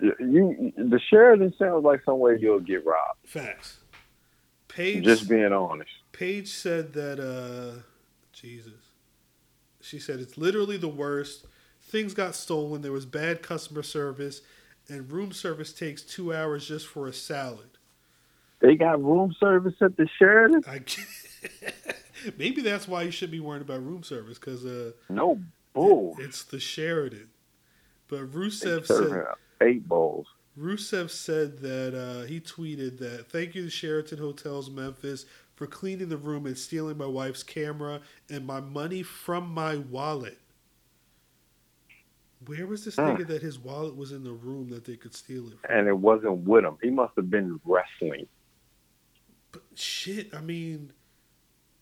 You, 0.00 0.72
the 0.76 1.00
Sheraton 1.10 1.54
sounds 1.58 1.84
like 1.84 2.02
somewhere 2.04 2.36
you'll 2.36 2.60
get 2.60 2.84
robbed. 2.84 3.20
Facts. 3.26 3.78
Paige, 4.68 5.04
Just 5.04 5.28
being 5.28 5.52
honest. 5.52 5.90
Paige 6.12 6.48
said 6.48 6.92
that, 6.94 7.20
uh, 7.20 7.82
Jesus. 8.32 8.72
She 9.80 9.98
said 9.98 10.18
it's 10.18 10.36
literally 10.36 10.76
the 10.76 10.88
worst. 10.88 11.46
Things 11.82 12.14
got 12.14 12.34
stolen. 12.34 12.82
There 12.82 12.90
was 12.92 13.06
bad 13.06 13.42
customer 13.42 13.82
service, 13.82 14.40
and 14.88 15.10
room 15.12 15.32
service 15.32 15.72
takes 15.72 16.02
two 16.02 16.34
hours 16.34 16.66
just 16.66 16.86
for 16.86 17.06
a 17.06 17.12
salad. 17.12 17.78
They 18.60 18.76
got 18.76 19.02
room 19.02 19.34
service 19.38 19.74
at 19.82 19.96
the 19.96 20.08
Sheraton. 20.18 20.64
I 20.66 20.80
maybe 22.38 22.62
that's 22.62 22.88
why 22.88 23.02
you 23.02 23.10
should 23.10 23.30
be 23.30 23.40
worried 23.40 23.62
about 23.62 23.84
room 23.84 24.02
service 24.02 24.38
because 24.38 24.64
uh, 24.64 24.92
No 25.10 25.38
bull. 25.74 26.16
it's 26.18 26.42
the 26.44 26.58
Sheraton. 26.58 27.28
But 28.08 28.30
Rusev 28.32 28.86
said 28.86 29.26
eight 29.60 29.88
bowls. 29.88 30.26
Rusev 30.58 31.10
said 31.10 31.58
that 31.58 31.94
uh, 31.94 32.26
he 32.26 32.40
tweeted 32.40 32.98
that 32.98 33.28
thank 33.30 33.54
you 33.54 33.64
to 33.64 33.70
Sheraton 33.70 34.18
Hotels 34.18 34.70
Memphis 34.70 35.26
for 35.56 35.66
cleaning 35.66 36.08
the 36.08 36.16
room 36.16 36.46
and 36.46 36.56
stealing 36.56 36.96
my 36.96 37.06
wife's 37.06 37.42
camera 37.42 38.00
and 38.30 38.46
my 38.46 38.60
money 38.60 39.02
from 39.02 39.48
my 39.52 39.76
wallet. 39.76 40.38
Where 42.46 42.66
was 42.66 42.84
this 42.84 42.96
Hmm. 42.96 43.02
nigga 43.02 43.26
that 43.28 43.42
his 43.42 43.58
wallet 43.58 43.96
was 43.96 44.12
in 44.12 44.22
the 44.22 44.32
room 44.32 44.68
that 44.70 44.84
they 44.84 44.96
could 44.96 45.14
steal 45.14 45.48
it 45.48 45.58
from? 45.60 45.70
and 45.70 45.88
it 45.88 45.96
wasn't 45.96 46.38
with 46.40 46.64
him. 46.64 46.76
He 46.82 46.90
must 46.90 47.14
have 47.16 47.30
been 47.30 47.60
wrestling. 47.64 48.26
But 49.52 49.62
shit, 49.74 50.34
I 50.34 50.40
mean, 50.40 50.92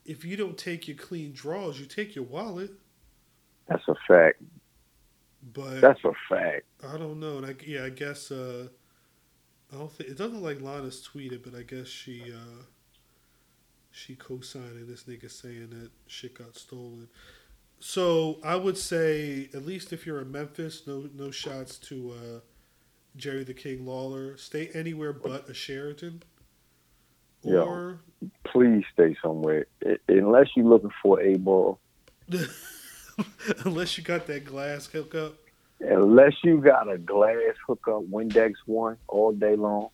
if 0.04 0.24
you 0.24 0.36
don't 0.36 0.56
take 0.58 0.86
your 0.88 0.96
clean 0.96 1.32
drawers, 1.32 1.80
you 1.80 1.86
take 1.86 2.14
your 2.14 2.24
wallet. 2.24 2.70
That's 3.66 3.82
a 3.88 3.94
fact. 4.06 4.42
But 5.42 5.80
That's 5.80 6.00
a 6.04 6.12
fact. 6.28 6.64
I 6.88 6.96
don't 6.96 7.18
know. 7.18 7.38
And 7.38 7.46
I, 7.46 7.54
yeah, 7.66 7.84
I 7.84 7.88
guess 7.88 8.30
uh, 8.30 8.68
I 9.72 9.76
don't 9.76 9.90
think 9.90 10.10
it 10.10 10.16
doesn't 10.18 10.40
look 10.42 10.56
like 10.56 10.62
Lana's 10.62 11.06
tweeted, 11.06 11.42
but 11.42 11.54
I 11.58 11.62
guess 11.62 11.88
she 11.88 12.32
uh, 12.32 12.62
she 13.90 14.14
co-signed 14.14 14.86
this 14.88 15.04
nigga 15.04 15.30
saying 15.30 15.70
that 15.70 15.90
shit 16.06 16.38
got 16.38 16.56
stolen. 16.56 17.08
So 17.80 18.38
I 18.44 18.54
would 18.54 18.78
say 18.78 19.48
at 19.52 19.66
least 19.66 19.92
if 19.92 20.06
you're 20.06 20.20
in 20.20 20.30
Memphis, 20.30 20.86
no 20.86 21.08
no 21.14 21.30
shots 21.32 21.78
to 21.78 22.12
uh, 22.12 22.40
Jerry 23.16 23.42
the 23.42 23.54
King 23.54 23.84
Lawler. 23.84 24.36
Stay 24.36 24.68
anywhere 24.74 25.12
but 25.12 25.48
a 25.48 25.54
Sheraton. 25.54 26.22
Yeah. 27.42 27.60
Or 27.62 27.98
Please 28.44 28.84
stay 28.92 29.16
somewhere. 29.20 29.66
I- 29.84 29.98
unless 30.06 30.48
you're 30.54 30.66
looking 30.66 30.92
for 31.02 31.20
a 31.20 31.36
ball. 31.36 31.80
unless 33.64 33.96
you 33.98 34.04
got 34.04 34.26
that 34.26 34.44
glass 34.44 34.86
hookup. 34.86 35.34
Unless 35.80 36.34
you 36.44 36.58
got 36.60 36.90
a 36.90 36.98
glass 36.98 37.54
hookup, 37.66 38.02
Windex 38.04 38.54
one 38.66 38.96
all 39.08 39.32
day 39.32 39.56
long. 39.56 39.88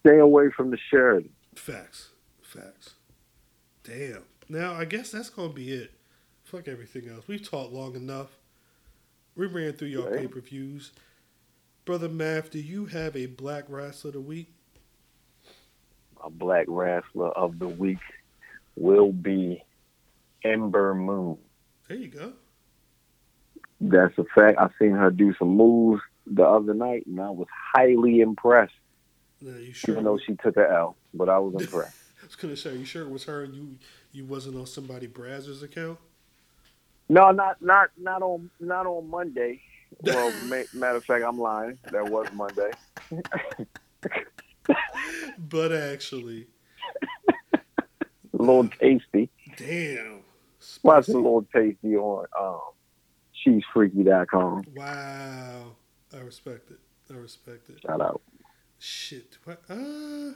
Stay 0.00 0.18
away 0.18 0.50
from 0.56 0.70
the 0.70 0.78
Sheraton. 0.90 1.30
Facts. 1.54 2.10
Facts. 2.42 2.94
Damn. 3.84 4.24
Now 4.48 4.74
I 4.74 4.84
guess 4.84 5.10
that's 5.12 5.30
gonna 5.30 5.52
be 5.52 5.70
it. 5.72 5.92
Fuck 6.44 6.66
everything 6.68 7.08
else. 7.08 7.26
We've 7.28 7.48
talked 7.48 7.72
long 7.72 7.94
enough. 7.94 8.36
We 9.36 9.46
ran 9.46 9.72
through 9.74 9.88
your 9.88 10.10
Right. 10.10 10.20
pay 10.20 10.26
per 10.26 10.40
views. 10.40 10.92
Brother 11.84 12.08
Math, 12.08 12.50
do 12.50 12.58
you 12.58 12.86
have 12.86 13.16
a 13.16 13.26
black 13.26 13.64
wrestler 13.68 14.08
of 14.10 14.14
the 14.14 14.20
week? 14.20 14.52
A 16.24 16.30
black 16.30 16.66
wrestler 16.68 17.30
of 17.30 17.58
the 17.58 17.68
week 17.68 17.98
will 18.76 19.12
be 19.12 19.62
Ember 20.44 20.94
Moon. 20.94 21.38
There 21.88 21.96
you 21.96 22.08
go. 22.08 22.32
That's 23.84 24.16
a 24.16 24.24
fact. 24.34 24.58
I 24.58 24.68
seen 24.78 24.92
her 24.92 25.10
do 25.10 25.34
some 25.38 25.56
moves 25.56 26.00
the 26.26 26.44
other 26.44 26.72
night, 26.72 27.04
and 27.06 27.20
I 27.20 27.30
was 27.30 27.48
highly 27.74 28.20
impressed. 28.20 28.72
Now, 29.40 29.56
you 29.56 29.72
sure? 29.72 29.92
Even 29.94 30.04
though 30.04 30.18
she 30.24 30.34
took 30.36 30.56
a 30.56 30.70
L, 30.70 30.96
but 31.12 31.28
I 31.28 31.38
was 31.40 31.54
impressed. 31.60 31.96
I 32.22 32.26
was 32.26 32.36
gonna 32.36 32.56
say, 32.56 32.76
you 32.76 32.84
sure 32.84 33.02
it 33.02 33.10
was 33.10 33.24
her 33.24 33.42
and 33.42 33.54
you 33.54 33.76
you 34.12 34.24
wasn't 34.24 34.56
on 34.56 34.66
somebody 34.66 35.08
Brazzers 35.08 35.62
account? 35.64 35.98
no, 37.08 37.32
not 37.32 37.60
not 37.60 37.90
not 37.98 38.22
on 38.22 38.50
not 38.60 38.86
on 38.86 39.10
Monday. 39.10 39.60
Well, 40.02 40.32
ma- 40.46 40.62
matter 40.72 40.98
of 40.98 41.04
fact, 41.04 41.24
I'm 41.26 41.38
lying. 41.40 41.78
That 41.90 42.08
was 42.08 42.28
Monday. 42.32 42.70
But 45.38 45.72
actually, 45.72 46.46
A 47.52 47.58
little 48.32 48.68
tasty. 48.68 49.28
damn. 49.56 50.20
Watch 50.82 51.06
Spicy. 51.06 51.12
a 51.12 51.16
little 51.16 51.46
tasty 51.54 51.96
on 51.96 52.26
um, 52.40 52.60
cheesefreaky.com. 53.46 54.64
Wow. 54.74 55.76
I 56.14 56.18
respect 56.18 56.70
it. 56.70 56.78
I 57.10 57.16
respect 57.16 57.70
it. 57.70 57.80
Shout 57.82 58.00
out. 58.00 58.22
Shit. 58.78 59.38
Do 59.44 59.52
I, 59.52 59.72
uh, 59.72 60.34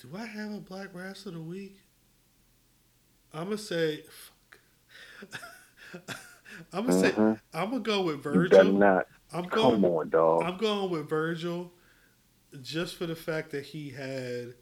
do 0.00 0.16
I 0.16 0.26
have 0.26 0.52
a 0.52 0.60
black 0.60 0.88
wrestler 0.92 1.32
of 1.32 1.38
the 1.38 1.42
week? 1.42 1.80
I'm 3.32 3.44
gonna 3.44 3.58
say. 3.58 4.02
Fuck. 4.02 4.60
I'm 6.72 6.86
gonna 6.86 7.00
say. 7.00 7.10
Mhm. 7.12 7.40
I'm 7.52 7.70
gonna 7.70 7.80
go 7.80 8.02
with 8.02 8.22
Virgil. 8.22 8.64
You 8.64 8.72
not. 8.72 9.06
I'm 9.32 9.44
Come 9.44 9.84
on, 9.84 10.08
dog. 10.08 10.42
I'm 10.42 10.56
going 10.56 10.90
with 10.90 11.08
Virgil, 11.08 11.72
just 12.62 12.96
for 12.96 13.06
the 13.06 13.16
fact 13.16 13.50
that 13.50 13.66
he 13.66 13.90
had 13.90 14.54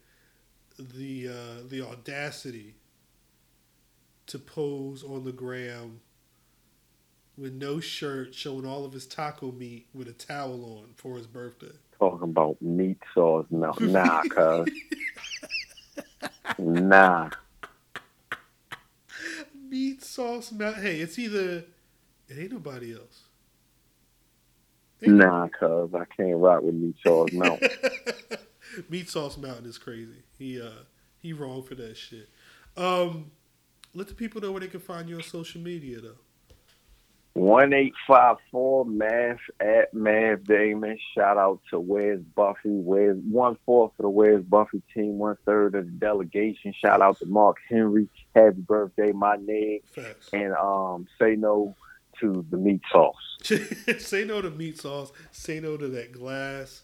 the 0.77 1.29
uh, 1.29 1.67
the 1.67 1.81
audacity 1.81 2.75
to 4.27 4.37
pose 4.37 5.03
on 5.03 5.23
the 5.23 5.31
gram 5.31 6.01
with 7.37 7.53
no 7.53 7.79
shirt, 7.79 8.33
showing 8.33 8.65
all 8.65 8.83
of 8.83 8.93
his 8.93 9.05
taco 9.05 9.51
meat 9.51 9.87
with 9.93 10.07
a 10.07 10.13
towel 10.13 10.79
on 10.79 10.93
for 10.95 11.17
his 11.17 11.27
birthday. 11.27 11.71
Talking 11.99 12.29
about 12.29 12.61
meat 12.61 12.99
sauce. 13.13 13.45
No, 13.49 13.73
nah, 13.79 14.23
cuz. 14.23 14.67
nah. 16.57 17.29
meat 19.69 20.03
sauce 20.03 20.51
mountain. 20.51 20.81
Hey, 20.81 20.99
it's 20.99 21.19
either 21.19 21.65
it 22.27 22.37
ain't 22.37 22.51
nobody 22.51 22.93
else. 22.93 23.23
Ain't 25.03 25.13
Nah, 25.13 25.47
cuz. 25.47 25.93
I 25.93 26.05
can't 26.15 26.37
rock 26.37 26.63
with 26.63 26.75
meat 26.75 26.95
sauce. 27.03 27.29
No. 27.31 27.59
meat 28.89 29.09
sauce 29.09 29.37
mountain 29.37 29.65
is 29.65 29.77
crazy. 29.77 30.23
He 30.37 30.59
uh 30.61 30.83
he 31.19 31.33
wrong 31.33 31.63
for 31.63 31.75
that 31.75 31.97
shit. 31.97 32.29
Um, 32.75 33.31
let 33.93 34.07
the 34.07 34.13
people 34.13 34.39
know 34.41 34.51
where 34.51 34.61
they 34.61 34.67
can 34.67 34.79
find 34.79 35.09
you 35.09 35.15
on 35.15 35.23
social 35.23 35.61
media 35.61 35.99
though. 35.99 36.17
One 37.37 37.71
eight 37.71 37.93
five 38.07 38.37
four 38.51 38.83
Math 38.83 39.37
at 39.59 39.93
Math 39.93 40.43
Damon. 40.45 40.97
Shout 41.15 41.37
out 41.37 41.59
to 41.69 41.79
Where's 41.79 42.19
Buffy. 42.35 42.57
Where's 42.69 43.17
one 43.29 43.57
fourth 43.63 43.91
of 43.99 44.03
the 44.03 44.09
Where's 44.09 44.43
Buffy 44.43 44.81
team, 44.91 45.19
one 45.19 45.37
third 45.45 45.75
of 45.75 45.85
the 45.85 45.91
delegation. 45.91 46.73
Shout 46.83 46.99
out 47.01 47.19
to 47.19 47.27
Mark 47.27 47.57
Henry. 47.69 48.07
Happy 48.35 48.61
birthday, 48.61 49.11
my 49.11 49.35
name. 49.35 49.81
Facts. 49.93 50.29
And 50.33 50.53
um 50.55 51.05
say 51.21 51.35
no 51.35 51.75
to 52.21 52.43
the 52.49 52.57
meat 52.57 52.81
sauce. 52.91 53.37
say 53.99 54.25
no 54.25 54.41
to 54.41 54.49
meat 54.49 54.79
sauce. 54.79 55.11
Say 55.31 55.59
no 55.59 55.77
to 55.77 55.87
that 55.89 56.11
glass. 56.13 56.81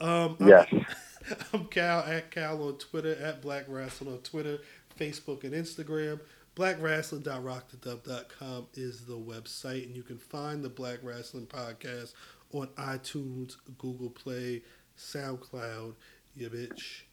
Um, 0.00 0.36
I'm- 0.40 0.48
Yes. 0.48 0.66
I'm 1.52 1.66
Cal 1.66 2.00
at 2.00 2.30
Cal 2.30 2.62
on 2.62 2.78
Twitter, 2.78 3.14
at 3.22 3.42
Black 3.42 3.66
Wrestling 3.68 4.10
on 4.10 4.20
Twitter, 4.20 4.60
Facebook, 4.98 5.44
and 5.44 5.52
Instagram 5.52 6.20
blackwrestling.rockthedub.com 6.60 8.66
is 8.74 9.06
the 9.06 9.16
website, 9.16 9.86
and 9.86 9.96
you 9.96 10.02
can 10.02 10.18
find 10.18 10.62
the 10.62 10.68
Black 10.68 10.98
Wrestling 11.02 11.46
Podcast 11.46 12.12
on 12.52 12.66
iTunes, 12.76 13.56
Google 13.78 14.10
Play, 14.10 14.60
SoundCloud. 14.98 15.94
Yeah, 16.36 16.48
bitch. 16.48 17.04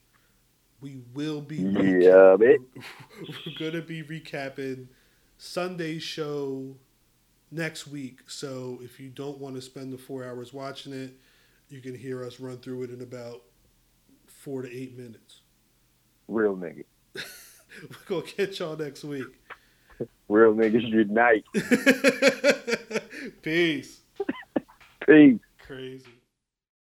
We 0.82 0.98
will 1.14 1.40
be. 1.40 1.60
Reca- 1.60 2.02
yeah, 2.02 2.36
bitch. 2.36 2.62
We're 3.46 3.70
gonna 3.70 3.82
be 3.82 4.02
recapping 4.02 4.88
Sunday's 5.38 6.02
show 6.02 6.76
next 7.50 7.86
week. 7.86 8.20
So 8.26 8.78
if 8.82 9.00
you 9.00 9.08
don't 9.08 9.38
want 9.38 9.54
to 9.54 9.62
spend 9.62 9.94
the 9.94 9.98
four 9.98 10.26
hours 10.26 10.52
watching 10.52 10.92
it, 10.92 11.14
you 11.70 11.80
can 11.80 11.96
hear 11.96 12.22
us 12.22 12.38
run 12.38 12.58
through 12.58 12.82
it 12.82 12.90
in 12.90 13.00
about 13.00 13.44
four 14.26 14.60
to 14.60 14.70
eight 14.70 14.94
minutes. 14.94 15.40
Real 16.28 16.54
nigga. 16.54 16.84
We're 17.90 18.20
gonna 18.20 18.22
catch 18.22 18.60
y'all 18.60 18.76
next 18.76 19.04
week. 19.04 19.24
Real 20.28 20.54
niggas 20.54 20.88
unite. 20.88 21.44
Peace. 23.42 24.00
Peace. 25.06 25.40
Crazy. 25.58 26.17